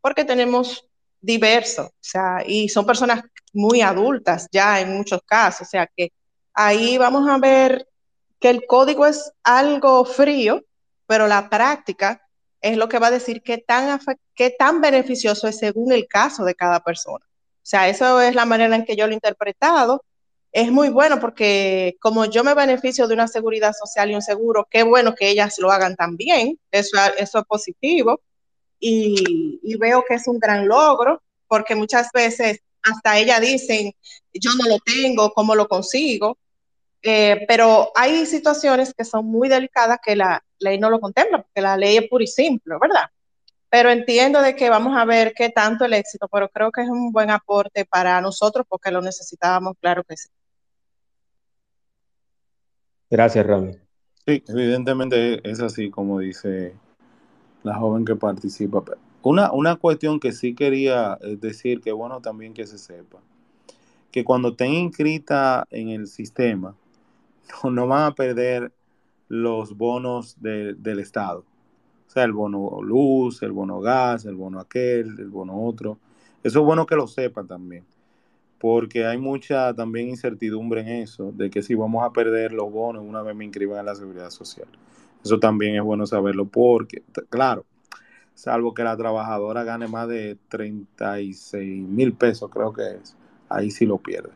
porque 0.00 0.24
tenemos 0.24 0.88
diversos, 1.20 1.86
o 1.86 1.92
sea, 2.00 2.42
y 2.44 2.68
son 2.70 2.86
personas 2.86 3.22
muy 3.52 3.82
adultas 3.82 4.48
ya 4.50 4.80
en 4.80 4.96
muchos 4.96 5.20
casos, 5.24 5.68
o 5.68 5.70
sea 5.70 5.88
que 5.96 6.10
ahí 6.54 6.98
vamos 6.98 7.28
a 7.28 7.38
ver 7.38 7.86
que 8.40 8.50
el 8.50 8.66
código 8.66 9.06
es 9.06 9.32
algo 9.44 10.04
frío, 10.04 10.60
pero 11.06 11.26
la 11.26 11.48
práctica 11.50 12.22
es 12.60 12.76
lo 12.76 12.88
que 12.88 12.98
va 12.98 13.08
a 13.08 13.12
decir 13.12 13.42
qué 13.42 13.58
tan, 13.58 14.00
qué 14.34 14.50
tan 14.50 14.80
beneficioso 14.80 15.48
es 15.48 15.58
según 15.58 15.92
el 15.92 16.08
caso 16.08 16.44
de 16.44 16.54
cada 16.54 16.80
persona. 16.80 17.24
O 17.26 17.66
sea, 17.66 17.88
eso 17.88 18.20
es 18.20 18.34
la 18.34 18.44
manera 18.46 18.74
en 18.74 18.84
que 18.84 18.96
yo 18.96 19.06
lo 19.06 19.12
he 19.12 19.14
interpretado. 19.14 20.04
Es 20.52 20.70
muy 20.70 20.88
bueno 20.88 21.20
porque 21.20 21.96
como 22.00 22.26
yo 22.26 22.44
me 22.44 22.54
beneficio 22.54 23.08
de 23.08 23.14
una 23.14 23.28
seguridad 23.28 23.72
social 23.72 24.10
y 24.10 24.14
un 24.14 24.22
seguro, 24.22 24.66
qué 24.70 24.82
bueno 24.82 25.14
que 25.14 25.28
ellas 25.28 25.58
lo 25.58 25.70
hagan 25.70 25.96
también. 25.96 26.58
Eso, 26.70 26.96
eso 27.18 27.38
es 27.40 27.44
positivo. 27.44 28.20
Y, 28.78 29.60
y 29.62 29.76
veo 29.76 30.04
que 30.06 30.14
es 30.14 30.26
un 30.28 30.38
gran 30.38 30.68
logro 30.68 31.22
porque 31.48 31.74
muchas 31.74 32.10
veces 32.12 32.60
hasta 32.82 33.18
ellas 33.18 33.40
dicen, 33.40 33.92
yo 34.32 34.50
no 34.58 34.68
lo 34.68 34.78
tengo, 34.78 35.32
¿cómo 35.32 35.54
lo 35.54 35.68
consigo? 35.68 36.38
Eh, 37.02 37.44
pero 37.46 37.92
hay 37.94 38.24
situaciones 38.26 38.94
que 38.94 39.04
son 39.04 39.26
muy 39.26 39.48
delicadas 39.48 39.98
que 40.02 40.16
la 40.16 40.42
ley 40.64 40.78
no 40.78 40.90
lo 40.90 41.00
contempla, 41.00 41.42
porque 41.42 41.60
la 41.60 41.76
ley 41.76 41.98
es 41.98 42.08
pura 42.08 42.24
y 42.24 42.26
simple, 42.26 42.74
¿verdad? 42.80 43.04
Pero 43.70 43.90
entiendo 43.90 44.40
de 44.42 44.56
que 44.56 44.70
vamos 44.70 44.96
a 44.96 45.04
ver 45.04 45.32
qué 45.34 45.50
tanto 45.50 45.84
el 45.84 45.92
éxito, 45.92 46.28
pero 46.28 46.48
creo 46.48 46.72
que 46.72 46.82
es 46.82 46.88
un 46.88 47.12
buen 47.12 47.30
aporte 47.30 47.84
para 47.84 48.20
nosotros 48.20 48.66
porque 48.68 48.90
lo 48.90 49.00
necesitábamos, 49.00 49.74
claro 49.80 50.02
que 50.04 50.16
sí. 50.16 50.28
Gracias, 53.10 53.46
Rami. 53.46 53.72
Sí, 54.26 54.42
evidentemente 54.48 55.40
es 55.48 55.60
así 55.60 55.90
como 55.90 56.18
dice 56.18 56.74
la 57.62 57.74
joven 57.74 58.04
que 58.04 58.16
participa. 58.16 58.82
Una, 59.22 59.52
una 59.52 59.76
cuestión 59.76 60.20
que 60.20 60.32
sí 60.32 60.54
quería 60.54 61.18
eh, 61.20 61.36
decir, 61.36 61.80
que 61.80 61.92
bueno 61.92 62.20
también 62.20 62.54
que 62.54 62.66
se 62.66 62.78
sepa, 62.78 63.18
que 64.10 64.24
cuando 64.24 64.50
estén 64.50 64.72
inscrita 64.72 65.66
en 65.70 65.88
el 65.88 66.06
sistema, 66.06 66.74
no, 67.62 67.70
no 67.70 67.86
van 67.86 68.04
a 68.04 68.14
perder 68.14 68.72
los 69.34 69.76
bonos 69.76 70.40
de- 70.40 70.74
del 70.74 71.00
Estado. 71.00 71.44
O 72.06 72.10
sea, 72.10 72.24
el 72.24 72.32
bono 72.32 72.80
luz, 72.82 73.42
el 73.42 73.52
bono 73.52 73.80
gas, 73.80 74.24
el 74.26 74.36
bono 74.36 74.60
aquel, 74.60 75.18
el 75.18 75.28
bono 75.28 75.60
otro. 75.64 75.98
Eso 76.42 76.60
es 76.60 76.64
bueno 76.66 76.86
que 76.86 76.94
lo 76.96 77.06
sepan 77.08 77.46
también, 77.48 77.84
porque 78.60 79.06
hay 79.06 79.18
mucha 79.18 79.74
también 79.74 80.08
incertidumbre 80.08 80.82
en 80.82 80.88
eso, 81.02 81.32
de 81.32 81.50
que 81.50 81.62
si 81.62 81.74
vamos 81.74 82.04
a 82.04 82.12
perder 82.12 82.52
los 82.52 82.70
bonos 82.72 83.04
una 83.06 83.22
vez 83.22 83.34
me 83.36 83.44
inscriban 83.44 83.80
en 83.80 83.86
la 83.86 83.94
seguridad 83.94 84.30
social. 84.30 84.68
Eso 85.24 85.38
también 85.40 85.76
es 85.76 85.82
bueno 85.82 86.06
saberlo, 86.06 86.46
porque, 86.46 87.02
claro, 87.30 87.64
salvo 88.34 88.74
que 88.74 88.84
la 88.84 88.96
trabajadora 88.96 89.64
gane 89.64 89.88
más 89.88 90.08
de 90.08 90.38
36 90.48 91.86
mil 91.88 92.12
pesos, 92.14 92.50
creo 92.50 92.72
que 92.72 92.82
es, 93.02 93.16
ahí 93.48 93.70
sí 93.70 93.86
lo 93.86 93.98
pierde. 93.98 94.30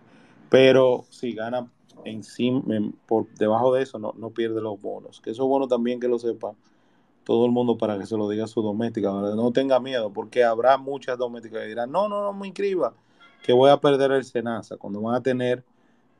Pero 0.50 1.04
si 1.10 1.32
gana 1.34 1.68
encima, 2.04 2.62
en- 2.74 2.92
por 3.06 3.28
debajo 3.34 3.74
de 3.74 3.82
eso, 3.82 3.98
no, 3.98 4.14
no 4.16 4.30
pierde 4.30 4.60
los 4.60 4.80
bonos. 4.80 5.20
Que 5.20 5.30
eso 5.30 5.42
es 5.44 5.48
bueno 5.48 5.68
también 5.68 6.00
que 6.00 6.08
lo 6.08 6.18
sepa 6.18 6.52
todo 7.24 7.44
el 7.44 7.52
mundo 7.52 7.76
para 7.76 7.98
que 7.98 8.06
se 8.06 8.16
lo 8.16 8.28
diga 8.28 8.44
a 8.44 8.48
su 8.48 8.62
doméstica. 8.62 9.10
No 9.10 9.52
tenga 9.52 9.78
miedo, 9.80 10.10
porque 10.12 10.44
habrá 10.44 10.78
muchas 10.78 11.18
domésticas 11.18 11.60
que 11.62 11.68
dirán, 11.68 11.90
no, 11.92 12.08
no, 12.08 12.22
no 12.22 12.32
me 12.32 12.46
inscriba, 12.46 12.94
que 13.42 13.52
voy 13.52 13.70
a 13.70 13.76
perder 13.76 14.12
el 14.12 14.24
SENASA, 14.24 14.76
cuando 14.76 15.00
van 15.00 15.16
a 15.16 15.22
tener 15.22 15.62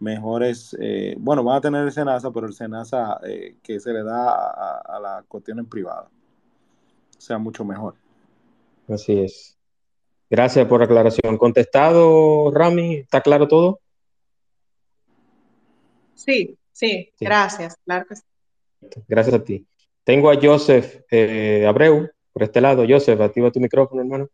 mejores, 0.01 0.77
eh, 0.81 1.17
bueno, 1.19 1.43
van 1.43 1.57
a 1.57 1.61
tener 1.61 1.85
el 1.85 1.93
SENASA, 1.93 2.31
pero 2.31 2.47
el 2.47 2.53
SENASA 2.55 3.21
eh, 3.25 3.57
que 3.63 3.81
se 3.81 3.93
le 3.93 4.03
da 4.05 4.31
a, 4.33 4.79
a 4.81 5.01
las 5.01 5.25
cuestiones 5.25 5.67
privadas, 5.67 6.09
sea 7.17 7.39
mucho 7.39 7.65
mejor. 7.65 7.95
Así 8.89 9.19
es. 9.19 9.57
Gracias 10.31 10.67
por 10.69 10.81
la 10.81 10.85
aclaración. 10.85 11.39
Contestado, 11.39 12.51
Rami, 12.53 12.97
¿está 12.97 13.23
claro 13.23 13.49
todo? 13.49 13.81
Sí, 16.19 16.59
sí, 16.73 17.11
Sí. 17.15 17.25
gracias, 17.25 17.77
claro 17.85 18.05
que 18.09 18.17
sí. 18.17 18.23
Gracias 19.07 19.35
a 19.37 19.45
ti. 19.45 19.65
Tengo 20.05 20.31
a 20.31 20.35
Joseph 20.41 21.03
eh, 21.11 21.65
Abreu 21.67 22.09
por 22.33 22.43
este 22.43 22.61
lado. 22.61 22.85
Joseph, 22.89 23.21
activa 23.21 23.51
tu 23.53 23.61
micrófono, 23.61 24.01
hermano. 24.03 24.27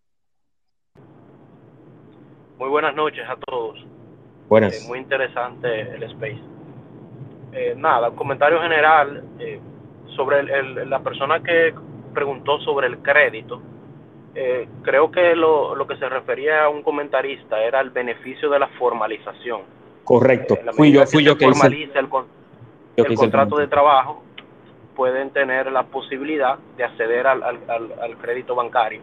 Muy 2.59 2.69
buenas 2.71 2.95
noches 2.95 3.25
a 3.29 3.37
todos. 3.37 3.79
Eh, 3.81 3.87
Buenas. 4.49 4.87
muy 4.89 4.99
interesante 4.99 5.81
el 5.83 6.03
space. 6.05 6.41
Eh, 7.53 7.75
nada, 7.77 8.09
un 8.11 8.17
comentario 8.17 8.61
general 8.63 9.23
eh, 9.39 9.61
sobre 10.17 10.41
el- 10.41 10.51
el- 10.51 10.91
la 10.91 11.01
persona 11.01 11.43
que 11.43 11.75
preguntó 12.15 12.61
sobre 12.61 12.87
el 12.87 12.99
crédito. 12.99 13.61
Eh, 14.35 14.67
creo 14.83 15.11
que 15.11 15.35
lo, 15.37 15.75
lo 15.75 15.87
que 15.87 15.97
se 15.97 16.09
refería 16.09 16.65
a 16.65 16.69
un 16.69 16.83
comentarista 16.83 17.63
era 17.63 17.81
el 17.81 17.91
beneficio 17.91 18.49
de 18.51 18.59
la 18.59 18.69
formalización. 18.79 19.63
Correcto. 20.05 20.59
La 20.65 20.73
Fui 20.73 20.93
yo, 20.93 21.07
fui 21.07 21.21
que 21.21 21.25
yo 21.25 21.37
que 21.37 21.47
hice, 21.47 21.99
el, 21.99 22.09
con- 22.09 22.25
yo 22.97 23.03
el 23.03 23.07
que 23.07 23.13
hice 23.15 23.25
el 23.25 23.31
contrato 23.31 23.57
de 23.57 23.67
trabajo, 23.69 24.23
pueden 24.95 25.31
tener 25.31 25.73
la 25.73 25.83
posibilidad 25.85 26.59
de 26.77 26.85
acceder 26.85 27.27
al, 27.27 27.43
al- 27.43 27.61
al- 27.69 27.93
al 28.01 28.17
crédito 28.19 28.55
bancario, 28.55 29.01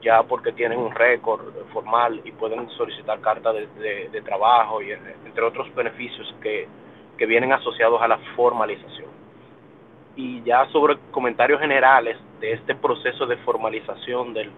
ya 0.00 0.22
porque 0.22 0.52
tienen 0.52 0.78
un 0.78 0.94
récord 0.94 1.42
formal 1.72 2.20
y 2.24 2.32
pueden 2.32 2.70
solicitar 2.70 3.20
carta 3.20 3.52
de, 3.52 3.66
de- 3.78 4.08
de 4.08 4.22
trabajo 4.22 4.80
y 4.80 4.92
eh, 4.92 4.98
entre 5.26 5.44
otros 5.44 5.72
beneficios 5.74 6.34
que, 6.40 6.66
que 7.18 7.26
vienen 7.26 7.52
asociados 7.52 8.00
a 8.00 8.08
la 8.08 8.18
formalización. 8.36 9.10
Y 10.16 10.42
ya 10.42 10.66
sobre 10.68 10.96
comentarios 11.10 11.60
generales 11.60 12.16
de 12.40 12.52
este 12.52 12.74
proceso 12.74 13.26
de 13.26 13.36
formalización 13.38 14.32
del, 14.32 14.50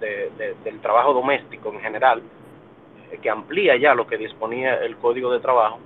de- 0.00 0.30
de- 0.38 0.54
del 0.64 0.80
trabajo 0.80 1.12
doméstico 1.12 1.72
en 1.72 1.80
general, 1.80 2.20
eh, 2.20 2.22
que 3.18 3.30
amplía 3.30 3.76
ya 3.76 3.94
lo 3.94 4.06
que 4.06 4.16
disponía 4.16 4.76
el 4.76 4.96
Código 4.96 5.32
de 5.32 5.40
Trabajo, 5.40 5.78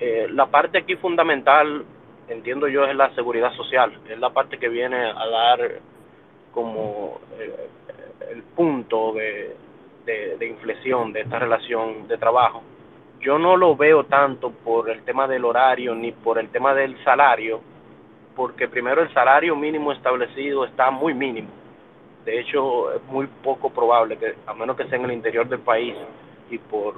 eh, 0.00 0.28
la 0.30 0.46
parte 0.46 0.78
aquí 0.78 0.96
fundamental, 0.96 1.84
entiendo 2.28 2.68
yo, 2.68 2.84
es 2.86 2.96
la 2.96 3.14
seguridad 3.14 3.52
social, 3.52 3.92
es 4.08 4.18
la 4.18 4.30
parte 4.30 4.58
que 4.58 4.70
viene 4.70 4.96
a 4.96 5.26
dar 5.26 5.70
como 6.52 7.20
eh, 7.38 7.68
el 8.30 8.42
punto 8.42 9.12
de, 9.12 9.56
inflexión 10.40 11.12
de 11.12 11.20
esta 11.20 11.38
relación 11.38 12.08
de 12.08 12.16
trabajo. 12.16 12.62
Yo 13.20 13.38
no 13.38 13.56
lo 13.56 13.76
veo 13.76 14.04
tanto 14.04 14.50
por 14.50 14.88
el 14.88 15.02
tema 15.02 15.28
del 15.28 15.44
horario 15.44 15.94
ni 15.94 16.12
por 16.12 16.38
el 16.38 16.48
tema 16.48 16.74
del 16.74 16.96
salario, 17.04 17.60
porque 18.34 18.68
primero 18.68 19.02
el 19.02 19.12
salario 19.12 19.54
mínimo 19.54 19.92
establecido 19.92 20.64
está 20.64 20.90
muy 20.90 21.12
mínimo. 21.12 21.48
De 22.24 22.40
hecho, 22.40 22.92
es 22.94 23.02
muy 23.04 23.26
poco 23.26 23.70
probable 23.70 24.16
que, 24.16 24.34
a 24.46 24.54
menos 24.54 24.76
que 24.76 24.86
sea 24.86 24.98
en 24.98 25.04
el 25.04 25.12
interior 25.12 25.46
del 25.46 25.60
país 25.60 25.94
y 26.50 26.58
por 26.58 26.94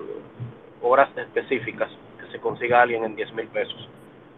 horas 0.83 1.17
específicas, 1.17 1.91
que 2.19 2.27
se 2.33 2.41
consiga 2.41 2.83
alguien 2.83 3.05
en 3.05 3.15
10 3.15 3.33
mil 3.35 3.49
pesos. 3.49 3.89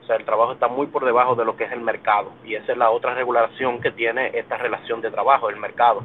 O 0.02 0.06
sea, 0.06 0.16
el 0.16 0.24
trabajo 0.24 0.52
está 0.52 0.68
muy 0.68 0.86
por 0.88 1.04
debajo 1.04 1.34
de 1.34 1.46
lo 1.46 1.56
que 1.56 1.64
es 1.64 1.72
el 1.72 1.80
mercado. 1.80 2.30
Y 2.44 2.54
esa 2.54 2.72
es 2.72 2.78
la 2.78 2.90
otra 2.90 3.14
regulación 3.14 3.80
que 3.80 3.90
tiene 3.90 4.30
esta 4.34 4.58
relación 4.58 5.00
de 5.00 5.10
trabajo, 5.10 5.48
el 5.48 5.56
mercado. 5.56 6.02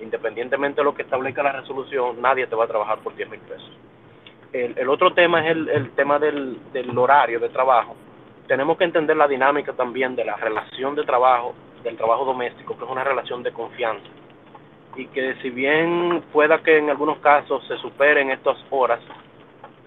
Independientemente 0.00 0.80
de 0.80 0.84
lo 0.84 0.94
que 0.94 1.02
establezca 1.02 1.42
la 1.42 1.52
resolución, 1.52 2.22
nadie 2.22 2.46
te 2.46 2.54
va 2.54 2.64
a 2.64 2.68
trabajar 2.68 2.98
por 2.98 3.16
10 3.16 3.30
mil 3.30 3.40
pesos. 3.40 3.70
El, 4.52 4.78
el 4.78 4.88
otro 4.88 5.12
tema 5.12 5.44
es 5.44 5.56
el, 5.56 5.90
tema 5.92 6.18
del 6.18 6.60
horario 6.96 7.40
de 7.40 7.48
trabajo. 7.48 7.96
Tenemos 8.46 8.76
que 8.76 8.84
entender 8.84 9.16
la 9.16 9.26
dinámica 9.26 9.72
también 9.72 10.14
de 10.14 10.24
la 10.24 10.36
relación 10.36 10.94
de 10.94 11.04
trabajo, 11.04 11.54
del 11.82 11.96
trabajo 11.96 12.24
doméstico, 12.24 12.76
que 12.76 12.84
es 12.84 12.90
una 12.90 13.02
relación 13.02 13.42
de 13.42 13.52
confianza. 13.52 14.06
Y 14.96 15.06
que 15.06 15.34
si 15.42 15.50
bien 15.50 16.22
pueda 16.32 16.62
que 16.62 16.78
en 16.78 16.90
algunos 16.90 17.18
casos 17.18 17.66
se 17.66 17.76
superen 17.78 18.30
estas 18.30 18.56
horas, 18.70 19.00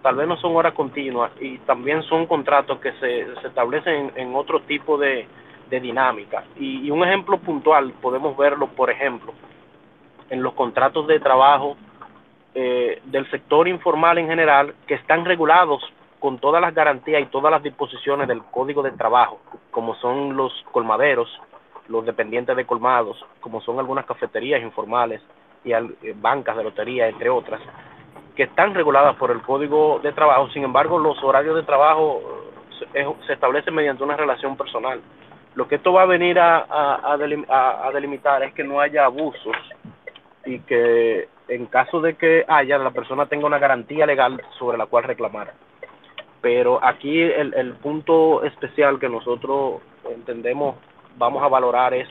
tal 0.01 0.15
vez 0.15 0.27
no 0.27 0.37
son 0.37 0.55
horas 0.55 0.73
continuas 0.73 1.31
y 1.39 1.57
también 1.59 2.03
son 2.03 2.25
contratos 2.25 2.79
que 2.79 2.91
se, 2.93 3.35
se 3.41 3.47
establecen 3.47 4.11
en, 4.15 4.35
otro 4.35 4.61
tipo 4.61 4.97
de, 4.97 5.27
de 5.69 5.79
dinámica. 5.79 6.43
Y, 6.57 6.87
y 6.87 6.91
un 6.91 7.03
ejemplo 7.03 7.37
puntual 7.37 7.91
podemos 8.01 8.35
verlo, 8.35 8.67
por 8.67 8.89
ejemplo, 8.89 9.33
en 10.29 10.41
los 10.41 10.53
contratos 10.53 11.07
de 11.07 11.19
trabajo 11.19 11.77
eh, 12.57 13.01
del 13.03 13.29
sector 13.29 13.67
informal 13.67 14.17
en 14.17 14.27
general, 14.27 14.75
que 14.87 14.93
están 14.93 15.25
regulados 15.25 15.83
con 16.19 16.39
todas 16.39 16.61
las 16.61 16.73
garantías 16.73 17.21
y 17.21 17.25
todas 17.25 17.51
las 17.51 17.61
disposiciones 17.61 18.29
del 18.29 18.43
Código 18.43 18.81
de 18.81 18.91
Trabajo, 18.91 19.41
como 19.71 19.93
son 19.95 20.37
los 20.37 20.53
colmaderos, 20.71 21.29
los 21.87 22.05
dependientes 22.05 22.55
de 22.55 22.65
colmados, 22.65 23.23
como 23.41 23.61
son 23.61 23.79
algunas 23.79 24.05
cafeterías 24.05 24.61
informales 24.61 25.21
y 25.63 25.73
eh, 25.73 25.83
bancas 26.15 26.57
de 26.57 26.63
lotería, 26.63 27.07
entre 27.07 27.29
otras, 27.29 27.61
que 28.35 28.43
están 28.43 28.73
reguladas 28.73 29.15
por 29.15 29.31
el 29.31 29.41
Código 29.41 29.99
de 30.03 30.11
Trabajo. 30.11 30.49
Sin 30.49 30.63
embargo, 30.63 30.99
los 30.99 31.21
horarios 31.23 31.55
de 31.55 31.63
trabajo 31.63 32.21
eh, 32.93 33.05
se, 33.21 33.27
se 33.27 33.33
establecen 33.33 33.73
mediante 33.73 34.03
una 34.03 34.17
relación 34.17 34.57
personal. 34.57 34.99
Lo 35.55 35.67
que 35.67 35.75
esto 35.75 35.93
va 35.93 36.01
a 36.01 36.05
venir 36.05 36.37
a, 36.39 36.57
a- 36.69 37.13
a 37.13 37.17
delim- 37.17 37.45
a- 37.49 37.87
a 37.87 37.91
delimitar 37.91 38.43
es 38.43 38.53
que 38.53 38.63
no 38.63 38.79
haya 38.79 39.05
abusos 39.05 39.55
y 40.45 40.59
que 40.59 41.29
en 41.47 41.65
caso 41.67 42.01
de 42.01 42.15
que 42.15 42.43
haya, 42.47 42.77
la 42.77 42.91
persona 42.91 43.27
tenga 43.27 43.45
una 43.47 43.59
garantía 43.59 44.05
legal 44.05 44.41
sobre 44.59 44.77
la 44.77 44.87
cual 44.87 45.03
reclamar. 45.05 45.53
Pero 46.41 46.83
aquí 46.83 47.21
el 47.21 47.73
punto 47.81 48.43
especial 48.43 48.99
que 48.99 49.09
nosotros 49.09 49.81
entendemos 50.13 50.75
vamos 51.17 51.43
a 51.43 51.47
valorar 51.47 51.93
es 51.93 52.07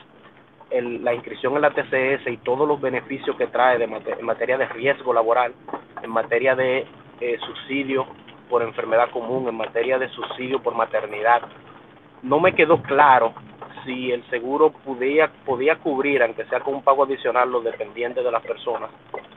el- 0.69 1.03
la 1.03 1.13
inscripción 1.13 1.55
en 1.55 1.61
la 1.61 1.71
TCS 1.71 2.27
y 2.31 2.37
todos 2.37 2.67
los 2.67 2.81
beneficios 2.81 3.35
que 3.37 3.47
trae 3.47 3.77
de 3.77 3.87
mate- 3.87 4.17
en 4.19 4.25
materia 4.25 4.57
de 4.57 4.65
riesgo 4.67 5.13
laboral, 5.13 5.53
en 6.01 6.09
materia 6.09 6.55
de 6.55 6.85
eh, 7.21 7.37
subsidio 7.45 8.05
por 8.49 8.61
enfermedad 8.61 9.09
común, 9.11 9.47
en 9.47 9.55
materia 9.55 9.97
de 9.97 10.09
subsidio 10.09 10.61
por 10.61 10.75
maternidad. 10.75 11.41
No 12.23 12.39
me 12.39 12.53
quedó 12.53 12.81
claro 12.81 13.33
si 13.85 14.11
el 14.11 14.23
seguro 14.29 14.71
podía, 14.71 15.31
podía 15.45 15.77
cubrir, 15.77 16.21
aunque 16.23 16.43
sea 16.45 16.59
con 16.59 16.73
un 16.75 16.83
pago 16.83 17.03
adicional, 17.03 17.49
los 17.51 17.63
dependientes 17.63 18.23
de 18.23 18.31
las 18.31 18.41
personas. 18.43 18.89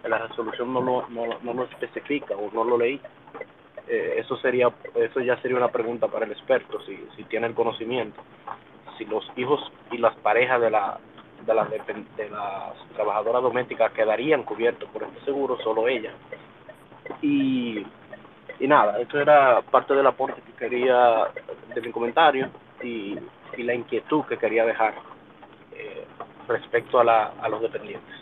La 0.04 0.18
resolución 0.18 0.72
no 0.72 0.80
lo, 0.80 1.06
no, 1.08 1.26
no 1.42 1.52
lo 1.54 1.64
especifica 1.64 2.34
o 2.34 2.50
no 2.52 2.64
lo 2.64 2.78
leí. 2.78 3.00
Eh, 3.86 4.14
eso 4.18 4.36
sería 4.38 4.70
eso 4.94 5.20
ya 5.20 5.36
sería 5.40 5.56
una 5.56 5.68
pregunta 5.68 6.08
para 6.08 6.26
el 6.26 6.32
experto, 6.32 6.80
si, 6.80 6.96
si 7.16 7.24
tiene 7.24 7.46
el 7.46 7.54
conocimiento. 7.54 8.20
Si 8.98 9.04
los 9.04 9.24
hijos 9.36 9.60
y 9.92 9.98
las 9.98 10.14
parejas 10.16 10.60
de, 10.60 10.70
la, 10.70 10.98
de, 11.46 11.54
depen- 11.54 12.06
de 12.16 12.28
las 12.28 12.74
trabajadoras 12.94 13.42
domésticas 13.42 13.92
quedarían 13.92 14.42
cubiertos 14.42 14.88
por 14.90 15.04
este 15.04 15.24
seguro, 15.24 15.56
solo 15.62 15.88
ella. 15.88 16.12
Y, 17.22 17.86
y 18.60 18.66
nada, 18.66 19.00
eso 19.00 19.18
era 19.20 19.62
parte 19.62 19.94
del 19.94 20.06
aporte 20.06 20.42
que 20.42 20.52
quería, 20.52 21.28
de 21.74 21.80
mi 21.80 21.92
comentario 21.92 22.50
y, 22.82 23.16
y 23.56 23.62
la 23.62 23.74
inquietud 23.74 24.24
que 24.24 24.36
quería 24.36 24.64
dejar 24.66 24.94
eh, 25.72 26.04
respecto 26.48 26.98
a, 26.98 27.04
la, 27.04 27.32
a 27.40 27.48
los 27.48 27.62
dependientes. 27.62 28.14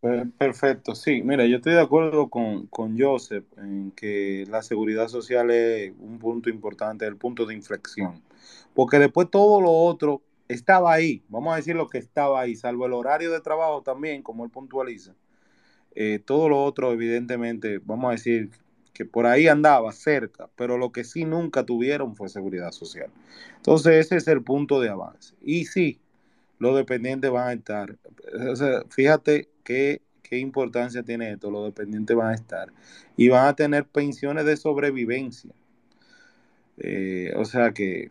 Per- 0.00 0.30
Perfecto, 0.38 0.94
sí. 0.94 1.22
Mira, 1.22 1.44
yo 1.44 1.56
estoy 1.56 1.74
de 1.74 1.82
acuerdo 1.82 2.30
con, 2.30 2.66
con 2.68 2.98
Joseph 2.98 3.44
en 3.58 3.92
que 3.92 4.46
la 4.48 4.62
seguridad 4.62 5.08
social 5.08 5.50
es 5.50 5.92
un 5.98 6.18
punto 6.18 6.48
importante, 6.48 7.06
el 7.06 7.16
punto 7.16 7.44
de 7.44 7.54
inflexión. 7.54 8.22
Porque 8.74 8.98
después 8.98 9.30
todo 9.30 9.60
lo 9.60 9.72
otro 9.72 10.22
estaba 10.48 10.92
ahí, 10.92 11.22
vamos 11.28 11.52
a 11.52 11.56
decir 11.56 11.76
lo 11.76 11.88
que 11.88 11.98
estaba 11.98 12.40
ahí, 12.40 12.56
salvo 12.56 12.86
el 12.86 12.92
horario 12.92 13.30
de 13.30 13.40
trabajo 13.40 13.82
también, 13.82 14.22
como 14.22 14.44
él 14.44 14.50
puntualiza. 14.50 15.14
Eh, 15.94 16.20
todo 16.24 16.48
lo 16.48 16.62
otro, 16.64 16.92
evidentemente, 16.92 17.78
vamos 17.78 18.08
a 18.08 18.12
decir 18.12 18.50
que 18.92 19.04
por 19.04 19.26
ahí 19.26 19.48
andaba 19.48 19.92
cerca, 19.92 20.50
pero 20.56 20.76
lo 20.76 20.92
que 20.92 21.04
sí 21.04 21.24
nunca 21.24 21.64
tuvieron 21.64 22.16
fue 22.16 22.28
seguridad 22.28 22.72
social. 22.72 23.10
Entonces 23.56 24.06
ese 24.06 24.16
es 24.16 24.28
el 24.28 24.42
punto 24.42 24.80
de 24.80 24.88
avance. 24.88 25.34
Y 25.40 25.64
sí, 25.66 26.00
los 26.58 26.76
dependientes 26.76 27.30
van 27.30 27.48
a 27.48 27.52
estar. 27.52 27.96
Fíjate 28.90 29.48
qué, 29.64 30.02
qué 30.22 30.38
importancia 30.38 31.02
tiene 31.02 31.32
esto, 31.32 31.50
los 31.50 31.64
dependientes 31.64 32.16
van 32.16 32.30
a 32.30 32.34
estar. 32.34 32.72
Y 33.16 33.28
van 33.28 33.46
a 33.46 33.56
tener 33.56 33.86
pensiones 33.86 34.44
de 34.44 34.56
sobrevivencia. 34.56 35.52
Eh, 36.78 37.32
o 37.36 37.44
sea 37.44 37.72
que 37.72 38.10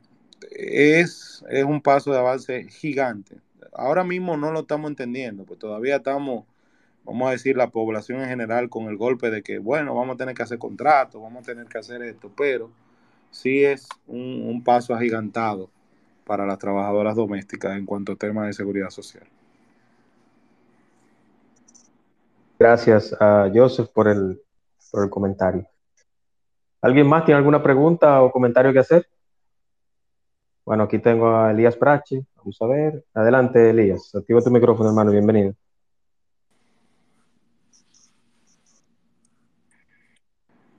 es, 0.51 1.43
es 1.49 1.63
un 1.63 1.81
paso 1.81 2.11
de 2.11 2.19
avance 2.19 2.63
gigante. 2.69 3.37
Ahora 3.73 4.03
mismo 4.03 4.37
no 4.37 4.51
lo 4.51 4.61
estamos 4.61 4.89
entendiendo, 4.89 5.45
pues 5.45 5.59
todavía 5.59 5.97
estamos 5.97 6.45
vamos 7.09 7.27
a 7.27 7.31
decir, 7.31 7.57
la 7.57 7.69
población 7.69 8.21
en 8.21 8.29
general 8.29 8.69
con 8.69 8.85
el 8.85 8.97
golpe 8.97 9.31
de 9.31 9.41
que, 9.41 9.57
bueno, 9.57 9.95
vamos 9.95 10.15
a 10.15 10.17
tener 10.17 10.35
que 10.35 10.43
hacer 10.43 10.59
contratos, 10.59 11.21
vamos 11.21 11.41
a 11.41 11.45
tener 11.51 11.65
que 11.65 11.77
hacer 11.79 12.01
esto, 12.03 12.31
pero 12.35 12.69
sí 13.31 13.63
es 13.63 13.87
un, 14.07 14.61
paso 14.63 14.93
agigantado 14.93 15.69
para 16.25 16.45
las 16.45 16.59
trabajadoras 16.59 17.15
domésticas 17.15 17.77
en 17.77 17.85
cuanto 17.85 18.11
a 18.11 18.15
temas 18.15 18.47
de 18.47 18.53
seguridad 18.53 18.89
social. 18.89 19.23
Gracias 22.59 23.15
a 23.19 23.49
Joseph 23.51 23.89
por 23.89 24.07
el, 24.07 24.39
por 24.91 25.03
el 25.03 25.09
comentario. 25.09 25.65
¿Alguien 26.81 27.07
más 27.07 27.25
tiene 27.25 27.37
alguna 27.37 27.63
pregunta 27.63 28.21
o 28.21 28.31
comentario 28.31 28.71
que 28.71 28.79
hacer? 28.79 29.07
Bueno, 30.70 30.84
aquí 30.84 30.99
tengo 30.99 31.36
a 31.36 31.49
Elías 31.49 31.80
Brache. 31.80 32.28
Vamos 32.36 32.61
a 32.61 32.67
ver. 32.67 33.03
Adelante, 33.15 33.72
Elías. 33.72 34.13
Activa 34.13 34.39
tu 34.39 34.51
micrófono, 34.51 34.89
hermano. 34.89 35.09
Bienvenido. 35.09 35.55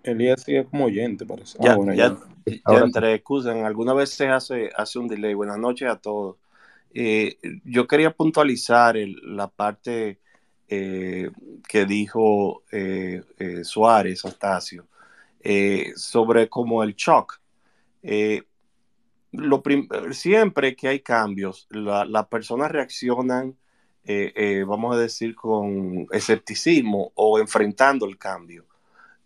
Elías 0.05 0.45
sigue 0.45 0.65
como 0.67 0.85
oyente, 0.85 1.27
parece. 1.27 1.59
Ya, 1.61 1.73
ah, 1.73 1.93
ya, 1.93 2.17
ya, 2.47 3.11
excusan, 3.13 3.65
alguna 3.65 3.93
vez 3.93 4.11
se 4.11 4.29
hace, 4.29 4.71
hace 4.77 5.01
un 5.01 5.09
delay. 5.09 5.35
Buenas 5.35 5.59
noches 5.59 5.91
a 5.91 5.97
todos. 5.97 6.37
Eh, 6.95 7.39
yo 7.65 7.89
quería 7.89 8.13
puntualizar 8.13 8.95
la 9.25 9.49
parte 9.49 10.21
eh, 10.69 11.33
que 11.69 11.85
dijo 11.85 12.63
eh, 12.71 13.25
Suárez, 13.65 14.25
Astacio, 14.25 14.87
sobre 15.97 16.49
como 16.49 16.85
el 16.85 16.95
shock. 16.95 17.41
Lo 19.33 19.63
siempre 20.11 20.75
que 20.75 20.89
hay 20.89 21.01
cambios, 21.01 21.69
las 21.71 22.27
personas 22.27 22.71
reaccionan, 22.71 23.57
vamos 24.67 24.97
a 24.97 24.99
decir, 24.99 25.35
con 25.37 26.07
escepticismo 26.11 27.13
o 27.15 27.39
enfrentando 27.39 28.07
el 28.07 28.19
cambio. 28.19 28.67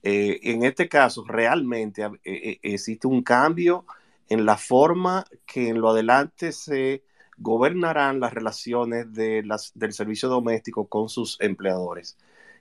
Eh, 0.06 0.38
en 0.52 0.64
este 0.64 0.86
caso, 0.86 1.24
realmente 1.26 2.02
eh, 2.02 2.10
eh, 2.24 2.58
existe 2.62 3.06
un 3.06 3.22
cambio 3.22 3.86
en 4.28 4.44
la 4.44 4.58
forma 4.58 5.24
que 5.46 5.68
en 5.70 5.80
lo 5.80 5.88
adelante 5.88 6.52
se 6.52 7.02
gobernarán 7.38 8.20
las 8.20 8.34
relaciones 8.34 9.10
de 9.14 9.42
las, 9.42 9.72
del 9.74 9.94
servicio 9.94 10.28
doméstico 10.28 10.88
con 10.88 11.08
sus 11.08 11.40
empleadores. 11.40 12.18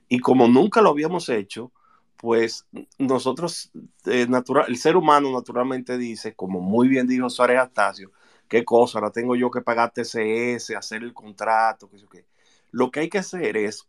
Y 0.08 0.20
como 0.20 0.48
nunca 0.48 0.82
lo 0.82 0.90
habíamos 0.90 1.28
hecho, 1.28 1.74
pues 2.24 2.66
nosotros, 3.00 3.70
natural, 4.30 4.68
el 4.70 4.78
ser 4.78 4.96
humano 4.96 5.30
naturalmente 5.34 5.98
dice, 5.98 6.34
como 6.34 6.62
muy 6.62 6.88
bien 6.88 7.06
dijo 7.06 7.30
Suárez 7.30 7.60
Astacio, 7.60 8.14
qué 8.48 8.64
cosa, 8.64 8.98
ahora 9.00 9.12
tengo 9.12 9.36
yo 9.36 9.52
que 9.52 9.60
pagar 9.60 9.92
TCS, 9.92 10.70
hacer 10.78 11.04
el 11.04 11.14
contrato, 11.14 11.90
qué 11.90 12.00
sé 12.00 12.06
qué. 12.10 12.26
Lo 12.72 12.90
que 12.92 13.02
hay 13.02 13.10
que 13.10 13.18
hacer 13.18 13.58
es 13.58 13.86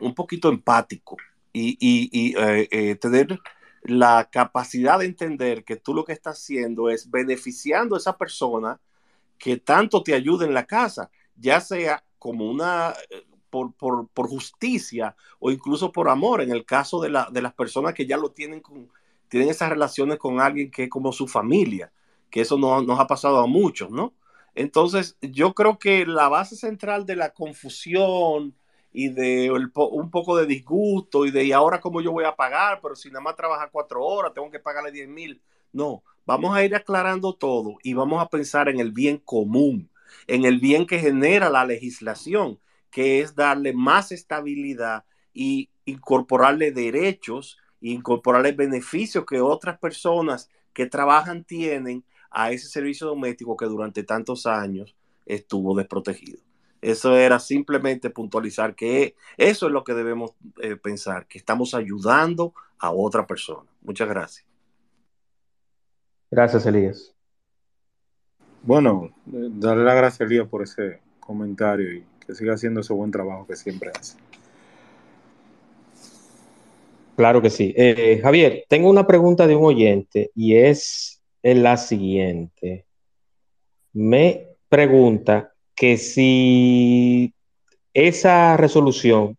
un 0.00 0.14
poquito 0.14 0.48
empático 0.48 1.18
y, 1.52 2.32
eh, 2.38 2.68
eh, 2.70 2.94
tener 2.94 3.38
la 3.82 4.30
capacidad 4.32 4.98
de 5.00 5.04
entender 5.04 5.62
que 5.62 5.76
tú 5.76 5.92
lo 5.92 6.06
que 6.06 6.14
estás 6.14 6.38
haciendo 6.38 6.88
es 6.88 7.10
beneficiando 7.10 7.96
a 7.96 7.98
esa 7.98 8.16
persona 8.16 8.80
que 9.36 9.58
tanto 9.58 10.02
te 10.02 10.14
ayuda 10.14 10.46
en 10.46 10.54
la 10.54 10.64
casa, 10.64 11.10
ya 11.36 11.60
sea 11.60 12.02
como 12.18 12.50
una, 12.50 12.94
por, 13.52 14.28
justicia 14.28 15.14
o 15.38 15.50
incluso 15.50 15.92
por 15.92 16.08
amor, 16.08 16.40
en 16.40 16.50
el 16.50 16.64
caso 16.64 17.00
de, 17.00 17.10
las 17.10 17.54
personas 17.54 17.94
que 17.94 18.06
ya 18.06 18.16
lo 18.16 18.30
tienen 18.30 18.60
con, 18.60 18.90
tienen 19.28 19.50
esas 19.50 19.68
relaciones 19.68 20.18
con 20.18 20.40
alguien 20.40 20.70
que 20.70 20.84
es 20.84 20.90
como 20.90 21.12
su 21.12 21.28
familia, 21.28 21.92
que 22.30 22.40
eso 22.40 22.58
no, 22.58 22.82
nos 22.82 22.98
ha 22.98 23.06
pasado 23.06 23.38
a 23.38 23.46
muchos, 23.46 23.90
¿no? 23.90 24.14
Entonces, 24.54 25.16
yo 25.20 25.54
creo 25.54 25.78
que 25.78 26.06
la 26.06 26.28
base 26.28 26.56
central 26.56 27.06
de 27.06 27.16
la 27.16 27.30
confusión, 27.30 28.54
y 28.92 29.08
de 29.08 29.50
un 29.50 30.10
poco 30.10 30.36
de 30.36 30.46
disgusto 30.46 31.24
y 31.24 31.30
de 31.30 31.44
y 31.44 31.52
ahora 31.52 31.80
cómo 31.80 32.00
yo 32.00 32.12
voy 32.12 32.24
a 32.24 32.36
pagar, 32.36 32.80
pero 32.82 32.94
si 32.94 33.08
nada 33.08 33.22
más 33.22 33.36
trabaja 33.36 33.70
cuatro 33.70 34.04
horas, 34.04 34.34
tengo 34.34 34.50
que 34.50 34.60
pagarle 34.60 34.92
10 34.92 35.08
mil. 35.08 35.40
No, 35.72 36.02
vamos 36.26 36.54
a 36.54 36.62
ir 36.64 36.74
aclarando 36.74 37.32
todo 37.34 37.78
y 37.82 37.94
vamos 37.94 38.22
a 38.22 38.28
pensar 38.28 38.68
en 38.68 38.80
el 38.80 38.92
bien 38.92 39.18
común, 39.18 39.90
en 40.26 40.44
el 40.44 40.60
bien 40.60 40.86
que 40.86 40.98
genera 40.98 41.48
la 41.48 41.64
legislación, 41.64 42.58
que 42.92 43.20
es 43.20 43.34
darle 43.34 43.72
más 43.72 44.12
estabilidad 44.12 45.04
y 45.32 45.70
incorporarle 45.86 46.70
derechos, 46.70 47.58
incorporarle 47.80 48.52
beneficios 48.52 49.24
que 49.26 49.40
otras 49.40 49.78
personas 49.78 50.50
que 50.72 50.86
trabajan 50.86 51.42
tienen 51.42 52.04
a 52.30 52.52
ese 52.52 52.68
servicio 52.68 53.06
doméstico 53.08 53.56
que 53.56 53.64
durante 53.64 54.04
tantos 54.04 54.46
años 54.46 54.94
estuvo 55.26 55.74
desprotegido. 55.74 56.38
Eso 56.82 57.16
era 57.16 57.38
simplemente 57.38 58.10
puntualizar 58.10 58.74
que 58.74 59.14
eso 59.36 59.66
es 59.66 59.72
lo 59.72 59.84
que 59.84 59.94
debemos 59.94 60.32
eh, 60.60 60.76
pensar, 60.76 61.26
que 61.26 61.38
estamos 61.38 61.74
ayudando 61.74 62.52
a 62.78 62.90
otra 62.90 63.26
persona. 63.26 63.70
Muchas 63.80 64.08
gracias. 64.08 64.46
Gracias, 66.30 66.66
Elías. 66.66 67.14
Bueno, 68.62 69.14
darle 69.24 69.84
las 69.84 69.96
gracias 69.96 70.20
a 70.20 70.24
Elías 70.24 70.48
por 70.48 70.62
ese 70.62 71.00
comentario 71.20 71.92
y 71.92 72.04
siga 72.34 72.54
haciendo 72.54 72.80
ese 72.80 72.92
buen 72.92 73.10
trabajo 73.10 73.46
que 73.46 73.56
siempre 73.56 73.90
hace. 73.98 74.16
Claro 77.16 77.42
que 77.42 77.50
sí. 77.50 77.74
Eh, 77.76 78.20
Javier, 78.22 78.64
tengo 78.68 78.88
una 78.88 79.06
pregunta 79.06 79.46
de 79.46 79.54
un 79.54 79.64
oyente 79.64 80.30
y 80.34 80.56
es 80.56 81.20
la 81.42 81.76
siguiente. 81.76 82.86
Me 83.92 84.48
pregunta 84.68 85.52
que 85.74 85.98
si 85.98 87.34
esa 87.92 88.56
resolución 88.56 89.36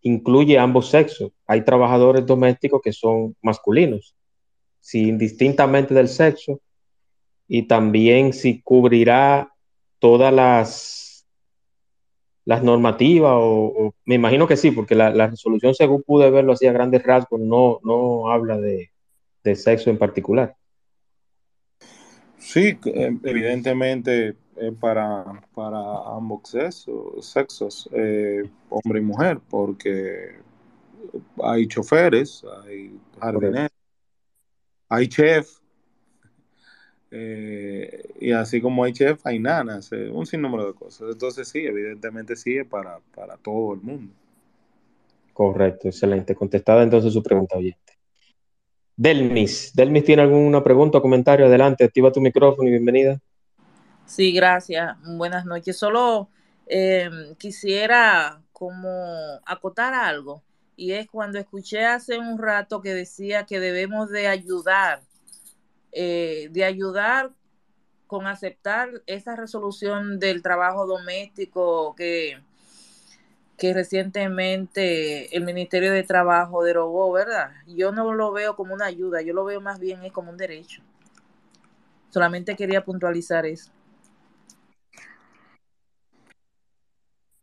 incluye 0.00 0.58
ambos 0.58 0.88
sexos, 0.88 1.32
hay 1.46 1.64
trabajadores 1.64 2.24
domésticos 2.24 2.80
que 2.82 2.92
son 2.92 3.36
masculinos, 3.42 4.14
si 4.80 5.08
indistintamente 5.08 5.94
del 5.94 6.08
sexo, 6.08 6.60
y 7.48 7.66
también 7.66 8.32
si 8.32 8.60
cubrirá 8.62 9.52
todas 9.98 10.32
las, 10.32 11.03
las 12.44 12.62
normativas, 12.62 13.32
o, 13.36 13.94
me 14.04 14.16
imagino 14.16 14.46
que 14.46 14.56
sí, 14.56 14.70
porque 14.70 14.94
la, 14.94 15.26
resolución, 15.28 15.74
según 15.74 16.02
pude 16.02 16.30
verlo 16.30 16.52
así 16.52 16.66
a 16.66 16.72
grandes 16.72 17.02
rasgos, 17.02 17.40
no, 17.40 17.80
no 17.82 18.30
habla 18.30 18.58
de, 18.58 18.90
de 19.42 19.56
sexo 19.56 19.90
en 19.90 19.98
particular. 19.98 20.54
Sí, 22.38 22.78
eh, 22.84 23.18
evidentemente 23.24 24.36
para, 24.80 25.24
para 25.54 25.78
ambos 26.14 26.48
sexos, 26.50 27.26
sexos 27.26 27.88
eh, 27.92 28.48
hombre 28.68 29.00
y 29.00 29.02
mujer, 29.02 29.40
porque 29.48 30.36
hay 31.42 31.66
choferes, 31.66 32.44
hay 32.64 32.98
jardineros, 33.20 33.70
hay 34.88 35.08
chef, 35.08 35.58
eh, 37.16 38.02
y 38.18 38.32
así 38.32 38.60
como 38.60 38.82
hay 38.82 38.92
chef, 38.92 39.24
hay 39.24 39.38
nanas, 39.38 39.92
eh, 39.92 40.10
un 40.10 40.26
sinnúmero 40.26 40.66
de 40.66 40.74
cosas. 40.74 41.12
Entonces 41.12 41.46
sí, 41.46 41.60
evidentemente 41.60 42.34
sí 42.34 42.58
es 42.58 42.66
para, 42.66 42.98
para 43.14 43.36
todo 43.36 43.74
el 43.74 43.80
mundo. 43.80 44.12
Correcto, 45.32 45.86
excelente. 45.86 46.34
Contestada 46.34 46.82
entonces 46.82 47.12
su 47.12 47.22
pregunta, 47.22 47.56
oyente. 47.56 47.78
Delmis, 48.96 49.72
Delmis 49.74 50.04
tiene 50.04 50.22
alguna 50.22 50.64
pregunta 50.64 50.98
o 50.98 51.02
comentario, 51.02 51.46
adelante, 51.46 51.84
activa 51.84 52.10
tu 52.10 52.20
micrófono 52.20 52.68
y 52.68 52.72
bienvenida. 52.72 53.20
Sí, 54.06 54.32
gracias. 54.32 54.96
Buenas 55.16 55.44
noches. 55.44 55.76
Solo 55.76 56.28
eh, 56.66 57.08
quisiera 57.38 58.42
como 58.52 59.40
acotar 59.46 59.94
algo 59.94 60.42
y 60.76 60.92
es 60.92 61.08
cuando 61.08 61.38
escuché 61.38 61.84
hace 61.84 62.18
un 62.18 62.38
rato 62.38 62.80
que 62.80 62.92
decía 62.92 63.46
que 63.46 63.60
debemos 63.60 64.10
de 64.10 64.26
ayudar, 64.26 65.02
eh, 65.94 66.48
de 66.50 66.64
ayudar 66.64 67.30
con 68.06 68.26
aceptar 68.26 68.90
esa 69.06 69.36
resolución 69.36 70.18
del 70.18 70.42
trabajo 70.42 70.86
doméstico 70.86 71.94
que, 71.94 72.38
que 73.56 73.72
recientemente 73.72 75.36
el 75.36 75.44
Ministerio 75.44 75.92
de 75.92 76.02
Trabajo 76.02 76.64
derogó, 76.64 77.12
¿verdad? 77.12 77.52
Yo 77.66 77.92
no 77.92 78.12
lo 78.12 78.32
veo 78.32 78.56
como 78.56 78.74
una 78.74 78.86
ayuda, 78.86 79.22
yo 79.22 79.32
lo 79.32 79.44
veo 79.44 79.60
más 79.60 79.78
bien 79.78 80.04
es 80.04 80.12
como 80.12 80.30
un 80.30 80.36
derecho. 80.36 80.82
Solamente 82.10 82.56
quería 82.56 82.84
puntualizar 82.84 83.46
eso. 83.46 83.70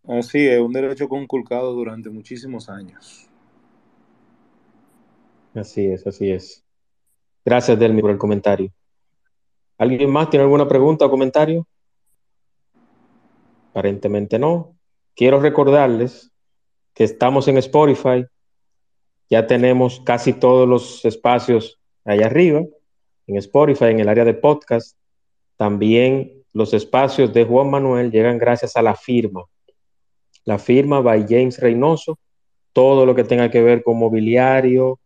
Así 0.08 0.48
es, 0.48 0.60
un 0.60 0.74
derecho 0.74 1.08
conculcado 1.08 1.74
durante 1.74 2.10
muchísimos 2.10 2.70
años. 2.70 3.30
Así 5.54 5.86
es, 5.88 6.06
así 6.08 6.32
es. 6.32 6.66
Gracias, 7.44 7.78
Delmi, 7.80 8.02
por 8.02 8.12
el 8.12 8.18
comentario. 8.18 8.72
¿Alguien 9.78 10.12
más 10.12 10.30
tiene 10.30 10.44
alguna 10.44 10.68
pregunta 10.68 11.06
o 11.06 11.10
comentario? 11.10 11.66
Aparentemente 13.72 14.38
no. 14.38 14.76
Quiero 15.16 15.40
recordarles 15.40 16.32
que 16.94 17.04
estamos 17.04 17.48
en 17.48 17.58
Spotify. 17.58 18.26
Ya 19.30 19.48
tenemos 19.48 20.00
casi 20.02 20.34
todos 20.34 20.68
los 20.68 21.04
espacios 21.06 21.80
allá 22.06 22.28
arriba, 22.28 22.62
en 23.28 23.38
Spotify, 23.38 23.86
en 23.86 24.02
el 24.02 24.10
área 24.10 24.26
de 24.26 24.34
podcast. 24.36 24.98
También 25.58 26.44
los 26.54 26.74
espacios 26.74 27.34
de 27.34 27.46
Juan 27.46 27.72
Manuel 27.72 28.12
llegan 28.12 28.38
gracias 28.38 28.76
a 28.76 28.82
la 28.82 28.96
firma. 28.96 29.46
La 30.44 30.60
firma 30.60 31.02
by 31.02 31.26
James 31.28 31.60
Reynoso. 31.60 32.20
Todo 32.74 33.06
lo 33.06 33.16
que 33.16 33.24
tenga 33.24 33.50
que 33.50 33.62
ver 33.62 33.84
con 33.84 33.98
mobiliario, 33.98 35.00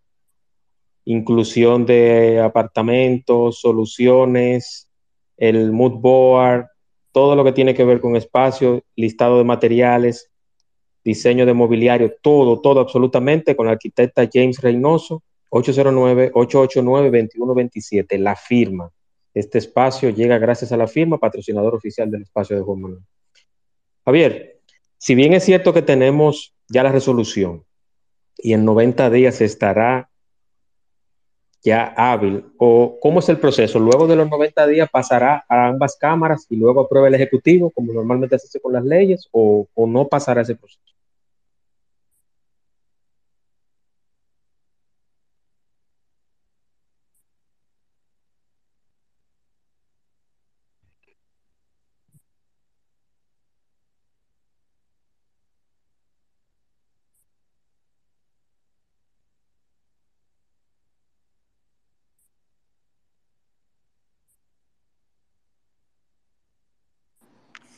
inclusión 1.06 1.86
de 1.86 2.42
apartamentos, 2.42 3.62
soluciones, 3.62 4.90
el 5.38 5.72
mood 5.72 5.94
board, 5.94 6.68
todo 7.12 7.36
lo 7.36 7.44
que 7.44 7.54
tiene 7.54 7.74
que 7.74 7.86
ver 7.86 8.02
con 8.02 8.16
espacio, 8.16 8.84
listado 8.96 9.38
de 9.38 9.44
materiales, 9.44 10.32
diseño 11.04 11.46
de 11.46 11.54
mobiliario, 11.54 12.16
todo, 12.22 12.60
todo 12.60 12.80
absolutamente 12.80 13.56
con 13.56 13.68
la 13.68 13.74
arquitecta 13.74 14.28
James 14.32 14.60
Reynoso, 14.60 15.22
809-889-2127, 15.52 18.18
la 18.18 18.36
firma. 18.36 18.90
Este 19.34 19.60
espacio 19.60 20.10
llega 20.10 20.40
gracias 20.40 20.72
a 20.72 20.78
la 20.78 20.88
firma, 20.88 21.20
patrocinador 21.20 21.76
oficial 21.76 22.10
del 22.10 22.24
espacio 22.24 22.56
de 22.56 22.64
Juan 22.64 22.82
Manuel. 22.82 23.04
Javier, 24.04 24.60
si 24.98 25.14
bien 25.14 25.34
es 25.34 25.44
cierto 25.44 25.74
que 25.74 25.82
tenemos 25.82 26.56
ya 26.68 26.84
la 26.84 26.92
resolución 26.92 27.64
y 28.38 28.54
en 28.54 28.66
90 28.66 29.10
días 29.10 29.42
estará 29.42 30.10
ya 31.66 31.94
hábil? 31.98 32.46
¿O 32.58 32.98
cómo 33.02 33.20
es 33.20 33.30
el 33.30 33.40
proceso? 33.40 33.80
Luego 33.80 34.08
de 34.08 34.16
los 34.16 34.30
90 34.30 34.68
días 34.68 34.90
pasará 34.92 35.46
a 35.50 35.68
ambas 35.68 35.98
cámaras 35.98 36.46
y 36.50 36.56
luego 36.56 36.82
aprueba 36.82 37.08
el 37.08 37.16
Ejecutivo, 37.16 37.72
como 37.72 37.92
normalmente 37.92 38.38
se 38.40 38.48
hace 38.48 38.62
con 38.62 38.74
las 38.74 38.86
leyes, 38.86 39.28
o, 39.32 39.68
o 39.74 39.88
no 39.88 40.08
pasará 40.08 40.42
ese 40.42 40.56
proceso? 40.56 40.85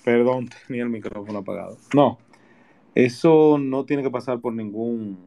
Perdón, 0.08 0.48
tenía 0.68 0.84
el 0.84 0.90
micrófono 0.90 1.40
apagado. 1.40 1.78
No, 1.94 2.18
eso 2.96 3.58
no 3.58 3.84
tiene 3.84 4.04
que 4.04 4.10
pasar 4.10 4.40
por 4.40 4.54
ningún, 4.54 5.20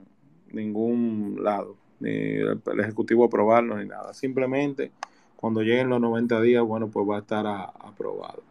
ningún 0.53 1.37
lado, 1.45 1.77
ni 1.99 2.09
el, 2.09 2.63
el 2.65 2.81
Ejecutivo 2.81 3.27
aprobarlo 3.27 3.77
ni 3.77 3.85
nada. 3.85 4.15
Simplemente 4.15 4.91
cuando 5.37 5.61
lleguen 5.61 5.91
los 5.91 6.01
90 6.01 6.41
días, 6.41 6.65
bueno, 6.65 6.89
pues 6.89 7.07
va 7.07 7.17
a 7.17 7.21
estar 7.21 7.47
aprobado. 7.47 8.43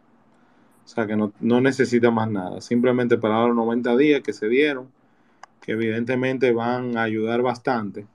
O 0.84 0.88
sea 0.88 1.04
que 1.04 1.16
no, 1.16 1.32
no 1.40 1.60
necesita 1.60 2.12
más 2.12 2.30
nada. 2.30 2.60
Simplemente 2.60 3.18
para 3.18 3.48
los 3.48 3.56
90 3.56 3.96
días 3.96 4.20
que 4.20 4.32
se 4.32 4.48
dieron, 4.48 4.86
que 5.60 5.72
evidentemente 5.72 6.52
van 6.52 6.96
a 6.96 7.02
ayudar 7.02 7.42
bastante, 7.42 8.06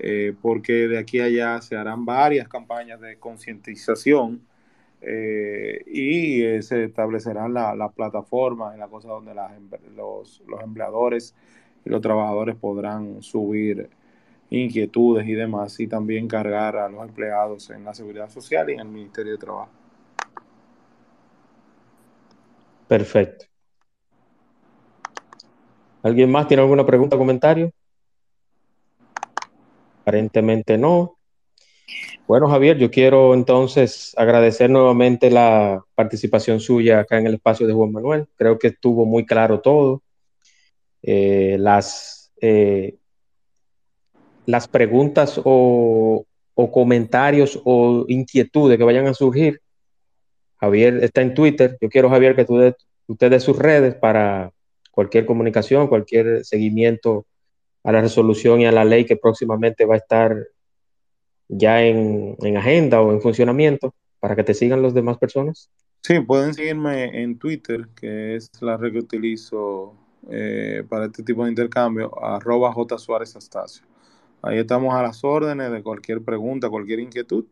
eh, 0.00 0.34
porque 0.42 0.88
de 0.88 0.98
aquí 0.98 1.20
a 1.20 1.26
allá 1.26 1.62
se 1.62 1.76
harán 1.76 2.04
varias 2.04 2.48
campañas 2.48 3.00
de 3.00 3.18
concientización 3.20 4.40
eh, 5.00 5.82
y 5.86 6.42
eh, 6.42 6.62
se 6.62 6.84
establecerán 6.84 7.54
la, 7.54 7.74
la 7.74 7.90
plataforma 7.90 8.74
y 8.74 8.78
la 8.78 8.88
cosa 8.88 9.08
donde 9.08 9.34
las 9.34 9.52
los, 9.94 10.42
los 10.46 10.62
empleadores 10.62 11.34
y 11.84 11.90
los 11.90 12.00
trabajadores 12.00 12.56
podrán 12.56 13.22
subir 13.22 13.88
inquietudes 14.50 15.26
y 15.26 15.34
demás 15.34 15.78
y 15.80 15.86
también 15.86 16.28
cargar 16.28 16.76
a 16.76 16.88
los 16.88 17.02
empleados 17.02 17.70
en 17.70 17.84
la 17.84 17.94
seguridad 17.94 18.30
social 18.30 18.70
y 18.70 18.74
en 18.74 18.80
el 18.80 18.88
Ministerio 18.88 19.32
de 19.32 19.38
Trabajo. 19.38 19.70
Perfecto. 22.88 23.46
¿Alguien 26.02 26.30
más 26.30 26.46
tiene 26.46 26.62
alguna 26.62 26.86
pregunta 26.86 27.16
o 27.16 27.18
comentario? 27.18 27.72
Aparentemente 30.02 30.78
no. 30.78 31.15
Bueno, 32.26 32.48
Javier, 32.48 32.76
yo 32.76 32.90
quiero 32.90 33.34
entonces 33.34 34.12
agradecer 34.16 34.68
nuevamente 34.68 35.30
la 35.30 35.84
participación 35.94 36.58
suya 36.58 37.00
acá 37.00 37.18
en 37.18 37.28
el 37.28 37.34
espacio 37.34 37.68
de 37.68 37.72
Juan 37.72 37.92
Manuel. 37.92 38.26
Creo 38.34 38.58
que 38.58 38.68
estuvo 38.68 39.04
muy 39.06 39.24
claro 39.24 39.60
todo. 39.60 40.02
Eh, 41.02 41.56
las, 41.60 42.32
eh, 42.40 42.96
las 44.44 44.66
preguntas 44.66 45.40
o, 45.44 46.26
o 46.54 46.72
comentarios 46.72 47.60
o 47.64 48.04
inquietudes 48.08 48.76
que 48.76 48.84
vayan 48.84 49.06
a 49.06 49.14
surgir, 49.14 49.60
Javier 50.56 51.04
está 51.04 51.22
en 51.22 51.32
Twitter. 51.32 51.78
Yo 51.80 51.88
quiero, 51.88 52.10
Javier, 52.10 52.34
que 52.34 52.44
tú 52.44 52.60
usted 53.06 53.30
dé 53.30 53.38
sus 53.38 53.56
redes 53.56 53.94
para 53.94 54.50
cualquier 54.90 55.26
comunicación, 55.26 55.86
cualquier 55.86 56.44
seguimiento 56.44 57.24
a 57.84 57.92
la 57.92 58.00
resolución 58.00 58.62
y 58.62 58.66
a 58.66 58.72
la 58.72 58.84
ley 58.84 59.04
que 59.04 59.16
próximamente 59.16 59.84
va 59.84 59.94
a 59.94 59.98
estar 59.98 60.36
ya 61.48 61.82
en, 61.82 62.36
en 62.40 62.56
agenda 62.56 63.00
o 63.00 63.12
en 63.12 63.20
funcionamiento 63.20 63.94
para 64.20 64.36
que 64.36 64.44
te 64.44 64.54
sigan 64.54 64.82
las 64.82 64.94
demás 64.94 65.18
personas. 65.18 65.70
Sí, 66.02 66.20
pueden 66.20 66.54
seguirme 66.54 67.22
en 67.22 67.38
Twitter, 67.38 67.88
que 67.96 68.36
es 68.36 68.50
la 68.60 68.76
red 68.76 68.92
que 68.92 68.98
utilizo 69.00 69.94
eh, 70.30 70.84
para 70.88 71.06
este 71.06 71.22
tipo 71.22 71.44
de 71.44 71.50
intercambio, 71.50 72.12
arroba 72.24 72.72
J. 72.72 72.98
Suárez 72.98 73.34
Astacio. 73.36 73.86
Ahí 74.42 74.58
estamos 74.58 74.94
a 74.94 75.02
las 75.02 75.24
órdenes 75.24 75.72
de 75.72 75.82
cualquier 75.82 76.22
pregunta, 76.22 76.70
cualquier 76.70 77.00
inquietud. 77.00 77.46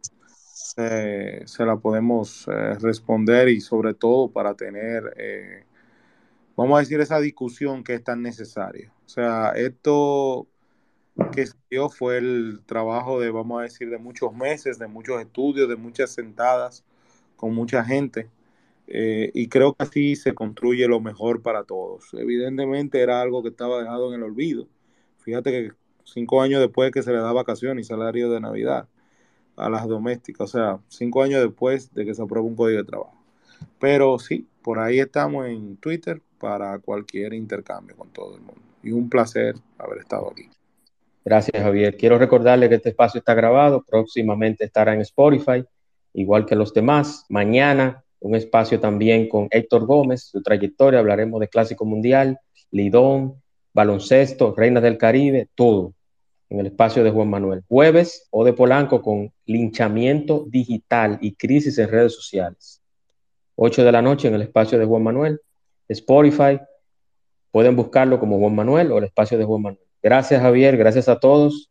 eh, 0.76 1.42
se 1.47 1.64
la 1.64 1.76
podemos 1.76 2.47
eh, 2.49 2.74
responder 2.80 3.49
y 3.49 3.61
sobre 3.61 3.95
todo 3.95 4.30
para 4.30 4.55
tener, 4.55 5.14
eh, 5.16 5.64
vamos 6.57 6.76
a 6.76 6.80
decir, 6.80 7.01
esa 7.01 7.20
discusión 7.20 7.84
que 7.84 7.95
es 7.95 8.05
tan 8.05 8.22
necesaria. 8.22 8.92
O 9.07 9.09
sea, 9.09 9.51
esto 9.57 10.49
que 11.32 11.46
se 11.46 11.56
dio 11.70 11.88
fue 11.88 12.18
el 12.18 12.60
trabajo 12.66 13.20
de, 13.20 13.30
vamos 13.30 13.60
a 13.60 13.62
decir, 13.62 13.90
de 13.90 13.98
muchos 13.98 14.32
meses, 14.34 14.78
de 14.78 14.86
muchos 14.86 15.20
estudios, 15.20 15.68
de 15.68 15.76
muchas 15.76 16.10
sentadas 16.10 16.84
con 17.36 17.54
mucha 17.54 17.84
gente. 17.84 18.28
Eh, 18.86 19.30
y 19.34 19.48
creo 19.48 19.74
que 19.74 19.84
así 19.84 20.16
se 20.16 20.34
construye 20.34 20.86
lo 20.88 21.00
mejor 21.00 21.42
para 21.42 21.64
todos. 21.64 22.12
Evidentemente 22.14 23.00
era 23.00 23.20
algo 23.20 23.42
que 23.42 23.48
estaba 23.50 23.80
dejado 23.80 24.12
en 24.12 24.20
el 24.20 24.24
olvido. 24.24 24.68
Fíjate 25.18 25.50
que 25.50 25.72
cinco 26.04 26.42
años 26.42 26.60
después 26.60 26.90
que 26.92 27.02
se 27.02 27.12
le 27.12 27.18
da 27.18 27.32
vacaciones 27.32 27.86
y 27.86 27.88
salario 27.88 28.30
de 28.30 28.40
Navidad 28.40 28.88
a 29.56 29.70
las 29.70 29.86
domésticas, 29.86 30.50
o 30.50 30.58
sea, 30.58 30.80
cinco 30.88 31.22
años 31.22 31.40
después 31.40 31.94
de 31.94 32.04
que 32.04 32.14
se 32.14 32.22
apruebe 32.22 32.48
un 32.48 32.56
código 32.56 32.78
de 32.78 32.84
trabajo. 32.84 33.16
Pero 33.78 34.18
sí, 34.18 34.46
por 34.62 34.78
ahí 34.78 34.98
estamos 34.98 35.46
en 35.46 35.76
Twitter 35.76 36.20
para 36.38 36.78
cualquier 36.80 37.34
intercambio 37.34 37.96
con 37.96 38.10
todo 38.10 38.34
el 38.34 38.40
mundo. 38.40 38.60
Y 38.82 38.92
un 38.92 39.08
placer 39.08 39.54
haber 39.78 39.98
estado 39.98 40.30
aquí. 40.30 40.50
Gracias, 41.25 41.62
Javier. 41.62 41.97
Quiero 41.97 42.18
recordarle 42.18 42.68
que 42.68 42.75
este 42.75 42.91
espacio 42.91 43.18
está 43.18 43.35
grabado, 43.35 43.83
próximamente 43.83 44.64
estará 44.64 44.93
en 44.93 45.01
Spotify, 45.01 45.64
igual 46.12 46.45
que 46.45 46.55
los 46.55 46.75
demás. 46.75 47.25
Mañana 47.29 48.05
un 48.20 48.35
espacio 48.35 48.81
también 48.81 49.29
con 49.29 49.49
Héctor 49.51 49.85
Gómez, 49.85 50.31
su 50.31 50.43
trayectoria, 50.43 50.99
hablaremos 50.99 51.41
de 51.41 51.49
Clásico 51.49 51.85
Mundial, 51.85 52.39
Lidón, 52.70 53.43
baloncesto, 53.75 54.55
Reinas 54.57 54.83
del 54.83 54.97
Caribe, 54.97 55.49
todo 55.55 55.93
en 56.49 56.61
el 56.61 56.66
espacio 56.66 57.05
de 57.05 57.11
Juan 57.11 57.29
Manuel. 57.29 57.64
Jueves 57.68 58.27
o 58.31 58.45
de 58.45 58.55
Polanco 58.55 59.03
con 59.03 59.33
linchamiento 59.45 60.45
digital 60.49 61.18
y 61.20 61.35
crisis 61.35 61.77
en 61.79 61.89
redes 61.91 62.14
sociales. 62.14 62.81
8 63.57 63.85
de 63.85 63.93
la 63.93 64.01
noche 64.01 64.29
en 64.29 64.35
el 64.35 64.43
espacio 64.43 64.79
de 64.79 64.87
Juan 64.87 65.03
Manuel. 65.03 65.41
Spotify, 65.89 66.59
pueden 67.51 67.77
buscarlo 67.77 68.18
como 68.18 68.39
Juan 68.39 68.55
Manuel 68.55 68.91
o 68.91 68.99
el 68.99 69.05
espacio 69.05 69.37
de 69.37 69.45
Juan 69.45 69.62
Manuel. 69.62 69.84
Gracias, 70.05 70.42
Javier, 70.42 70.76
gracias 70.76 71.09
a 71.09 71.18
todos 71.18 71.70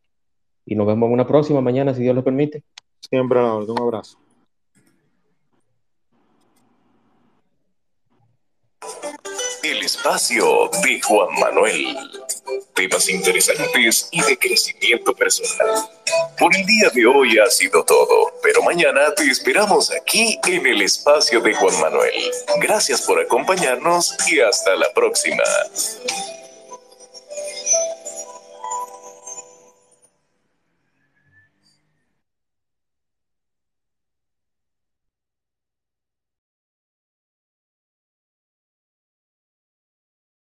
y 0.65 0.73
nos 0.73 0.87
vemos 0.87 1.05
en 1.05 1.13
una 1.13 1.27
próxima 1.27 1.61
mañana, 1.61 1.93
si 1.93 2.01
Dios 2.01 2.15
lo 2.15 2.23
permite. 2.23 2.63
Siempre 2.99 3.37
a 3.37 3.43
la. 3.43 3.53
Un 3.57 3.79
abrazo. 3.79 4.17
El 9.61 9.83
espacio 9.83 10.67
de 10.83 10.99
Juan 10.99 11.39
Manuel. 11.39 11.95
temas 12.73 13.07
interesantes 13.07 14.09
y 14.11 14.21
de 14.23 14.37
crecimiento 14.39 15.13
personal. 15.13 15.87
Por 16.39 16.55
el 16.55 16.65
día 16.65 16.89
de 16.89 17.05
hoy 17.05 17.37
ha 17.37 17.45
sido 17.51 17.85
todo, 17.85 18.31
pero 18.41 18.63
mañana 18.63 19.13
te 19.15 19.29
esperamos 19.29 19.91
aquí 19.91 20.39
en 20.47 20.65
el 20.65 20.81
espacio 20.81 21.39
de 21.39 21.53
Juan 21.53 21.79
Manuel. 21.79 22.31
Gracias 22.59 23.03
por 23.03 23.19
acompañarnos 23.21 24.17
y 24.27 24.39
hasta 24.39 24.75
la 24.75 24.91
próxima. 24.95 25.43